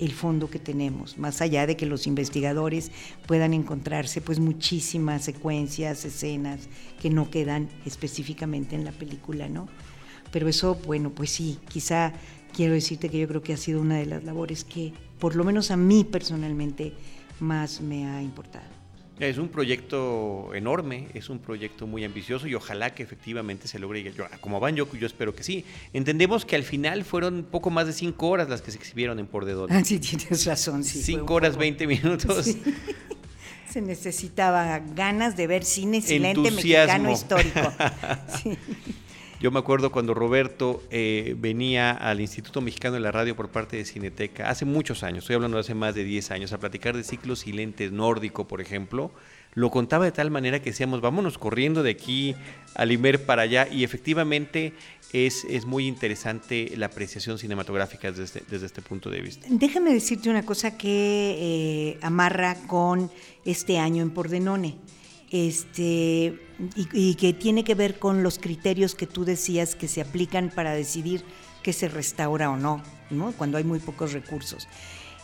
el 0.00 0.12
fondo 0.12 0.50
que 0.50 0.58
tenemos, 0.58 1.18
más 1.18 1.40
allá 1.40 1.66
de 1.66 1.76
que 1.76 1.86
los 1.86 2.06
investigadores 2.06 2.90
puedan 3.26 3.54
encontrarse 3.54 4.20
pues 4.20 4.40
muchísimas 4.40 5.24
secuencias, 5.24 6.04
escenas 6.04 6.68
que 7.00 7.10
no 7.10 7.30
quedan 7.30 7.68
específicamente 7.86 8.74
en 8.74 8.84
la 8.84 8.92
película, 8.92 9.48
¿no? 9.48 9.68
Pero 10.32 10.48
eso, 10.48 10.74
bueno, 10.86 11.10
pues 11.10 11.30
sí, 11.30 11.58
quizá 11.68 12.12
quiero 12.52 12.74
decirte 12.74 13.08
que 13.08 13.18
yo 13.18 13.28
creo 13.28 13.42
que 13.42 13.52
ha 13.52 13.56
sido 13.56 13.80
una 13.80 13.96
de 13.96 14.06
las 14.06 14.24
labores 14.24 14.64
que 14.64 14.92
por 15.18 15.36
lo 15.36 15.44
menos 15.44 15.70
a 15.70 15.76
mí 15.76 16.04
personalmente 16.04 16.92
más 17.38 17.80
me 17.80 18.06
ha 18.06 18.20
importado. 18.20 18.73
Es 19.20 19.38
un 19.38 19.48
proyecto 19.48 20.52
enorme, 20.54 21.06
es 21.14 21.30
un 21.30 21.38
proyecto 21.38 21.86
muy 21.86 22.04
ambicioso 22.04 22.48
y 22.48 22.54
ojalá 22.54 22.94
que 22.94 23.04
efectivamente 23.04 23.68
se 23.68 23.78
logre. 23.78 24.02
Yo, 24.02 24.24
como 24.40 24.58
van, 24.58 24.74
yo, 24.74 24.92
yo 24.92 25.06
espero 25.06 25.34
que 25.34 25.44
sí. 25.44 25.64
Entendemos 25.92 26.44
que 26.44 26.56
al 26.56 26.64
final 26.64 27.04
fueron 27.04 27.44
poco 27.44 27.70
más 27.70 27.86
de 27.86 27.92
cinco 27.92 28.28
horas 28.28 28.48
las 28.48 28.60
que 28.60 28.72
se 28.72 28.78
exhibieron 28.78 29.20
en 29.20 29.26
Por 29.26 29.44
Ah, 29.70 29.84
sí, 29.84 30.00
tienes 30.00 30.44
razón. 30.44 30.82
Sí, 30.82 31.00
cinco 31.00 31.34
horas, 31.34 31.56
veinte 31.56 31.86
minutos. 31.86 32.56
Se 33.70 33.80
necesitaba 33.80 34.78
ganas 34.78 35.36
de 35.36 35.48
ver 35.48 35.64
cine 35.64 36.00
silente 36.00 36.50
mexicano 36.50 37.10
histórico. 37.10 37.60
Sí. 38.42 38.56
Yo 39.44 39.50
me 39.50 39.58
acuerdo 39.58 39.92
cuando 39.92 40.14
Roberto 40.14 40.82
eh, 40.90 41.36
venía 41.38 41.90
al 41.90 42.22
Instituto 42.22 42.62
Mexicano 42.62 42.94
de 42.94 43.00
la 43.00 43.12
Radio 43.12 43.36
por 43.36 43.50
parte 43.50 43.76
de 43.76 43.84
Cineteca, 43.84 44.48
hace 44.48 44.64
muchos 44.64 45.02
años, 45.02 45.18
estoy 45.18 45.34
hablando 45.36 45.58
de 45.58 45.60
hace 45.60 45.74
más 45.74 45.94
de 45.94 46.02
10 46.02 46.30
años, 46.30 46.54
a 46.54 46.58
platicar 46.58 46.96
de 46.96 47.04
ciclos 47.04 47.40
silentes 47.40 47.92
nórdico, 47.92 48.48
por 48.48 48.62
ejemplo, 48.62 49.10
lo 49.52 49.70
contaba 49.70 50.06
de 50.06 50.12
tal 50.12 50.30
manera 50.30 50.60
que 50.60 50.70
decíamos, 50.70 51.02
vámonos 51.02 51.36
corriendo 51.36 51.82
de 51.82 51.90
aquí 51.90 52.34
al 52.74 52.90
Imer 52.90 53.26
para 53.26 53.42
allá, 53.42 53.68
y 53.70 53.84
efectivamente 53.84 54.72
es, 55.12 55.44
es 55.44 55.66
muy 55.66 55.88
interesante 55.88 56.72
la 56.78 56.86
apreciación 56.86 57.36
cinematográfica 57.36 58.10
desde 58.10 58.24
este, 58.24 58.42
desde 58.48 58.64
este 58.64 58.80
punto 58.80 59.10
de 59.10 59.20
vista. 59.20 59.46
Déjame 59.50 59.92
decirte 59.92 60.30
una 60.30 60.46
cosa 60.46 60.78
que 60.78 61.98
eh, 61.98 61.98
amarra 62.00 62.54
con 62.66 63.10
este 63.44 63.76
año 63.76 64.02
en 64.02 64.08
Pordenone 64.08 64.78
este, 65.34 66.38
y, 66.76 67.16
que 67.16 67.32
tiene 67.32 67.64
que 67.64 67.74
ver 67.74 67.98
con 67.98 68.22
los 68.22 68.38
criterios 68.38 68.94
que 68.94 69.08
tú 69.08 69.24
decías 69.24 69.74
que 69.74 69.88
se 69.88 70.00
aplican 70.00 70.48
para 70.48 70.72
decidir 70.74 71.24
que 71.64 71.72
se 71.72 71.88
restaura 71.88 72.50
o 72.50 72.56
no, 72.56 72.80
¿no? 73.10 73.32
cuando 73.32 73.58
hay 73.58 73.64
muy 73.64 73.80
pocos 73.80 74.12
recursos. 74.12 74.68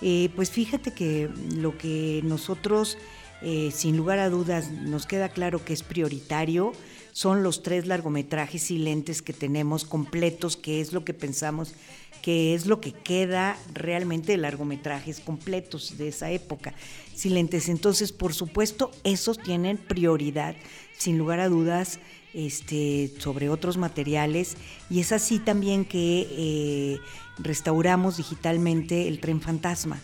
Eh, 0.03 0.29
pues 0.35 0.51
fíjate 0.51 0.93
que 0.93 1.31
lo 1.55 1.79
que 1.79 2.23
nosotros, 2.25 2.99
eh, 3.41 3.71
sin 3.73 3.97
lugar 3.97 4.19
a 4.19 4.31
dudas, 4.31 4.73
nos 4.73 5.07
queda 5.07 5.29
claro 5.29 5.65
que 5.65 5.75
es 5.75 5.85
prioritario 5.85 6.73
son 7.13 7.43
los 7.43 7.63
tres 7.63 7.87
largometrajes 7.87 8.71
y 8.71 8.79
lentes 8.79 9.23
que 9.23 9.33
tenemos 9.33 9.85
completos, 9.85 10.57
que 10.57 10.81
es 10.81 10.93
lo 10.93 11.05
que 11.05 11.15
pensamos 11.15 11.75
que 12.21 12.55
es 12.55 12.67
lo 12.67 12.81
que 12.81 12.93
queda 12.93 13.57
realmente 13.73 14.33
de 14.33 14.39
largometrajes 14.39 15.21
completos 15.21 15.97
de 15.99 16.09
esa 16.09 16.31
época. 16.31 16.75
Silentes. 17.15 17.69
Entonces, 17.69 18.13
por 18.13 18.35
supuesto, 18.35 18.91
esos 19.05 19.39
tienen 19.39 19.79
prioridad, 19.79 20.55
sin 20.97 21.19
lugar 21.19 21.41
a 21.41 21.49
dudas, 21.49 21.99
este, 22.35 23.13
sobre 23.19 23.49
otros 23.49 23.77
materiales. 23.77 24.57
Y 24.89 25.01
es 25.01 25.13
así 25.13 25.39
también 25.39 25.85
que 25.85 26.29
eh, 26.31 26.99
restauramos 27.39 28.19
digitalmente 28.19 29.09
el 29.09 29.21
tren 29.21 29.41
fantasma. 29.41 30.01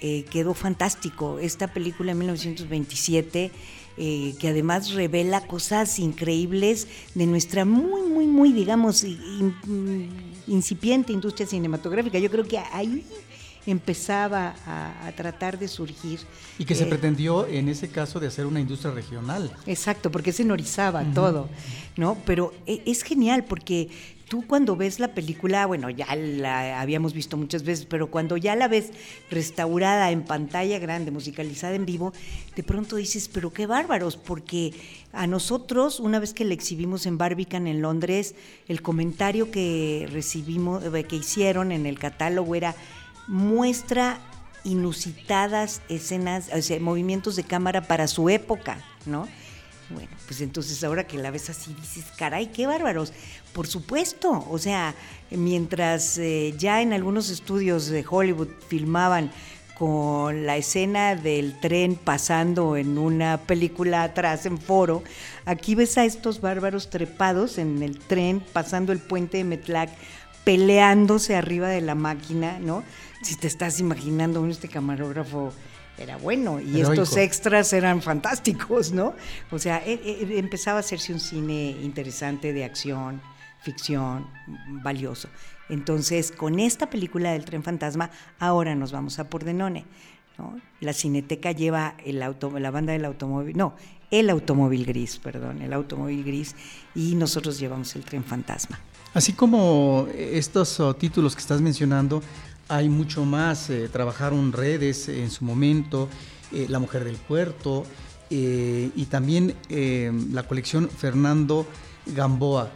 Eh, 0.00 0.24
quedó 0.30 0.54
fantástico. 0.54 1.38
Esta 1.38 1.72
película 1.72 2.12
en 2.12 2.18
1927 2.18 3.50
eh, 3.96 4.34
que 4.38 4.48
además 4.48 4.92
revela 4.92 5.46
cosas 5.46 5.98
increíbles 5.98 6.88
de 7.14 7.26
nuestra 7.26 7.64
muy, 7.64 8.02
muy, 8.02 8.26
muy, 8.26 8.52
digamos, 8.52 9.04
incipiente 10.46 11.12
industria 11.12 11.46
cinematográfica. 11.46 12.18
Yo 12.18 12.30
creo 12.30 12.44
que 12.44 12.58
ahí 12.58 13.04
empezaba 13.66 14.54
a, 14.66 15.12
tratar 15.12 15.58
de 15.58 15.68
surgir. 15.68 16.20
Y 16.58 16.64
que 16.64 16.74
se 16.74 16.84
eh, 16.84 16.86
pretendió 16.86 17.46
en 17.46 17.68
ese 17.68 17.88
caso 17.88 18.20
de 18.20 18.26
hacer 18.26 18.46
una 18.46 18.60
industria 18.60 18.92
regional. 18.92 19.50
Exacto, 19.66 20.10
porque 20.10 20.32
se 20.32 20.44
norizaba 20.44 21.04
todo, 21.14 21.48
¿no? 21.96 22.16
Pero 22.26 22.52
e, 22.66 22.82
es 22.86 23.02
genial 23.02 23.44
porque 23.44 23.88
tú 24.28 24.46
cuando 24.46 24.76
ves 24.76 25.00
la 25.00 25.08
película, 25.08 25.66
bueno, 25.66 25.90
ya 25.90 26.14
la 26.16 26.80
habíamos 26.80 27.12
visto 27.12 27.36
muchas 27.36 27.62
veces, 27.62 27.86
pero 27.86 28.10
cuando 28.10 28.36
ya 28.36 28.56
la 28.56 28.68
ves 28.68 28.90
restaurada 29.30 30.10
en 30.10 30.24
pantalla 30.24 30.78
grande, 30.78 31.10
musicalizada 31.10 31.74
en 31.74 31.86
vivo, 31.86 32.12
de 32.56 32.62
pronto 32.62 32.96
dices, 32.96 33.28
pero 33.28 33.52
qué 33.52 33.66
bárbaros, 33.66 34.16
porque 34.16 34.72
a 35.12 35.26
nosotros, 35.26 36.00
una 36.00 36.18
vez 36.18 36.34
que 36.34 36.44
la 36.44 36.54
exhibimos 36.54 37.06
en 37.06 37.18
Barbican 37.18 37.66
en 37.66 37.82
Londres, 37.82 38.34
el 38.68 38.82
comentario 38.82 39.50
que 39.50 40.08
recibimos, 40.10 40.82
eh, 40.84 41.04
que 41.04 41.16
hicieron 41.16 41.72
en 41.72 41.86
el 41.86 41.98
catálogo 41.98 42.54
era 42.54 42.74
muestra 43.26 44.18
inusitadas 44.64 45.82
escenas, 45.88 46.50
o 46.52 46.62
sea, 46.62 46.80
movimientos 46.80 47.36
de 47.36 47.44
cámara 47.44 47.82
para 47.82 48.08
su 48.08 48.30
época, 48.30 48.82
¿no? 49.06 49.28
Bueno, 49.90 50.08
pues 50.26 50.40
entonces 50.40 50.82
ahora 50.82 51.06
que 51.06 51.18
la 51.18 51.30
ves 51.30 51.50
así 51.50 51.74
dices, 51.74 52.06
caray, 52.16 52.46
qué 52.46 52.66
bárbaros. 52.66 53.12
Por 53.52 53.66
supuesto, 53.66 54.46
o 54.50 54.58
sea, 54.58 54.94
mientras 55.30 56.16
eh, 56.18 56.54
ya 56.58 56.80
en 56.80 56.92
algunos 56.92 57.28
estudios 57.28 57.86
de 57.86 58.04
Hollywood 58.08 58.48
filmaban 58.68 59.30
con 59.78 60.46
la 60.46 60.56
escena 60.56 61.16
del 61.16 61.58
tren 61.60 61.96
pasando 61.96 62.76
en 62.76 62.96
una 62.96 63.38
película 63.38 64.04
atrás 64.04 64.46
en 64.46 64.58
foro, 64.58 65.02
aquí 65.44 65.74
ves 65.74 65.98
a 65.98 66.04
estos 66.04 66.40
bárbaros 66.40 66.88
trepados 66.90 67.58
en 67.58 67.82
el 67.82 67.98
tren 67.98 68.42
pasando 68.52 68.92
el 68.92 69.00
puente 69.00 69.38
de 69.38 69.44
Metlac, 69.44 69.90
peleándose 70.44 71.36
arriba 71.36 71.68
de 71.68 71.80
la 71.80 71.94
máquina, 71.94 72.58
¿no? 72.58 72.84
Si 73.22 73.36
te 73.36 73.48
estás 73.48 73.80
imaginando 73.80 74.46
este 74.46 74.68
camarógrafo 74.68 75.52
era 75.98 76.16
bueno 76.16 76.60
y 76.60 76.80
estos 76.80 77.16
extras 77.16 77.72
eran 77.72 78.02
fantásticos, 78.02 78.92
¿no? 78.92 79.14
O 79.50 79.58
sea, 79.58 79.82
e, 79.84 79.92
e, 79.92 80.38
empezaba 80.38 80.78
a 80.78 80.80
hacerse 80.80 81.12
un 81.12 81.20
cine 81.20 81.70
interesante 81.82 82.52
de 82.52 82.64
acción, 82.64 83.20
ficción, 83.62 84.28
valioso. 84.82 85.28
Entonces, 85.68 86.32
con 86.32 86.58
esta 86.58 86.90
película 86.90 87.32
del 87.32 87.44
tren 87.44 87.62
fantasma, 87.62 88.10
ahora 88.38 88.74
nos 88.74 88.92
vamos 88.92 89.18
a 89.18 89.30
Pordenone. 89.30 89.84
¿no? 90.36 90.60
La 90.80 90.92
cineteca 90.92 91.52
lleva 91.52 91.94
el 92.04 92.22
auto, 92.22 92.58
la 92.58 92.70
banda 92.70 92.92
del 92.92 93.04
automóvil, 93.04 93.56
no, 93.56 93.74
el 94.10 94.30
automóvil 94.30 94.84
gris, 94.84 95.18
perdón, 95.18 95.62
el 95.62 95.72
automóvil 95.72 96.24
gris, 96.24 96.56
y 96.94 97.14
nosotros 97.14 97.58
llevamos 97.58 97.94
el 97.96 98.04
tren 98.04 98.24
fantasma. 98.24 98.80
Así 99.14 99.32
como 99.32 100.08
estos 100.12 100.80
oh, 100.80 100.94
títulos 100.94 101.36
que 101.36 101.40
estás 101.40 101.60
mencionando, 101.60 102.20
hay 102.68 102.88
mucho 102.88 103.24
más. 103.24 103.70
Eh, 103.70 103.88
trabajaron 103.88 104.52
redes 104.52 105.08
en 105.08 105.30
su 105.30 105.44
momento, 105.44 106.08
eh, 106.52 106.66
La 106.68 106.78
Mujer 106.78 107.04
del 107.04 107.16
Puerto 107.16 107.84
eh, 108.30 108.90
y 108.94 109.06
también 109.06 109.54
la 110.32 110.44
colección 110.44 110.88
Fernando 110.88 111.66
Gamboa. 112.06 112.70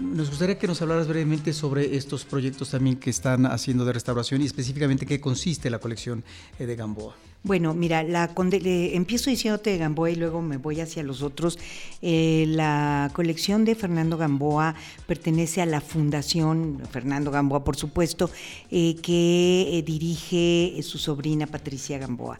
nos 0.00 0.30
gustaría 0.30 0.56
que 0.56 0.68
nos 0.68 0.80
hablaras 0.82 1.08
brevemente 1.08 1.52
sobre 1.52 1.96
estos 1.96 2.24
proyectos 2.24 2.70
también 2.70 2.96
que 2.96 3.10
están 3.10 3.46
haciendo 3.46 3.84
de 3.84 3.92
restauración 3.92 4.40
y 4.40 4.46
específicamente 4.46 5.04
qué 5.04 5.20
consiste 5.20 5.68
la 5.68 5.78
colección 5.78 6.22
de 6.58 6.76
Gamboa. 6.76 7.14
Bueno, 7.46 7.74
mira, 7.74 8.02
la 8.02 8.30
empiezo 8.34 9.28
diciéndote 9.28 9.68
de 9.68 9.76
Gamboa 9.76 10.10
y 10.10 10.14
luego 10.16 10.40
me 10.40 10.56
voy 10.56 10.80
hacia 10.80 11.02
los 11.02 11.20
otros. 11.20 11.58
Eh, 12.00 12.46
la 12.48 13.10
colección 13.12 13.66
de 13.66 13.74
Fernando 13.74 14.16
Gamboa 14.16 14.74
pertenece 15.06 15.60
a 15.60 15.66
la 15.66 15.82
Fundación 15.82 16.80
Fernando 16.90 17.30
Gamboa, 17.30 17.62
por 17.62 17.76
supuesto, 17.76 18.30
eh, 18.70 18.96
que 19.02 19.76
eh, 19.78 19.82
dirige 19.82 20.80
su 20.82 20.96
sobrina 20.96 21.46
Patricia 21.46 21.98
Gamboa. 21.98 22.38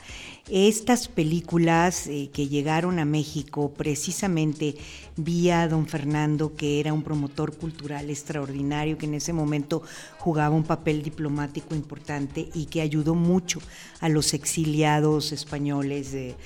Estas 0.51 1.09
películas 1.09 2.05
que 2.05 2.49
llegaron 2.49 2.99
a 2.99 3.07
México 3.07 3.73
precisamente 3.73 4.75
vía 5.17 5.67
don 5.69 5.87
Fernando, 5.87 6.55
que 6.55 6.81
era 6.81 6.93
un 6.93 7.03
promotor 7.03 7.57
cultural 7.57 8.11
extraordinario, 8.11 8.99
que 8.99 9.07
en 9.07 9.15
ese 9.15 9.33
momento 9.33 9.83
jugaba 10.19 10.55
un 10.55 10.65
papel 10.65 11.03
diplomático 11.03 11.75
importante 11.75 12.51
y 12.53 12.67
que 12.67 12.83
ayudó 12.83 13.15
mucho 13.15 13.61
a 14.01 14.11
los 14.11 14.35
exiliados 14.35 15.33
españoles 15.33 16.13
eh, 16.13 16.37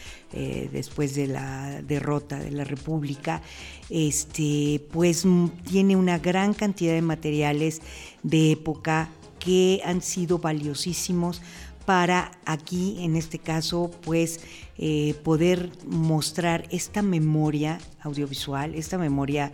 después 0.71 1.17
de 1.17 1.27
la 1.27 1.83
derrota 1.83 2.39
de 2.39 2.53
la 2.53 2.63
República, 2.63 3.43
este, 3.91 4.81
pues 4.93 5.25
tiene 5.69 5.97
una 5.97 6.21
gran 6.21 6.55
cantidad 6.55 6.93
de 6.93 7.03
materiales 7.03 7.83
de 8.23 8.53
época 8.53 9.09
que 9.41 9.81
han 9.85 10.03
sido 10.03 10.39
valiosísimos 10.39 11.43
para 11.89 12.33
aquí, 12.45 12.99
en 13.01 13.17
este 13.17 13.39
caso, 13.39 13.91
pues 14.03 14.41
eh, 14.77 15.15
poder 15.25 15.73
mostrar 15.87 16.67
esta 16.71 17.01
memoria 17.01 17.79
audiovisual, 18.03 18.75
esta 18.75 18.99
memoria 18.99 19.53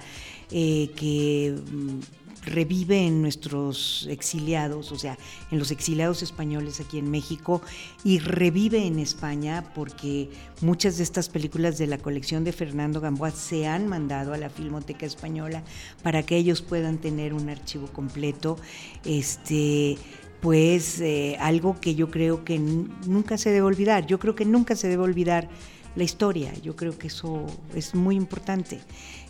eh, 0.50 0.90
que 0.96 1.56
mm, 1.56 2.00
revive 2.44 3.06
en 3.06 3.22
nuestros 3.22 4.08
exiliados, 4.10 4.90
o 4.90 4.98
sea, 4.98 5.16
en 5.52 5.60
los 5.60 5.70
exiliados 5.70 6.24
españoles 6.24 6.80
aquí 6.80 6.98
en 6.98 7.08
México 7.08 7.62
y 8.02 8.18
revive 8.18 8.84
en 8.84 8.98
España 8.98 9.70
porque 9.72 10.28
muchas 10.60 10.96
de 10.96 11.04
estas 11.04 11.28
películas 11.28 11.78
de 11.78 11.86
la 11.86 11.98
colección 11.98 12.42
de 12.42 12.50
Fernando 12.50 13.00
Gamboa 13.00 13.30
se 13.30 13.68
han 13.68 13.86
mandado 13.86 14.32
a 14.32 14.38
la 14.38 14.50
Filmoteca 14.50 15.06
Española 15.06 15.62
para 16.02 16.24
que 16.24 16.36
ellos 16.36 16.62
puedan 16.62 16.98
tener 16.98 17.32
un 17.32 17.48
archivo 17.48 17.86
completo. 17.86 18.58
Este, 19.04 19.98
pues 20.44 21.00
eh, 21.00 21.38
algo 21.40 21.80
que 21.80 21.94
yo 21.94 22.10
creo 22.10 22.44
que 22.44 22.58
nunca 22.58 23.38
se 23.38 23.48
debe 23.48 23.62
olvidar. 23.62 24.06
Yo 24.06 24.18
creo 24.18 24.34
que 24.34 24.44
nunca 24.44 24.76
se 24.76 24.88
debe 24.88 25.02
olvidar 25.02 25.48
la 25.96 26.04
historia. 26.04 26.52
Yo 26.62 26.76
creo 26.76 26.98
que 26.98 27.06
eso 27.06 27.46
es 27.74 27.94
muy 27.94 28.14
importante 28.14 28.80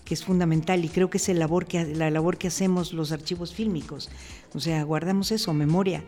que 0.05 0.15
es 0.15 0.25
fundamental 0.25 0.85
y 0.85 0.89
creo 0.89 1.11
que 1.11 1.19
es 1.19 1.29
el 1.29 1.39
labor 1.39 1.67
que, 1.67 1.85
la 1.85 2.11
labor 2.11 2.37
que 2.37 2.49
hacemos 2.49 2.93
los 2.93 3.13
archivos 3.13 3.55
fílmicos. 3.55 4.11
O 4.55 4.61
sea, 4.61 4.83
guardamos 4.83 5.31
eso, 5.31 5.55
memoria. 5.55 6.03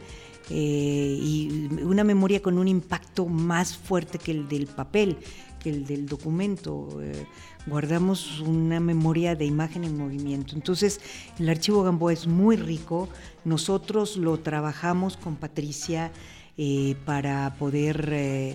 Eh, 0.50 1.18
y 1.20 1.68
una 1.84 2.02
memoria 2.02 2.42
con 2.42 2.58
un 2.58 2.66
impacto 2.66 3.26
más 3.26 3.76
fuerte 3.76 4.18
que 4.18 4.32
el 4.32 4.48
del 4.48 4.66
papel, 4.66 5.18
el 5.66 5.86
del 5.86 6.06
documento. 6.06 7.00
Eh, 7.02 7.26
guardamos 7.66 8.40
una 8.40 8.80
memoria 8.80 9.34
de 9.34 9.44
imagen 9.44 9.84
en 9.84 9.96
movimiento. 9.96 10.54
Entonces, 10.54 11.00
el 11.38 11.48
archivo 11.48 11.82
Gamboa 11.82 12.12
es 12.12 12.26
muy 12.26 12.56
rico. 12.56 13.08
Nosotros 13.44 14.16
lo 14.16 14.38
trabajamos 14.38 15.16
con 15.16 15.36
Patricia 15.36 16.10
eh, 16.58 16.96
para 17.04 17.54
poder 17.58 18.08
eh, 18.12 18.54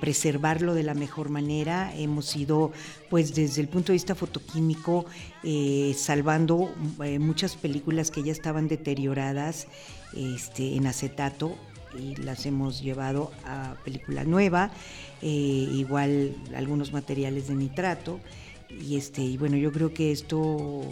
preservarlo 0.00 0.74
de 0.74 0.82
la 0.82 0.94
mejor 0.94 1.30
manera. 1.30 1.94
Hemos 1.96 2.36
ido, 2.36 2.72
pues 3.08 3.34
desde 3.34 3.62
el 3.62 3.68
punto 3.68 3.88
de 3.88 3.94
vista 3.94 4.14
fotoquímico, 4.14 5.06
salvando 5.96 6.74
muchas 7.18 7.56
películas 7.56 8.10
que 8.10 8.22
ya 8.22 8.32
estaban 8.32 8.68
deterioradas 8.68 9.66
este, 10.14 10.76
en 10.76 10.86
acetato 10.86 11.56
y 11.98 12.16
las 12.16 12.46
hemos 12.46 12.82
llevado 12.82 13.30
a 13.44 13.76
película 13.84 14.24
nueva, 14.24 14.70
igual 15.22 16.34
algunos 16.54 16.92
materiales 16.92 17.48
de 17.48 17.54
nitrato. 17.54 18.20
Y, 18.68 18.96
este, 18.96 19.22
y 19.22 19.36
bueno, 19.36 19.56
yo 19.56 19.72
creo 19.72 19.94
que 19.94 20.10
esto 20.12 20.82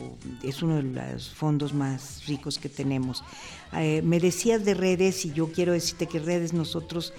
es 0.43 0.63
uno 0.63 0.77
de 0.77 0.83
los 0.83 1.31
fondos 1.35 1.75
más 1.75 2.27
ricos 2.27 2.59
que 2.59 2.69
tenemos. 2.69 3.25
me 3.73 4.21
decías 4.21 4.65
de 4.65 4.75
redes 4.75 5.25
y 5.25 5.33
yo 5.33 5.51
quiero 5.53 5.73
decirte 5.73 6.07
que 6.07 6.21
redes 6.21 6.53
nosotros 6.53 7.13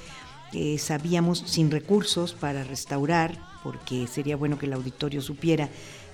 sabíamos 0.77 1.39
sin 1.45 1.69
recursos 1.71 2.33
para 2.33 2.63
restaurar, 2.63 3.37
porque 3.63 4.07
sería 4.07 4.37
bueno 4.37 4.57
que 4.57 4.67
el 4.67 4.73
auditorio 4.73 5.21
supiera 5.21 5.69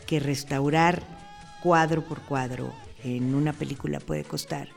que 0.07 0.19
restaurar 0.19 1.03
cuadro 1.61 2.03
por 2.03 2.21
cuadro 2.21 2.73
en 3.03 3.35
una 3.35 3.53
película 3.53 3.99
puede 3.99 4.23
costar, 4.23 4.67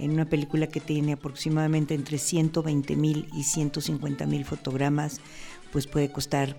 en 0.00 0.12
una 0.12 0.24
película 0.24 0.66
que 0.66 0.80
tiene 0.80 1.12
aproximadamente 1.12 1.94
entre 1.94 2.18
120 2.18 2.96
mil 2.96 3.28
y 3.34 3.44
150 3.44 4.26
mil 4.26 4.44
fotogramas, 4.44 5.20
pues 5.72 5.86
puede 5.86 6.10
costar 6.10 6.56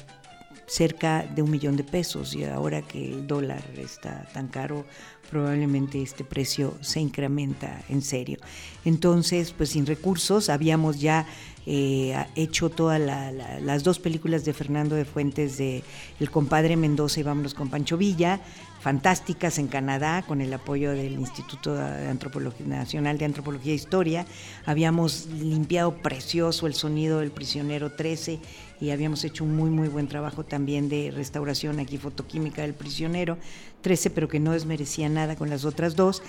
cerca 0.66 1.24
de 1.24 1.42
un 1.42 1.52
millón 1.52 1.76
de 1.78 1.84
pesos 1.84 2.34
y 2.34 2.46
ahora 2.46 2.82
que 2.82 3.14
el 3.14 3.28
dólar 3.28 3.64
está 3.78 4.28
tan 4.34 4.48
caro, 4.48 4.86
probablemente 5.30 6.02
este 6.02 6.24
precio 6.24 6.78
se 6.82 7.00
incrementa 7.00 7.82
en 7.90 8.02
serio. 8.02 8.38
Entonces, 8.86 9.52
pues 9.52 9.70
sin 9.70 9.86
recursos, 9.86 10.50
habíamos 10.50 11.00
ya 11.00 11.26
eh, 11.66 12.16
hecho 12.36 12.70
todas 12.70 13.00
las 13.00 13.84
dos 13.84 14.00
películas 14.00 14.46
de 14.46 14.54
Fernando 14.54 14.96
de 14.96 15.06
Fuentes 15.06 15.58
de 15.58 15.84
El 16.20 16.32
compadre 16.32 16.76
Mendoza 16.76 17.20
y 17.20 17.24
Vámonos 17.24 17.54
con 17.54 17.70
Pancho 17.70 17.98
Villa, 17.98 18.42
fantásticas 18.82 19.60
en 19.60 19.68
Canadá 19.68 20.24
con 20.24 20.42
el 20.42 20.52
apoyo 20.54 20.92
del 20.92 21.14
Instituto 21.14 21.76
de 21.76 22.10
Antropología, 22.10 22.66
Nacional 22.66 23.20
de 23.20 23.26
Antropología 23.26 23.74
e 23.74 23.76
Historia. 23.76 24.26
Habíamos 24.66 25.28
limpiado 25.28 25.94
precioso 25.98 26.66
el 26.66 26.74
sonido 26.74 27.20
del 27.20 27.30
prisionero 27.30 27.92
13 27.92 28.40
y 28.82 28.90
habíamos 28.90 29.24
hecho 29.24 29.44
un 29.44 29.56
muy 29.56 29.70
muy 29.70 29.88
buen 29.88 30.08
trabajo 30.08 30.44
también 30.44 30.90
de 30.90 31.12
restauración 31.12 31.80
aquí 31.80 31.98
fotoquímica 31.98 32.64
del 32.64 32.74
prisionero 32.74 33.38
13, 33.82 34.10
pero 34.10 34.28
que 34.28 34.40
no 34.40 34.52
desmerecía 34.52 35.08
nada 35.08 35.36
con 35.36 35.50
las 35.50 35.64
otras 35.64 35.96
dos. 35.96 36.22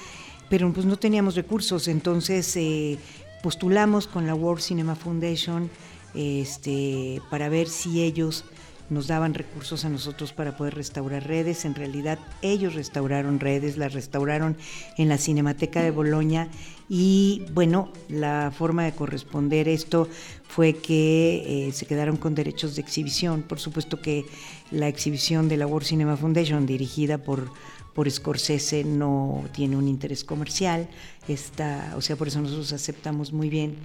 Pero 0.48 0.70
pues 0.72 0.84
no 0.84 0.98
teníamos 0.98 1.34
recursos, 1.34 1.88
entonces 1.88 2.54
eh, 2.56 2.98
postulamos 3.42 4.06
con 4.06 4.26
la 4.26 4.34
World 4.34 4.62
Cinema 4.62 4.94
Foundation 4.94 5.70
este, 6.14 7.22
para 7.30 7.48
ver 7.48 7.68
si 7.68 8.02
ellos 8.02 8.44
nos 8.92 9.06
daban 9.08 9.34
recursos 9.34 9.84
a 9.84 9.88
nosotros 9.88 10.32
para 10.32 10.56
poder 10.56 10.74
restaurar 10.74 11.26
redes. 11.26 11.64
En 11.64 11.74
realidad 11.74 12.18
ellos 12.42 12.74
restauraron 12.74 13.40
redes, 13.40 13.76
las 13.76 13.92
restauraron 13.92 14.56
en 14.98 15.08
la 15.08 15.18
Cinemateca 15.18 15.82
de 15.82 15.90
Boloña 15.90 16.48
y 16.88 17.44
bueno, 17.52 17.90
la 18.08 18.52
forma 18.56 18.84
de 18.84 18.92
corresponder 18.92 19.68
esto 19.68 20.08
fue 20.46 20.74
que 20.74 21.68
eh, 21.68 21.72
se 21.72 21.86
quedaron 21.86 22.16
con 22.16 22.34
derechos 22.34 22.76
de 22.76 22.82
exhibición. 22.82 23.42
Por 23.42 23.58
supuesto 23.58 24.00
que 24.00 24.26
la 24.70 24.88
exhibición 24.88 25.48
de 25.48 25.56
la 25.56 25.66
World 25.66 25.86
Cinema 25.86 26.16
Foundation 26.16 26.66
dirigida 26.66 27.18
por 27.18 27.50
por 27.94 28.10
Scorsese 28.10 28.84
no 28.84 29.44
tiene 29.52 29.76
un 29.76 29.88
interés 29.88 30.24
comercial, 30.24 30.88
está, 31.28 31.94
o 31.96 32.00
sea, 32.00 32.16
por 32.16 32.28
eso 32.28 32.40
nosotros 32.40 32.72
aceptamos 32.72 33.32
muy 33.32 33.48
bien 33.48 33.76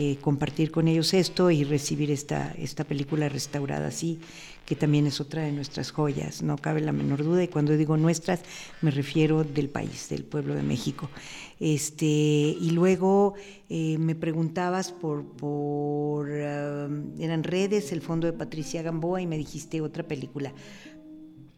eh, 0.00 0.16
compartir 0.20 0.70
con 0.70 0.86
ellos 0.86 1.12
esto 1.12 1.50
y 1.50 1.64
recibir 1.64 2.12
esta, 2.12 2.54
esta 2.56 2.84
película 2.84 3.28
restaurada 3.28 3.88
así, 3.88 4.20
que 4.64 4.76
también 4.76 5.08
es 5.08 5.20
otra 5.20 5.42
de 5.42 5.50
nuestras 5.50 5.90
joyas, 5.90 6.40
no 6.40 6.56
cabe 6.56 6.80
la 6.80 6.92
menor 6.92 7.24
duda, 7.24 7.42
y 7.42 7.48
cuando 7.48 7.76
digo 7.76 7.96
nuestras 7.96 8.42
me 8.80 8.92
refiero 8.92 9.42
del 9.42 9.68
país, 9.68 10.08
del 10.08 10.22
pueblo 10.22 10.54
de 10.54 10.62
México. 10.62 11.10
Este, 11.58 12.06
y 12.06 12.70
luego 12.70 13.34
eh, 13.68 13.98
me 13.98 14.14
preguntabas 14.14 14.92
por, 14.92 15.24
por 15.24 16.28
um, 16.28 17.20
eran 17.20 17.42
redes, 17.42 17.90
el 17.90 18.00
fondo 18.00 18.28
de 18.28 18.34
Patricia 18.34 18.82
Gamboa, 18.82 19.20
y 19.20 19.26
me 19.26 19.36
dijiste 19.36 19.80
otra 19.80 20.04
película. 20.04 20.52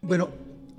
Bueno, 0.01 0.29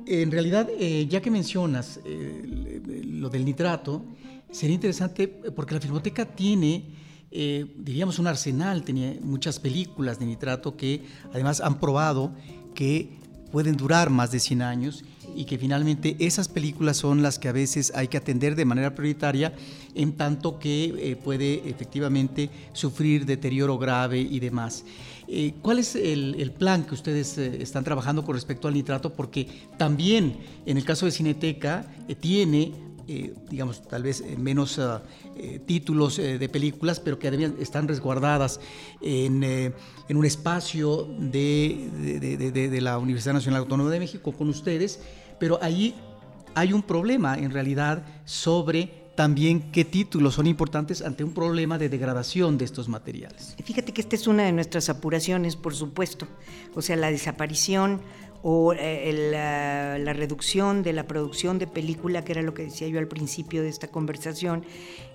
en 0.06 0.30
realidad, 0.30 0.68
eh, 0.78 1.06
ya 1.08 1.20
que 1.20 1.30
mencionas 1.30 2.00
lo 2.04 3.30
del 3.30 3.44
nitrato, 3.44 4.04
sería 4.50 4.74
interesante 4.74 5.28
porque 5.28 5.74
la 5.74 5.80
filmoteca 5.80 6.24
tiene 6.24 6.84
eh, 7.34 7.64
diríamos, 7.78 8.18
un 8.18 8.26
arsenal, 8.26 8.82
tenía 8.84 9.16
muchas 9.22 9.58
películas 9.58 10.18
de 10.18 10.26
nitrato 10.26 10.76
que 10.76 11.02
además 11.32 11.62
han 11.62 11.80
probado 11.80 12.34
que 12.74 13.08
pueden 13.50 13.78
durar 13.78 14.10
más 14.10 14.30
de 14.32 14.38
100 14.38 14.60
años 14.60 15.02
y 15.34 15.44
que 15.44 15.58
finalmente 15.58 16.16
esas 16.18 16.48
películas 16.48 16.96
son 16.96 17.22
las 17.22 17.38
que 17.38 17.48
a 17.48 17.52
veces 17.52 17.92
hay 17.94 18.08
que 18.08 18.16
atender 18.16 18.54
de 18.54 18.64
manera 18.64 18.94
prioritaria 18.94 19.52
en 19.94 20.12
tanto 20.12 20.58
que 20.58 20.94
eh, 20.98 21.16
puede 21.16 21.68
efectivamente 21.68 22.50
sufrir 22.72 23.26
deterioro 23.26 23.78
grave 23.78 24.20
y 24.20 24.40
demás. 24.40 24.84
Eh, 25.28 25.54
¿Cuál 25.62 25.78
es 25.78 25.94
el, 25.94 26.52
plan 26.58 26.84
que 26.84 26.94
ustedes 26.94 27.38
eh, 27.38 27.62
están 27.62 27.84
trabajando 27.84 28.24
con 28.24 28.34
respecto 28.34 28.68
al 28.68 28.74
nitrato? 28.74 29.14
Porque 29.14 29.48
también 29.78 30.36
en 30.66 30.76
el 30.76 30.84
caso 30.84 31.06
de 31.06 31.12
Cineteca 31.12 31.86
tiene 32.20 32.72
digamos, 33.06 33.86
tal 33.88 34.02
vez 34.02 34.24
menos 34.38 34.78
ah, 34.78 35.02
títulos 35.66 36.16
de 36.16 36.48
películas, 36.48 37.00
pero 37.00 37.18
que 37.18 37.28
además 37.28 37.52
están 37.58 37.88
resguardadas 37.88 38.60
en, 39.00 39.42
en 39.42 40.16
un 40.16 40.24
espacio 40.24 41.08
de, 41.18 41.88
de, 42.38 42.68
de, 42.68 42.80
la 42.80 42.98
Universidad 42.98 43.34
Nacional 43.34 43.60
Autónoma 43.60 43.90
de 43.90 43.98
México 44.00 44.32
con 44.32 44.48
ustedes 44.48 45.00
pero 45.42 45.58
ahí 45.60 45.96
hay 46.54 46.72
un 46.72 46.84
problema 46.84 47.34
en 47.36 47.50
realidad 47.50 48.04
sobre 48.24 49.10
también 49.16 49.72
qué 49.72 49.84
títulos 49.84 50.34
son 50.34 50.46
importantes 50.46 51.02
ante 51.02 51.24
un 51.24 51.34
problema 51.34 51.78
de 51.78 51.88
degradación 51.88 52.58
de 52.58 52.64
estos 52.64 52.88
materiales. 52.88 53.56
Fíjate 53.64 53.92
que 53.92 54.02
esta 54.02 54.14
es 54.14 54.28
una 54.28 54.44
de 54.44 54.52
nuestras 54.52 54.88
apuraciones, 54.88 55.56
por 55.56 55.74
supuesto, 55.74 56.28
o 56.76 56.80
sea, 56.80 56.94
la 56.94 57.10
desaparición 57.10 58.02
o 58.42 58.72
eh, 58.72 59.30
la, 59.30 60.12
reducción 60.12 60.82
de 60.82 60.92
la 60.92 61.06
producción 61.06 61.58
de 61.58 61.66
película, 61.66 62.24
que 62.24 62.32
era 62.32 62.42
lo 62.42 62.54
que 62.54 62.64
decía 62.64 62.88
yo 62.88 62.98
al 62.98 63.08
principio 63.08 63.62
de 63.62 63.68
esta 63.68 63.88
conversación, 63.88 64.64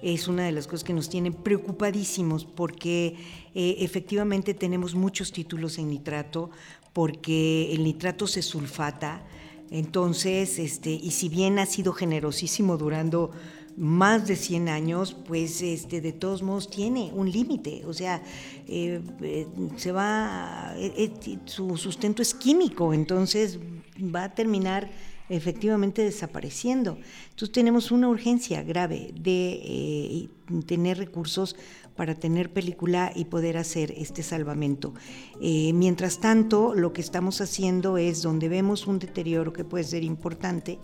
es 0.02 0.28
una 0.28 0.46
de 0.46 0.54
las 0.54 0.68
cosas 0.68 0.84
que 0.84 0.94
nos 0.94 1.10
tienen 1.10 1.34
preocupadísimos 1.34 2.46
porque 2.46 3.16
eh, 3.54 3.76
efectivamente 3.80 4.54
tenemos 4.54 4.96
muchos 4.96 5.32
títulos 5.32 5.78
en 5.78 5.90
nitrato, 5.90 6.50
porque 6.94 7.74
el 7.74 7.84
nitrato 7.84 8.28
se 8.28 8.42
sulfata, 8.42 9.24
entonces, 9.70 10.60
este, 10.60 10.92
y 10.92 11.12
si 11.12 11.28
bien 11.28 11.60
ha 11.60 11.66
sido 11.66 11.92
generosísimo 11.92 12.78
durando 12.78 13.32
más 13.78 14.28
de 14.28 14.36
100 14.36 14.70
años, 14.70 15.16
pues 15.28 15.62
este, 15.62 16.02
de 16.02 16.12
todos 16.12 16.42
modos 16.42 16.68
tiene 16.68 17.12
un 17.14 17.32
límite, 17.32 17.84
o 17.86 17.94
sea, 17.94 18.24
eh, 18.68 19.00
eh, 19.22 19.48
se 19.76 19.92
va, 19.92 20.74
eh, 20.78 21.12
su 21.46 21.78
sustento 21.78 22.24
es 22.24 22.34
químico, 22.34 22.92
entonces 22.92 23.60
va 24.04 24.24
a 24.26 24.34
terminar 24.34 24.90
efectivamente 25.30 26.02
desapareciendo. 26.02 26.98
Entonces 27.30 27.52
tenemos 27.52 27.92
una 27.92 28.10
urgencia 28.10 28.64
grave 28.64 29.12
de 29.14 30.30
tener 30.66 30.98
recursos 30.98 31.56
para 31.96 32.16
tener 32.16 32.52
película 32.52 33.12
y 33.14 33.26
poder 33.26 33.58
hacer 33.58 33.94
este 33.98 34.24
salvamento. 34.24 34.94
Mientras 35.42 36.22
tanto, 36.22 36.74
lo 36.74 36.94
que 36.94 37.02
estamos 37.02 37.42
haciendo 37.42 37.98
es, 37.98 38.22
donde 38.22 38.48
vemos 38.48 38.88
un 38.88 39.00
deterioro 39.00 39.52
que 39.52 39.66
puede 39.66 39.84
ser 39.84 40.04
importante, 40.06 40.80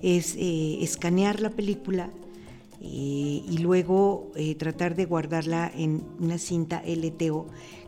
es 0.00 0.36
escanear 0.38 1.40
la 1.40 1.50
película 1.50 2.10
eh, 2.82 3.44
y 3.48 3.58
luego 3.58 4.32
tratar 4.58 4.94
de 4.96 5.06
guardarla 5.06 5.70
en 5.74 6.04
una 6.18 6.38
cinta 6.38 6.82
LTO 6.84 7.46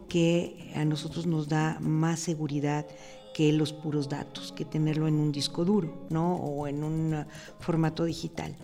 que 0.09 0.73
a 0.75 0.85
nosotros 0.85 1.27
nos 1.27 1.49
da 1.49 1.79
más 1.81 2.21
seguridad 2.21 2.87
que 3.35 3.53
los 3.53 3.73
puros 3.73 4.09
datos, 4.09 4.53
que 4.53 4.65
tenerlo 4.65 5.09
en 5.09 5.15
un 5.15 5.33
disco 5.33 5.65
duro, 5.65 6.07
¿no? 6.09 6.37
O 6.37 6.69
en 6.69 6.85
un 6.85 7.27
formato 7.59 8.05
digital. 8.05 8.57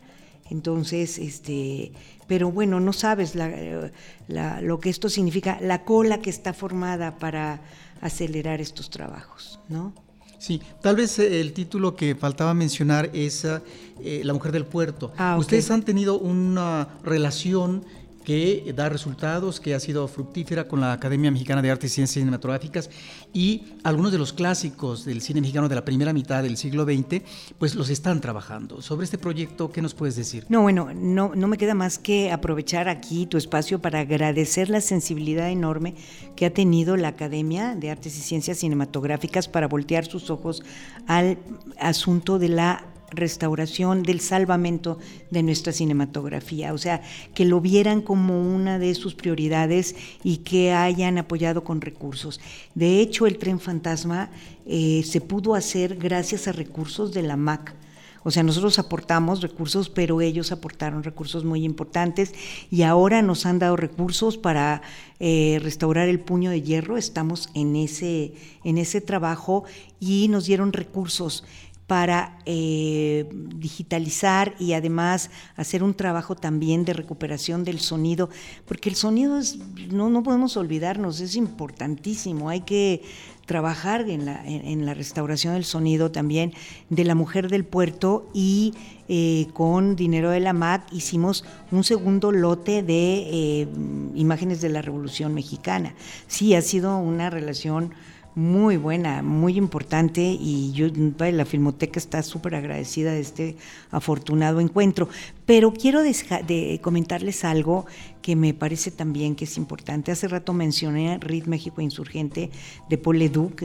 Entonces, 0.49 1.19
este, 1.19 1.93
pero 2.27 2.51
bueno, 2.51 2.81
no 2.81 2.93
sabes 2.93 3.35
lo 3.35 4.81
que 4.81 4.91
esto 4.91 5.09
significa, 5.09 5.59
la 5.61 5.85
cola 5.85 6.21
que 6.21 6.31
está 6.31 6.53
formada 6.53 7.19
para 7.19 7.63
acelerar 8.01 8.61
estos 8.61 8.91
trabajos, 8.91 9.61
¿no? 9.69 9.93
Sí, 10.41 10.63
tal 10.81 10.97
vez 10.97 11.19
eh, 11.19 11.43
el 11.43 11.53
título 11.53 11.95
que 11.95 12.15
faltaba 12.15 12.55
mencionar 12.55 13.11
es 13.13 13.45
eh, 13.45 14.23
La 14.25 14.33
mujer 14.33 14.53
del 14.53 14.65
puerto. 14.65 15.13
Ah, 15.19 15.37
Ustedes 15.39 15.71
han 15.71 15.83
tenido 15.83 16.19
una 16.19 16.89
relación 17.05 17.85
que 18.31 18.73
da 18.77 18.89
resultados, 18.89 19.59
que 19.59 19.75
ha 19.75 19.81
sido 19.81 20.07
fructífera 20.07 20.69
con 20.69 20.81
la 20.81 20.93
Academia 20.93 21.33
Mexicana 21.33 21.63
de 21.63 21.73
Artes 21.73 21.91
y 21.91 21.95
Ciencias 21.97 22.23
Cinematográficas 22.23 22.89
y 23.33 23.65
algunos 23.83 24.13
de 24.13 24.19
los 24.19 24.33
clásicos 24.33 25.05
del 25.05 25.21
cine 25.21 25.41
mexicano 25.41 25.69
de 25.69 25.75
la 25.75 25.85
primera 25.85 26.13
mitad 26.13 26.45
del 26.45 26.57
siglo 26.57 26.85
XX, 26.85 27.23
pues 27.59 27.75
los 27.75 27.91
están 27.91 28.21
trabajando. 28.21 28.83
Sobre 28.83 29.03
este 29.03 29.19
proyecto, 29.19 29.73
¿qué 29.73 29.83
nos 29.83 29.95
puedes 29.95 30.15
decir? 30.15 30.47
No, 30.49 30.63
bueno, 30.63 30.91
no, 30.95 31.33
no 31.35 31.49
me 31.49 31.59
queda 31.59 31.75
más 31.75 31.99
que 31.99 32.31
aprovechar 32.31 32.89
aquí 32.89 33.27
tu 33.27 33.37
espacio 33.37 33.81
para 33.81 33.99
agradecer 33.99 34.71
la 34.71 34.81
sensibilidad 34.81 35.51
enorme 35.51 35.97
que 36.37 36.47
ha 36.47 36.55
tenido 36.55 36.97
la 36.97 37.09
Academia 37.09 37.75
de 37.75 37.91
Artes 37.91 38.17
y 38.17 38.21
Ciencias 38.21 38.59
Cinematográficas 38.59 39.49
para 39.49 39.67
voltear 39.67 40.07
sus 40.07 40.31
ojos 40.31 40.63
al 41.09 41.37
asunto 41.81 42.39
de 42.39 42.51
la 42.51 42.90
restauración, 43.11 44.03
del 44.03 44.21
salvamento 44.21 44.99
de 45.31 45.43
nuestra 45.43 45.73
cinematografía, 45.73 46.73
o 46.73 46.79
sea, 46.79 47.03
que 47.35 47.45
lo 47.45 47.61
vieran 47.61 48.03
como 48.03 48.41
una 48.41 48.79
de 48.79 48.95
sus 48.95 49.15
prioridades 49.15 49.97
y 50.23 50.39
que 50.39 50.73
hayan 50.73 51.19
apoyado 51.19 51.65
con 51.65 51.81
recursos. 51.81 52.41
De 52.75 53.01
hecho, 53.01 53.27
el 53.27 53.39
tren 53.39 53.61
fantasma 53.61 54.31
eh, 54.67 55.03
se 55.05 55.21
pudo 55.21 55.55
hacer 55.55 55.97
gracias 55.97 56.49
a 56.49 56.53
recursos 56.53 57.13
de 57.13 57.23
la 57.23 57.37
MAC. 57.37 57.75
O 58.23 58.31
sea, 58.31 58.43
nosotros 58.43 58.79
aportamos 58.79 59.41
recursos, 59.41 59.89
pero 59.89 60.21
ellos 60.21 60.53
aportaron 60.53 61.03
recursos 61.03 61.45
muy 61.45 61.65
importantes 61.65 62.35
y 62.71 62.83
ahora 62.83 63.23
nos 63.23 63.47
han 63.47 63.59
dado 63.59 63.77
recursos 63.77 64.37
para 64.37 64.83
eh, 65.21 65.59
restaurar 65.63 66.09
el 66.09 66.21
puño 66.21 66.51
de 66.51 66.61
hierro. 66.61 66.99
Estamos 66.99 67.49
en 67.55 67.77
ese, 67.77 68.35
en 68.63 68.77
ese 68.77 69.01
trabajo 69.01 69.65
y 70.01 70.29
nos 70.29 70.45
dieron 70.45 70.75
recursos 70.75 71.45
para 71.91 72.39
eh, 72.47 73.29
digitalizar 73.57 74.55
y 74.61 74.75
además 74.75 75.29
hacer 75.57 75.83
un 75.83 75.93
trabajo 75.93 76.37
también 76.37 76.85
de 76.85 76.93
recuperación 76.93 77.65
del 77.65 77.81
sonido, 77.81 78.31
porque 78.65 78.91
el 78.91 78.95
sonido 78.95 79.37
es, 79.37 79.59
no, 79.91 80.09
no 80.09 80.23
podemos 80.23 80.57
olvidarnos, 80.57 81.19
es 81.19 81.35
importantísimo, 81.35 82.49
hay 82.49 82.61
que 82.61 83.03
trabajar 83.45 84.09
en 84.09 84.25
la, 84.25 84.41
en, 84.47 84.87
la 84.87 84.95
restauración 84.95 85.55
del 85.55 85.65
sonido 85.65 86.13
también 86.13 86.53
de 86.91 87.03
la 87.03 87.17
mujer 87.17 87.49
del 87.49 87.65
puerto 87.65 88.31
y 88.33 88.73
eh, 89.09 89.49
con 89.53 89.97
dinero 89.97 90.31
de 90.31 90.39
la 90.39 90.53
MAC 90.53 90.93
hicimos 90.93 91.45
un 91.73 91.83
segundo 91.83 92.31
lote 92.31 92.85
de 92.85 93.63
eh, 93.63 93.69
imágenes 94.15 94.61
de 94.61 94.69
la 94.69 94.81
Revolución 94.81 95.35
Mexicana. 95.35 95.93
Sí, 96.29 96.55
ha 96.55 96.63
sido 96.63 96.99
una 96.99 97.31
relación 97.31 97.91
muy 98.35 98.77
buena, 98.77 99.23
muy 99.23 99.57
importante 99.57 100.21
y 100.23 100.73
yo, 100.73 100.87
la 101.19 101.45
Filmoteca 101.45 101.99
está 101.99 102.23
súper 102.23 102.55
agradecida 102.55 103.13
de 103.13 103.21
este 103.21 103.57
afortunado 103.91 104.61
encuentro. 104.61 105.09
Pero 105.47 105.73
quiero 105.73 106.03
de 106.03 106.81
comentarles 106.83 107.45
algo 107.45 107.87
que 108.23 108.37
me 108.37 108.55
parece 108.55 108.91
también 108.91 109.35
que 109.35 109.45
es 109.45 109.57
importante. 109.57 110.13
Hace 110.13 110.29
rato 110.29 110.53
mencioné 110.53 111.19
Rit 111.19 111.47
México 111.47 111.81
Insurgente 111.81 112.51
de 112.89 112.99
Paul 112.99 113.19
Leduc 113.19 113.65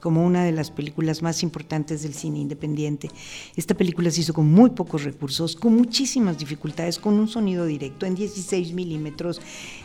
como 0.00 0.24
una 0.24 0.44
de 0.44 0.52
las 0.52 0.70
películas 0.70 1.22
más 1.22 1.42
importantes 1.42 2.02
del 2.02 2.14
cine 2.14 2.40
independiente. 2.40 3.10
Esta 3.56 3.74
película 3.74 4.10
se 4.10 4.22
hizo 4.22 4.34
con 4.34 4.50
muy 4.50 4.70
pocos 4.70 5.04
recursos, 5.04 5.54
con 5.54 5.76
muchísimas 5.76 6.38
dificultades, 6.38 6.98
con 6.98 7.14
un 7.14 7.28
sonido 7.28 7.66
directo 7.66 8.06
en 8.06 8.14
16 8.14 8.72
milímetros. 8.72 9.40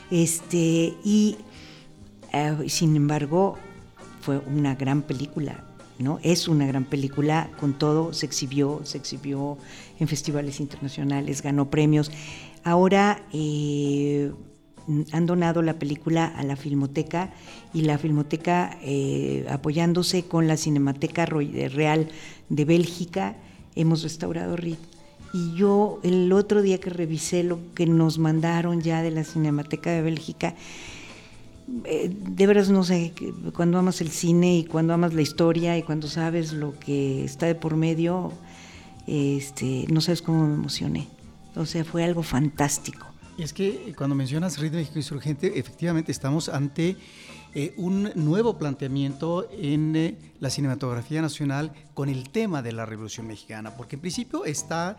Este, 0.09 0.93
y 1.03 1.37
eh, 2.33 2.55
sin 2.67 2.95
embargo, 2.95 3.57
fue 4.27 4.39
una 4.39 4.75
gran 4.75 5.03
película, 5.03 5.63
¿no? 5.99 6.19
Es 6.21 6.49
una 6.49 6.67
gran 6.67 6.83
película, 6.83 7.49
con 7.61 7.71
todo 7.79 8.11
se 8.11 8.25
exhibió, 8.25 8.81
se 8.83 8.97
exhibió 8.97 9.57
en 10.01 10.09
festivales 10.09 10.59
internacionales, 10.59 11.41
ganó 11.41 11.69
premios. 11.69 12.11
Ahora 12.65 13.23
eh, 13.31 14.33
han 15.13 15.25
donado 15.25 15.61
la 15.61 15.79
película 15.79 16.25
a 16.25 16.43
la 16.43 16.57
Filmoteca 16.57 17.31
y 17.73 17.83
la 17.83 17.97
Filmoteca, 17.97 18.77
eh, 18.81 19.45
apoyándose 19.49 20.25
con 20.25 20.45
la 20.45 20.57
Cinemateca 20.57 21.25
Real 21.25 22.09
de 22.49 22.65
Bélgica, 22.65 23.37
hemos 23.75 24.03
restaurado 24.03 24.57
RIT. 24.57 24.79
Y 25.33 25.55
yo 25.55 26.01
el 26.03 26.33
otro 26.33 26.61
día 26.61 26.81
que 26.81 26.89
revisé 26.89 27.43
lo 27.43 27.59
que 27.73 27.85
nos 27.85 28.19
mandaron 28.19 28.81
ya 28.81 29.01
de 29.01 29.11
la 29.11 29.23
Cinemateca 29.23 29.89
de 29.91 30.01
Bélgica, 30.01 30.53
eh, 31.83 32.09
de 32.09 32.47
veras 32.47 32.69
no 32.69 32.83
sé, 32.83 33.13
cuando 33.53 33.77
amas 33.77 33.99
el 33.99 34.09
cine 34.09 34.57
y 34.59 34.63
cuando 34.65 34.93
amas 34.93 35.13
la 35.13 35.21
historia 35.21 35.77
y 35.77 35.83
cuando 35.83 36.07
sabes 36.07 36.53
lo 36.53 36.77
que 36.79 37.25
está 37.25 37.45
de 37.45 37.55
por 37.55 37.75
medio, 37.75 38.31
este, 39.05 39.85
no 39.89 39.99
sabes 39.99 40.21
cómo 40.21 40.47
me 40.47 40.53
emocioné. 40.53 41.07
O 41.55 41.65
sea, 41.65 41.83
fue 41.83 42.03
algo 42.03 42.23
fantástico. 42.23 43.07
Y 43.37 43.43
es 43.43 43.53
que 43.53 43.93
cuando 43.97 44.15
mencionas 44.15 44.57
Ritmo 44.59 44.79
Insurgente, 44.95 45.59
efectivamente 45.59 46.11
estamos 46.11 46.49
ante 46.49 46.95
eh, 47.53 47.73
un 47.77 48.11
nuevo 48.15 48.57
planteamiento 48.57 49.49
en 49.51 49.95
eh, 49.95 50.17
la 50.39 50.49
cinematografía 50.49 51.21
nacional 51.21 51.73
con 51.93 52.07
el 52.07 52.29
tema 52.29 52.61
de 52.61 52.71
la 52.71 52.85
Revolución 52.85 53.27
Mexicana, 53.27 53.75
porque 53.75 53.97
en 53.97 54.01
principio 54.01 54.45
está 54.45 54.97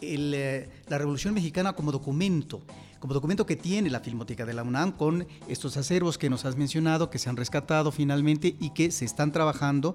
la 0.00 0.98
Revolución 0.98 1.34
Mexicana 1.34 1.72
como 1.72 1.90
documento, 1.90 2.62
como 3.04 3.12
documento 3.12 3.44
que 3.44 3.56
tiene 3.56 3.90
la 3.90 4.00
Filmoteca 4.00 4.46
de 4.46 4.54
la 4.54 4.62
UNAM 4.62 4.92
con 4.92 5.26
estos 5.46 5.76
acervos 5.76 6.16
que 6.16 6.30
nos 6.30 6.46
has 6.46 6.56
mencionado, 6.56 7.10
que 7.10 7.18
se 7.18 7.28
han 7.28 7.36
rescatado 7.36 7.92
finalmente 7.92 8.56
y 8.58 8.70
que 8.70 8.90
se 8.90 9.04
están 9.04 9.30
trabajando 9.30 9.94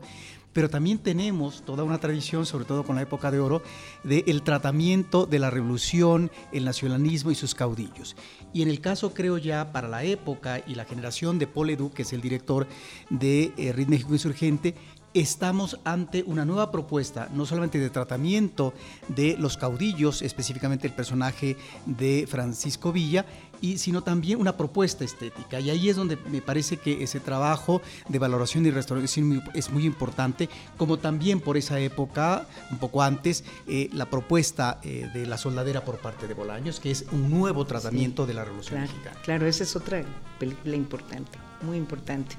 pero 0.54 0.70
también 0.70 0.98
tenemos 0.98 1.64
toda 1.64 1.84
una 1.84 2.00
tradición, 2.00 2.46
sobre 2.46 2.66
todo 2.66 2.84
con 2.84 2.96
la 2.96 3.04
época 3.04 3.30
de 3.30 3.40
oro, 3.40 3.62
del 4.04 4.42
tratamiento 4.42 5.26
de 5.26 5.40
la 5.40 5.50
revolución, 5.50 6.32
el 6.52 6.66
nacionalismo 6.66 7.32
y 7.32 7.36
sus 7.36 7.54
caudillos. 7.54 8.16
Y 8.52 8.64
en 8.64 8.70
el 8.70 8.82
caso, 8.82 9.14
creo 9.14 9.38
ya, 9.38 9.72
para 9.72 9.88
la 9.88 10.04
época 10.04 10.62
y 10.66 10.76
la 10.76 10.86
generación 10.86 11.38
de 11.38 11.48
Paul 11.48 11.70
Edu, 11.70 11.92
que 11.92 12.02
es 12.02 12.14
el 12.14 12.22
director 12.22 12.68
de 13.12 13.54
eh, 13.58 13.72
Ritmo 13.74 13.92
México 13.92 14.14
Insurgente, 14.14 14.74
estamos 15.14 15.80
ante 15.84 16.24
una 16.24 16.46
nueva 16.46 16.72
propuesta, 16.72 17.30
no 17.34 17.46
solamente 17.46 17.80
de 17.80 17.90
tratamiento 17.90 18.74
de 19.08 19.36
los 19.38 19.58
caudillos, 19.58 20.22
específicamente 20.22 20.88
el 20.88 20.94
personaje 20.94 21.58
de 21.86 22.28
Francisco 22.30 22.92
Villa, 22.92 23.26
y, 23.62 23.78
sino 23.78 24.04
también 24.04 24.40
una 24.40 24.56
propuesta 24.56 25.04
estética. 25.04 25.60
Y 25.60 25.70
ahí 25.70 25.90
es 25.90 25.96
donde 25.96 26.18
me 26.32 26.42
parece 26.42 26.78
que 26.78 27.04
ese 27.04 27.20
trabajo 27.20 27.82
de 28.08 28.20
valoración 28.20 28.66
y 28.66 28.72
restauración 28.72 29.44
es 29.54 29.70
muy 29.70 29.86
importante, 29.86 30.50
como 30.78 30.98
también 30.98 31.42
por 31.42 31.58
esa 31.58 31.80
época, 31.80 32.48
un 32.72 32.78
poco 32.78 33.02
antes, 33.02 33.44
eh, 33.68 33.90
la 33.94 34.10
propuesta 34.10 34.80
eh, 34.84 35.10
de 35.14 35.26
la 35.26 35.38
soldadera 35.38 35.84
por 35.84 35.98
parte 35.98 36.28
de 36.28 36.34
Bolaños, 36.34 36.80
que 36.80 36.92
es 36.92 37.06
un 37.12 37.30
nuevo 37.30 37.66
tratamiento 37.66 38.26
de 38.26 38.34
la 38.34 38.46
Revolución 38.46 38.82
Mexicana. 38.82 39.18
Claro, 39.24 39.46
esa 39.46 39.64
es 39.64 39.76
otra 39.76 40.04
película 40.40 40.76
importante, 40.76 41.38
muy 41.62 41.78
importante. 41.78 42.36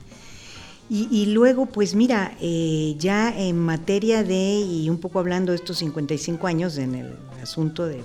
Y, 0.92 1.26
luego, 1.26 1.66
pues 1.66 1.94
mira, 1.94 2.36
eh, 2.40 2.96
ya 2.98 3.32
en 3.38 3.56
materia 3.56 4.24
de, 4.24 4.58
y 4.58 4.90
un 4.90 4.98
poco 4.98 5.20
hablando 5.20 5.52
de 5.52 5.56
estos 5.56 5.78
55 5.78 6.48
años 6.48 6.78
en 6.78 6.96
el 6.96 7.12
asunto 7.40 7.86
de 7.86 8.02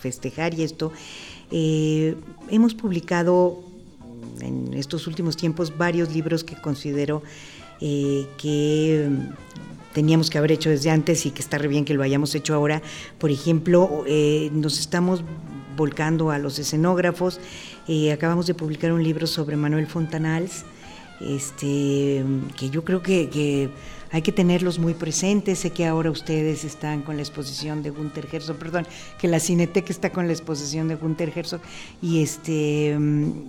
festejar 0.00 0.54
y 0.54 0.62
esto, 0.62 0.92
eh, 1.50 2.14
hemos 2.48 2.74
publicado 2.74 3.64
en 4.40 4.72
estos 4.74 5.08
últimos 5.08 5.36
tiempos 5.36 5.76
varios 5.76 6.14
libros 6.14 6.44
que 6.44 6.54
considero 6.54 7.24
eh, 7.80 8.28
que 8.40 9.10
teníamos 9.92 10.30
que 10.30 10.38
haber 10.38 10.52
hecho 10.52 10.70
desde 10.70 10.90
antes 10.90 11.26
y 11.26 11.32
que 11.32 11.42
está 11.42 11.58
re 11.58 11.66
bien 11.66 11.84
que 11.84 11.94
lo 11.94 12.04
hayamos 12.04 12.36
hecho 12.36 12.54
ahora. 12.54 12.82
Por 13.18 13.32
ejemplo, 13.32 14.04
nos 14.52 14.78
estamos 14.78 15.24
volcando 15.76 16.30
a 16.30 16.38
los 16.38 16.60
escenógrafos. 16.60 17.40
acabamos 18.12 18.46
de 18.46 18.54
publicar 18.54 18.92
un 18.92 19.02
libro 19.02 19.26
sobre 19.26 19.56
Manuel 19.56 19.88
Fontanals 19.88 20.64
este, 21.20 22.24
que 22.56 22.70
yo 22.70 22.84
creo 22.84 23.02
que, 23.02 23.70
hay 24.10 24.22
que 24.22 24.32
tenerlos 24.32 24.78
muy 24.78 24.94
presentes. 24.94 25.58
Sé 25.58 25.70
que 25.70 25.84
ahora 25.84 26.10
ustedes 26.10 26.64
están 26.64 27.02
con 27.02 27.16
la 27.16 27.22
exposición 27.22 27.82
de 27.82 27.90
Gunther 27.90 28.26
Herzog, 28.32 28.56
perdón, 28.56 28.86
que 29.18 29.28
la 29.28 29.38
Cineteca 29.38 29.92
está 29.92 30.10
con 30.10 30.26
la 30.26 30.32
exposición 30.32 30.88
de 30.88 30.94
Gunther 30.94 31.30
Herzog 31.36 31.60
y 32.00 32.22
este 32.22 32.96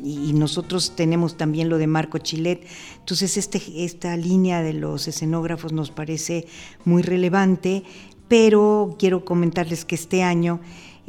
y 0.03 0.33
nosotros 0.33 0.97
tenemos 0.97 1.37
también 1.37 1.69
lo 1.69 1.77
de 1.77 1.87
Marco 1.87 2.17
Chilet. 2.17 2.67
Entonces 2.99 3.37
este, 3.37 3.61
esta 3.85 4.17
línea 4.17 4.61
de 4.61 4.73
los 4.73 5.07
escenógrafos 5.07 5.71
nos 5.71 5.91
parece 5.91 6.45
muy 6.83 7.03
relevante, 7.03 7.83
pero 8.27 8.97
quiero 8.99 9.23
comentarles 9.23 9.85
que 9.85 9.95
este 9.95 10.23
año 10.23 10.59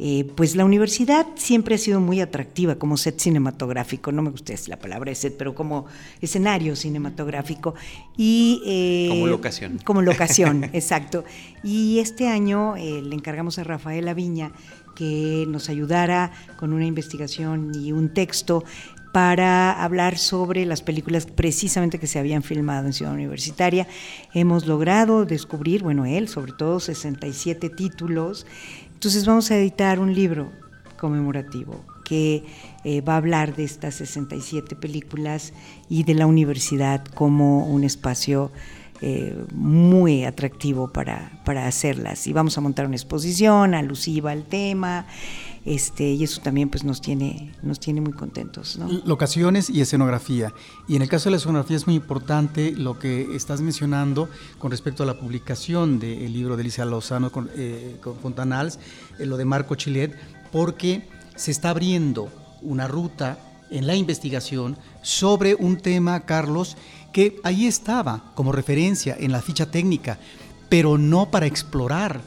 eh, 0.03 0.25
pues 0.35 0.55
la 0.55 0.65
universidad 0.65 1.27
siempre 1.35 1.75
ha 1.75 1.77
sido 1.77 1.99
muy 1.99 2.21
atractiva 2.21 2.73
como 2.73 2.97
set 2.97 3.19
cinematográfico, 3.19 4.11
no 4.11 4.23
me 4.23 4.31
gusta 4.31 4.51
la 4.65 4.79
palabra 4.79 5.13
set, 5.13 5.37
pero 5.37 5.53
como 5.53 5.85
escenario 6.21 6.75
cinematográfico. 6.75 7.75
Y, 8.17 8.63
eh, 8.65 9.09
como 9.09 9.27
locación. 9.27 9.79
Como 9.85 10.01
locación, 10.01 10.63
exacto. 10.73 11.23
Y 11.63 11.99
este 11.99 12.27
año 12.27 12.75
eh, 12.77 13.03
le 13.03 13.13
encargamos 13.13 13.59
a 13.59 13.63
Rafael 13.63 14.07
Aviña 14.07 14.53
que 14.95 15.45
nos 15.47 15.69
ayudara 15.69 16.31
con 16.57 16.73
una 16.73 16.87
investigación 16.87 17.71
y 17.75 17.91
un 17.91 18.11
texto 18.11 18.63
para 19.13 19.83
hablar 19.83 20.17
sobre 20.17 20.65
las 20.65 20.81
películas 20.81 21.27
precisamente 21.27 21.99
que 21.99 22.07
se 22.07 22.17
habían 22.17 22.41
filmado 22.41 22.87
en 22.87 22.93
Ciudad 22.93 23.13
Universitaria. 23.13 23.87
Hemos 24.33 24.65
logrado 24.65 25.25
descubrir, 25.25 25.83
bueno, 25.83 26.05
él 26.05 26.27
sobre 26.27 26.53
todo, 26.53 26.79
67 26.79 27.69
títulos 27.69 28.47
entonces 29.01 29.25
vamos 29.25 29.49
a 29.49 29.57
editar 29.57 29.99
un 29.99 30.13
libro 30.13 30.51
conmemorativo 30.99 31.83
que 32.05 32.43
eh, 32.83 33.01
va 33.01 33.15
a 33.15 33.17
hablar 33.17 33.55
de 33.55 33.63
estas 33.63 33.95
67 33.95 34.75
películas 34.75 35.53
y 35.89 36.03
de 36.03 36.13
la 36.13 36.27
universidad 36.27 37.03
como 37.05 37.65
un 37.65 37.83
espacio 37.83 38.51
eh, 39.01 39.43
muy 39.55 40.23
atractivo 40.23 40.93
para, 40.93 41.31
para, 41.45 41.65
hacerlas. 41.65 42.27
Y 42.27 42.33
vamos 42.33 42.59
a 42.59 42.61
montar 42.61 42.85
una 42.85 42.95
exposición 42.95 43.73
alusiva 43.73 44.33
al 44.33 44.43
tema. 44.43 45.07
Este, 45.63 46.03
y 46.09 46.23
eso 46.23 46.41
también 46.41 46.69
pues 46.69 46.83
nos 46.83 47.01
tiene, 47.01 47.53
nos 47.61 47.79
tiene 47.79 48.01
muy 48.01 48.13
contentos. 48.13 48.79
Locaciones 49.05 49.69
y 49.69 49.81
escenografía. 49.81 50.53
Y 50.87 50.95
en 50.95 51.03
el 51.03 51.09
caso 51.09 51.25
de 51.25 51.31
la 51.31 51.37
escenografía 51.37 51.77
es 51.77 51.85
muy 51.85 51.95
importante 51.95 52.71
lo 52.71 52.97
que 52.97 53.35
estás 53.35 53.61
mencionando 53.61 54.27
con 54.57 54.71
respecto 54.71 55.03
a 55.03 55.05
la 55.05 55.19
publicación 55.19 55.99
del 55.99 56.33
libro 56.33 56.57
de 56.57 56.63
Alicia 56.63 56.85
Lozano 56.85 57.31
con, 57.31 57.49
eh, 57.55 57.97
Fontanals, 58.21 58.79
eh, 59.19 59.25
lo 59.25 59.37
de 59.37 59.45
Marco 59.45 59.75
Chilet, 59.75 60.17
porque 60.51 61.07
se 61.35 61.51
está 61.51 61.69
abriendo 61.69 62.29
una 62.61 62.87
ruta 62.87 63.37
en 63.69 63.85
la 63.87 63.95
investigación 63.95 64.77
sobre 65.01 65.55
un 65.55 65.77
tema, 65.77 66.21
Carlos, 66.21 66.75
que 67.13 67.39
ahí 67.43 67.67
estaba 67.67 68.31
como 68.35 68.51
referencia 68.51 69.15
en 69.19 69.31
la 69.31 69.41
ficha 69.41 69.69
técnica, 69.69 70.17
pero 70.69 70.97
no 70.97 71.29
para 71.29 71.45
explorar 71.45 72.21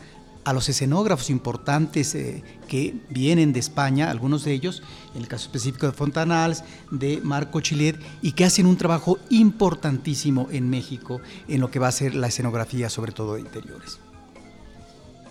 a 0.45 0.53
los 0.53 0.69
escenógrafos 0.69 1.31
importantes 1.31 2.15
eh, 2.15 2.43
que 2.69 2.95
vienen 3.09 3.53
de 3.53 3.61
España, 3.61 4.11
algunos 4.11 4.45
de 4.45 4.53
ellos, 4.53 4.83
en 5.15 5.23
el 5.23 5.29
caso 5.29 5.47
específico 5.47 5.87
de 5.87 5.93
Fontanals, 5.93 6.65
de 6.91 7.21
Marco 7.23 7.61
Chilet, 7.61 7.99
y 8.23 8.33
que 8.33 8.45
hacen 8.45 8.67
un 8.67 8.77
trabajo 8.77 9.19
importantísimo 9.31 10.49
en 10.51 10.69
México 10.69 11.21
en 11.49 11.61
lo 11.61 11.71
que 11.71 11.79
va 11.79 11.89
a 11.89 11.93
ser 11.93 12.15
la 12.15 12.29
escenografía, 12.29 12.91
sobre 12.91 13.13
todo 13.13 13.35
de 13.35 13.41
interiores. 13.41 14.01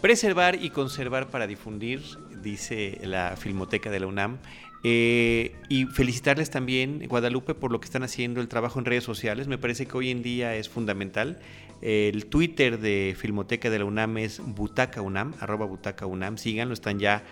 Preservar 0.02 0.62
y 0.62 0.70
conservar 0.70 1.30
para 1.30 1.48
difundir, 1.48 2.02
dice 2.42 3.00
la 3.04 3.36
Filmoteca 3.38 3.90
de 3.90 4.00
la 4.00 4.08
UNAM, 4.08 4.40
eh, 4.86 5.56
y 5.70 5.86
felicitarles 5.86 6.50
también, 6.50 7.06
Guadalupe, 7.08 7.56
por 7.56 7.72
lo 7.72 7.80
que 7.80 7.86
están 7.86 8.04
haciendo 8.04 8.42
el 8.42 8.50
trabajo 8.50 8.80
en 8.80 8.86
redes 8.86 9.06
sociales. 9.06 9.48
Me 9.48 9.58
parece 9.58 9.86
que 9.86 9.98
hoy 9.98 10.12
en 10.12 10.22
día 10.22 10.56
es 10.56 10.68
fundamental. 10.68 11.40
El 11.86 12.28
Twitter 12.28 12.80
de 12.80 13.14
Filmoteca 13.18 13.70
de 13.70 13.80
la 13.80 13.84
UNAM 13.84 14.18
es 14.20 14.40
Butaca 14.40 15.02
UNAM, 15.02 15.34
arroba 15.42 15.66
Butaca 15.66 16.06
UNAM. 16.06 16.38
Síganlo, 16.38 16.74
están 16.74 16.98
ya 16.98 17.26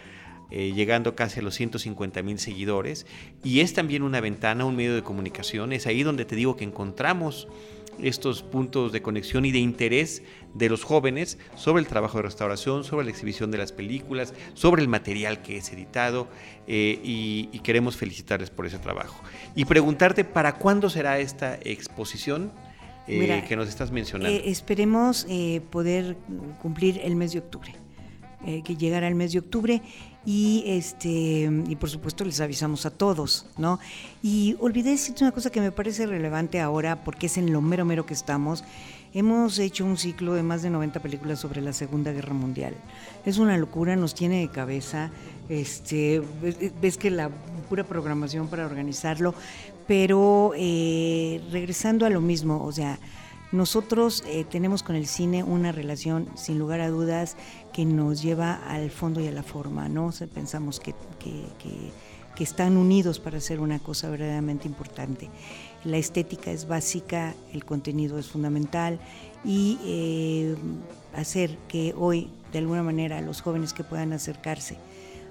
eh, 0.49 0.73
llegando 0.75 1.15
casi 1.15 1.39
a 1.39 1.43
los 1.43 1.55
150 1.55 2.21
mil 2.21 2.37
seguidores. 2.37 3.05
Y 3.45 3.61
es 3.61 3.73
también 3.73 4.03
una 4.03 4.19
ventana, 4.19 4.65
un 4.65 4.75
medio 4.75 4.93
de 4.93 5.03
comunicación. 5.03 5.71
Es 5.71 5.87
ahí 5.87 6.03
donde 6.03 6.25
te 6.25 6.35
digo 6.35 6.57
que 6.57 6.65
encontramos 6.65 7.47
estos 7.97 8.43
puntos 8.43 8.91
de 8.91 9.01
conexión 9.01 9.45
y 9.45 9.51
de 9.53 9.59
interés 9.59 10.21
de 10.53 10.67
los 10.67 10.83
jóvenes 10.83 11.37
sobre 11.55 11.81
el 11.81 11.87
trabajo 11.87 12.17
de 12.17 12.23
restauración, 12.23 12.83
sobre 12.83 13.05
la 13.05 13.11
exhibición 13.11 13.51
de 13.51 13.57
las 13.57 13.71
películas, 13.71 14.33
sobre 14.53 14.81
el 14.81 14.89
material 14.89 15.41
que 15.41 15.55
es 15.55 15.71
editado 15.71 16.27
eh, 16.67 16.99
y, 17.01 17.47
queremos 17.59 17.95
felicitarles 17.95 18.49
por 18.49 18.65
ese 18.65 18.79
trabajo. 18.79 19.23
Y 19.55 19.63
preguntarte, 19.63 20.25
¿para 20.25 20.55
cuándo 20.55 20.89
será 20.89 21.19
esta 21.19 21.55
exposición? 21.63 22.51
Eh, 23.11 23.45
que 23.47 23.55
nos 23.55 23.67
estás 23.67 23.91
mencionando. 23.91 24.35
Eh, 24.35 24.49
esperemos 24.49 25.27
poder 25.69 26.17
cumplir 26.61 26.99
el 27.03 27.15
mes 27.15 27.33
de 27.33 27.39
octubre, 27.39 27.75
que 28.63 28.75
llegara 28.75 29.07
el 29.07 29.15
mes 29.15 29.33
de 29.33 29.39
octubre 29.39 29.81
y 30.25 30.63
este 30.67 31.49
y 31.67 31.75
por 31.75 31.89
supuesto 31.89 32.23
les 32.23 32.39
avisamos 32.41 32.85
a 32.85 32.91
todos, 32.91 33.47
¿no? 33.57 33.79
Y 34.21 34.55
olvidé 34.59 34.91
decirte 34.91 35.23
una 35.23 35.31
cosa 35.31 35.49
que 35.49 35.61
me 35.61 35.71
parece 35.71 36.05
relevante 36.05 36.59
ahora 36.59 37.03
porque 37.03 37.25
es 37.25 37.37
en 37.37 37.51
lo 37.51 37.61
mero 37.61 37.85
mero 37.85 38.05
que 38.05 38.13
estamos. 38.13 38.63
Hemos 39.13 39.59
hecho 39.59 39.83
un 39.83 39.97
ciclo 39.97 40.35
de 40.35 40.43
más 40.43 40.61
de 40.61 40.69
90 40.69 41.01
películas 41.01 41.39
sobre 41.39 41.59
la 41.59 41.73
Segunda 41.73 42.13
Guerra 42.13 42.33
Mundial. 42.33 42.75
Es 43.25 43.39
una 43.39 43.57
locura, 43.57 43.97
nos 43.97 44.15
tiene 44.15 44.39
de 44.39 44.47
cabeza. 44.47 45.11
Este, 45.49 46.21
ves 46.81 46.97
que 46.97 47.11
la 47.11 47.29
pura 47.67 47.83
programación 47.83 48.47
para 48.47 48.65
organizarlo, 48.65 49.33
pero 49.87 50.53
eh, 50.55 51.41
regresando 51.51 52.05
a 52.05 52.09
lo 52.09 52.21
mismo, 52.21 52.63
o 52.63 52.71
sea, 52.71 52.99
nosotros 53.51 54.23
eh, 54.27 54.45
tenemos 54.49 54.81
con 54.81 54.95
el 54.95 55.07
cine 55.07 55.43
una 55.43 55.73
relación, 55.73 56.29
sin 56.35 56.57
lugar 56.57 56.79
a 56.79 56.89
dudas, 56.89 57.35
que 57.73 57.83
nos 57.83 58.21
lleva 58.21 58.53
al 58.53 58.89
fondo 58.91 59.19
y 59.19 59.27
a 59.27 59.31
la 59.31 59.43
forma, 59.43 59.89
¿no? 59.89 60.11
pensamos 60.33 60.79
que, 60.79 60.95
están 62.39 62.75
unidos 62.75 63.19
para 63.19 63.37
hacer 63.37 63.59
una 63.59 63.77
cosa 63.77 64.09
verdaderamente 64.09 64.67
importante. 64.67 65.29
La 65.83 65.97
estética 65.97 66.49
es 66.49 66.67
básica, 66.67 67.35
el 67.53 67.65
contenido 67.65 68.17
es 68.17 68.29
fundamental 68.29 68.99
y 69.45 69.77
eh, 69.83 70.55
hacer 71.15 71.55
que 71.67 71.93
hoy, 71.95 72.31
de 72.51 72.57
alguna 72.57 72.81
manera, 72.81 73.21
los 73.21 73.41
jóvenes 73.41 73.73
que 73.73 73.83
puedan 73.83 74.11
acercarse 74.11 74.77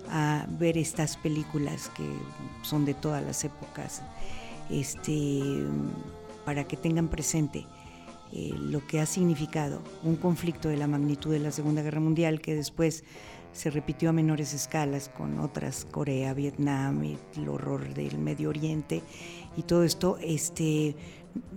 a 0.09 0.47
ver 0.49 0.79
estas 0.79 1.17
películas 1.17 1.91
que 1.97 2.05
son 2.63 2.85
de 2.85 2.95
todas 2.95 3.25
las 3.25 3.43
épocas, 3.43 4.03
este, 4.71 5.65
para 6.45 6.65
que 6.65 6.77
tengan 6.77 7.09
presente 7.09 7.67
eh, 8.33 8.55
lo 8.57 8.87
que 8.87 9.01
ha 9.01 9.07
significado 9.07 9.83
un 10.05 10.17
conflicto 10.17 10.69
de 10.69 10.77
la 10.77 10.87
magnitud 10.87 11.33
de 11.33 11.41
la 11.41 11.51
Segunda 11.51 11.83
Guerra 11.83 12.01
Mundial 12.01 12.41
que 12.41 12.55
después 12.55 13.05
se 13.53 13.71
repitió 13.71 14.11
a 14.11 14.13
menores 14.13 14.55
escalas 14.55 15.09
con 15.09 15.41
otras, 15.41 15.85
Corea, 15.91 16.33
Vietnam, 16.35 17.03
el 17.03 17.49
horror 17.49 17.93
del 17.93 18.19
Medio 18.19 18.51
Oriente 18.51 19.03
y 19.57 19.63
todo 19.63 19.83
esto, 19.83 20.19
este, 20.23 20.95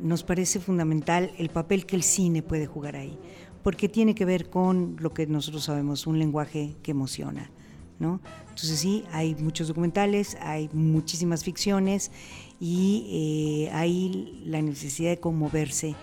nos 0.01 0.23
parece 0.23 0.59
fundamental 0.59 1.31
el 1.37 1.49
papel 1.49 1.85
que 1.85 1.95
el 1.95 2.01
cine 2.01 2.41
puede 2.41 2.65
jugar 2.65 2.95
ahí, 2.95 3.19
porque 3.61 3.87
tiene 3.87 4.15
que 4.15 4.25
ver 4.25 4.49
con 4.49 4.95
lo 4.99 5.13
que 5.13 5.27
nosotros 5.27 5.65
sabemos, 5.65 6.07
un 6.07 6.17
lenguaje 6.17 6.75
que 6.81 6.91
emociona. 6.91 7.51
Entonces 8.49 8.79
sí, 8.79 9.03
hay 9.11 9.35
muchos 9.35 9.67
documentales, 9.67 10.37
hay 10.41 10.69
muchísimas 10.73 11.43
ficciones 11.43 12.11
y 12.65 13.67
eh, 13.67 14.39
la 14.45 14.61
necesidad 14.61 15.09
de 15.09 15.19
conmoverse. 15.19 15.95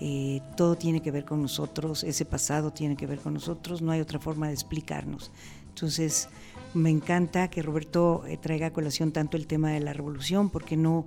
Eh, 0.00 0.40
todo 0.56 0.74
tiene 0.74 1.02
que 1.02 1.10
ver 1.10 1.26
con 1.26 1.42
nosotros, 1.42 2.02
ese 2.02 2.24
pasado 2.24 2.72
tiene 2.72 2.96
que 2.96 3.06
ver 3.06 3.18
con 3.18 3.34
nosotros, 3.34 3.82
no 3.82 3.92
hay 3.92 4.00
otra 4.00 4.18
forma 4.18 4.46
de 4.46 4.54
explicarnos. 4.54 5.30
Entonces, 5.68 6.30
me 6.72 6.88
encanta 6.88 7.50
que 7.50 7.60
Roberto 7.60 8.24
eh, 8.26 8.38
traiga 8.38 8.68
a 8.68 8.72
colación 8.72 9.12
tanto 9.12 9.36
el 9.36 9.46
tema 9.46 9.72
de 9.72 9.80
la 9.80 9.92
revolución, 9.92 10.48
porque 10.48 10.78
no 10.78 11.04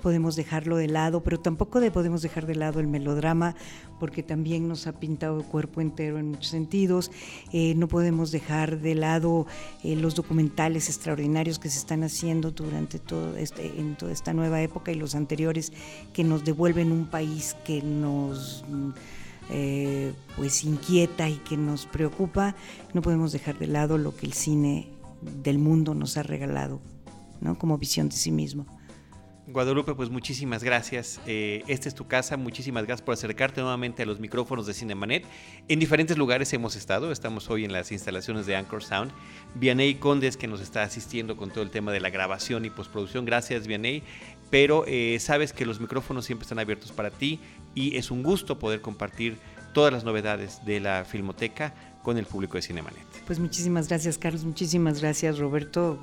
podemos 0.00 0.36
dejarlo 0.36 0.76
de 0.76 0.88
lado, 0.88 1.22
pero 1.22 1.40
tampoco 1.40 1.80
podemos 1.92 2.22
dejar 2.22 2.46
de 2.46 2.54
lado 2.54 2.80
el 2.80 2.86
melodrama, 2.86 3.54
porque 3.98 4.22
también 4.22 4.68
nos 4.68 4.86
ha 4.86 4.92
pintado 4.92 5.38
el 5.38 5.44
cuerpo 5.44 5.80
entero 5.80 6.18
en 6.18 6.30
muchos 6.30 6.48
sentidos. 6.48 7.10
Eh, 7.52 7.74
no 7.74 7.88
podemos 7.88 8.30
dejar 8.30 8.80
de 8.80 8.94
lado 8.94 9.46
eh, 9.82 9.96
los 9.96 10.14
documentales 10.14 10.88
extraordinarios 10.88 11.58
que 11.58 11.70
se 11.70 11.78
están 11.78 12.04
haciendo 12.04 12.50
durante 12.50 12.98
todo 12.98 13.36
este, 13.36 13.78
en 13.78 13.96
toda 13.96 14.12
esta 14.12 14.32
nueva 14.32 14.60
época 14.60 14.92
y 14.92 14.96
los 14.96 15.14
anteriores 15.14 15.72
que 16.12 16.24
nos 16.24 16.44
devuelven 16.44 16.92
un 16.92 17.06
país 17.06 17.56
que 17.64 17.82
nos 17.82 18.64
eh, 19.50 20.14
pues 20.36 20.64
inquieta 20.64 21.28
y 21.28 21.36
que 21.36 21.56
nos 21.56 21.86
preocupa. 21.86 22.54
No 22.92 23.02
podemos 23.02 23.32
dejar 23.32 23.58
de 23.58 23.66
lado 23.66 23.98
lo 23.98 24.16
que 24.16 24.26
el 24.26 24.32
cine 24.32 24.88
del 25.42 25.58
mundo 25.58 25.94
nos 25.94 26.16
ha 26.16 26.22
regalado, 26.22 26.80
¿no? 27.40 27.58
como 27.58 27.78
visión 27.78 28.08
de 28.08 28.16
sí 28.16 28.30
mismo. 28.30 28.66
Guadalupe, 29.54 29.94
pues 29.94 30.10
muchísimas 30.10 30.64
gracias. 30.64 31.20
Eh, 31.26 31.62
esta 31.68 31.88
es 31.88 31.94
tu 31.94 32.08
casa. 32.08 32.36
Muchísimas 32.36 32.86
gracias 32.86 33.06
por 33.06 33.14
acercarte 33.14 33.60
nuevamente 33.60 34.02
a 34.02 34.06
los 34.06 34.18
micrófonos 34.18 34.66
de 34.66 34.74
Cinemanet. 34.74 35.24
En 35.68 35.78
diferentes 35.78 36.18
lugares 36.18 36.52
hemos 36.52 36.74
estado. 36.74 37.12
Estamos 37.12 37.48
hoy 37.50 37.64
en 37.64 37.72
las 37.72 37.92
instalaciones 37.92 38.46
de 38.46 38.56
Anchor 38.56 38.82
Sound. 38.82 39.12
Vianey 39.54 39.94
Condes, 39.94 40.36
que 40.36 40.48
nos 40.48 40.60
está 40.60 40.82
asistiendo 40.82 41.36
con 41.36 41.50
todo 41.50 41.62
el 41.62 41.70
tema 41.70 41.92
de 41.92 42.00
la 42.00 42.10
grabación 42.10 42.64
y 42.64 42.70
postproducción. 42.70 43.26
Gracias, 43.26 43.68
Vianey. 43.68 44.02
Pero 44.50 44.86
eh, 44.88 45.18
sabes 45.20 45.52
que 45.52 45.66
los 45.66 45.78
micrófonos 45.78 46.24
siempre 46.24 46.42
están 46.42 46.58
abiertos 46.58 46.90
para 46.90 47.12
ti 47.12 47.38
y 47.76 47.96
es 47.96 48.10
un 48.10 48.24
gusto 48.24 48.58
poder 48.58 48.80
compartir 48.80 49.36
todas 49.72 49.92
las 49.92 50.02
novedades 50.02 50.64
de 50.64 50.80
la 50.80 51.04
Filmoteca 51.04 51.74
con 52.04 52.18
el 52.18 52.26
público 52.26 52.58
de 52.58 52.62
Cinemanet. 52.62 53.02
Pues 53.26 53.40
muchísimas 53.40 53.88
gracias, 53.88 54.18
Carlos, 54.18 54.44
muchísimas 54.44 55.00
gracias, 55.00 55.38
Roberto, 55.38 55.98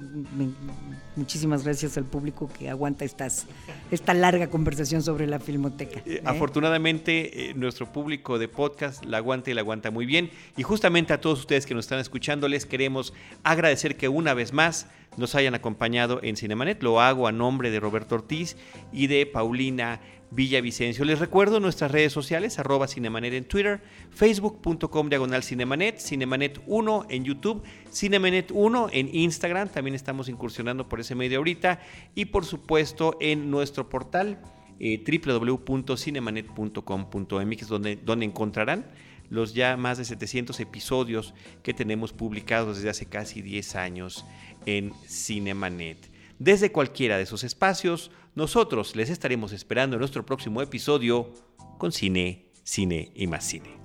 muchísimas 1.16 1.64
gracias 1.64 1.96
al 1.96 2.06
público 2.06 2.50
que 2.58 2.72
aguanta 2.72 3.06
estas, 3.06 3.46
esta 3.92 4.16
larga 4.16 4.50
conversación 4.50 5.04
sobre 5.04 5.28
la 5.28 5.40
Filmoteca. 5.40 6.00
Eh, 6.00 6.16
¿eh? 6.16 6.22
Afortunadamente, 6.26 7.52
eh, 7.52 7.54
nuestro 7.54 7.86
público 7.86 8.40
de 8.40 8.48
podcast 8.48 9.06
la 9.06 9.18
aguanta 9.18 9.52
y 9.52 9.54
la 9.54 9.62
aguanta 9.62 9.92
muy 9.92 10.08
bien. 10.08 10.32
Y 10.58 10.64
justamente 10.64 11.14
a 11.14 11.22
todos 11.22 11.40
ustedes 11.40 11.68
que 11.68 11.76
nos 11.76 11.86
están 11.86 12.00
escuchando, 12.00 12.48
les 12.48 12.66
queremos 12.66 13.14
agradecer 13.44 13.96
que 13.96 14.10
una 14.10 14.34
vez 14.34 14.54
más 14.54 14.88
nos 15.18 15.36
hayan 15.36 15.54
acompañado 15.54 16.20
en 16.24 16.36
Cinemanet. 16.36 16.82
Lo 16.82 17.00
hago 17.00 17.28
a 17.28 17.32
nombre 17.32 17.70
de 17.70 17.80
Roberto 17.80 18.16
Ortiz 18.16 18.58
y 18.92 19.06
de 19.06 19.28
Paulina 19.28 20.02
Villavicencio. 20.32 21.06
Les 21.06 21.20
recuerdo 21.20 21.60
nuestras 21.60 21.92
redes 21.92 22.14
sociales, 22.14 22.58
arroba 22.58 22.88
Cinemanet 22.88 23.34
en 23.34 23.44
Twitter, 23.44 23.84
facebook.com 24.12 25.10
diagonal 25.10 25.44
Cinemanet, 25.44 26.00
Cinemanet 26.00 26.62
1 26.66 27.06
en 27.10 27.26
YouTube, 27.26 27.62
Cinemanet 27.92 28.50
1 28.52 28.90
en 28.94 29.14
Instagram, 29.14 29.68
también 29.70 29.94
estamos 29.94 30.30
incursionando 30.30 30.88
por 30.88 31.02
ese 31.02 31.16
medio 31.16 31.40
ahorita, 31.40 31.82
y 32.16 32.26
por 32.26 32.46
supuesto 32.46 33.18
en 33.20 33.52
nuestro 33.52 33.90
portal 33.90 34.40
eh, 34.80 35.04
www.cinemanet.com.mx, 35.06 37.68
donde, 37.68 37.98
donde 37.98 38.26
encontrarán 38.26 38.86
los 39.30 39.54
ya 39.54 39.78
más 39.78 39.98
de 39.98 40.06
700 40.06 40.60
episodios 40.60 41.34
que 41.62 41.74
tenemos 41.74 42.14
publicados 42.14 42.78
desde 42.78 42.90
hace 42.90 43.06
casi 43.06 43.42
10 43.42 43.76
años 43.76 44.26
en 44.66 44.94
Cinemanet. 45.08 46.10
Desde 46.38 46.72
cualquiera 46.72 47.18
de 47.18 47.24
esos 47.24 47.44
espacios, 47.44 48.12
nosotros 48.36 48.96
les 48.96 49.10
estaremos 49.10 49.52
esperando 49.52 49.96
en 49.96 50.00
nuestro 50.00 50.26
próximo 50.26 50.62
episodio 50.62 51.32
con 51.78 51.92
cine, 51.92 52.50
cine 52.64 53.12
y 53.16 53.28
más 53.28 53.44
cine. 53.44 53.82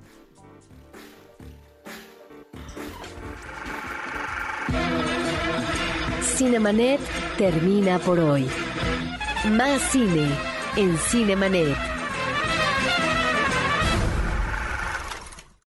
Cinemanet 6.23 7.01
termina 7.39 7.99
por 7.99 8.19
hoy. 8.19 8.47
Más 9.53 9.81
cine 9.91 10.29
en 10.77 10.97
Cinemanet. 10.99 11.96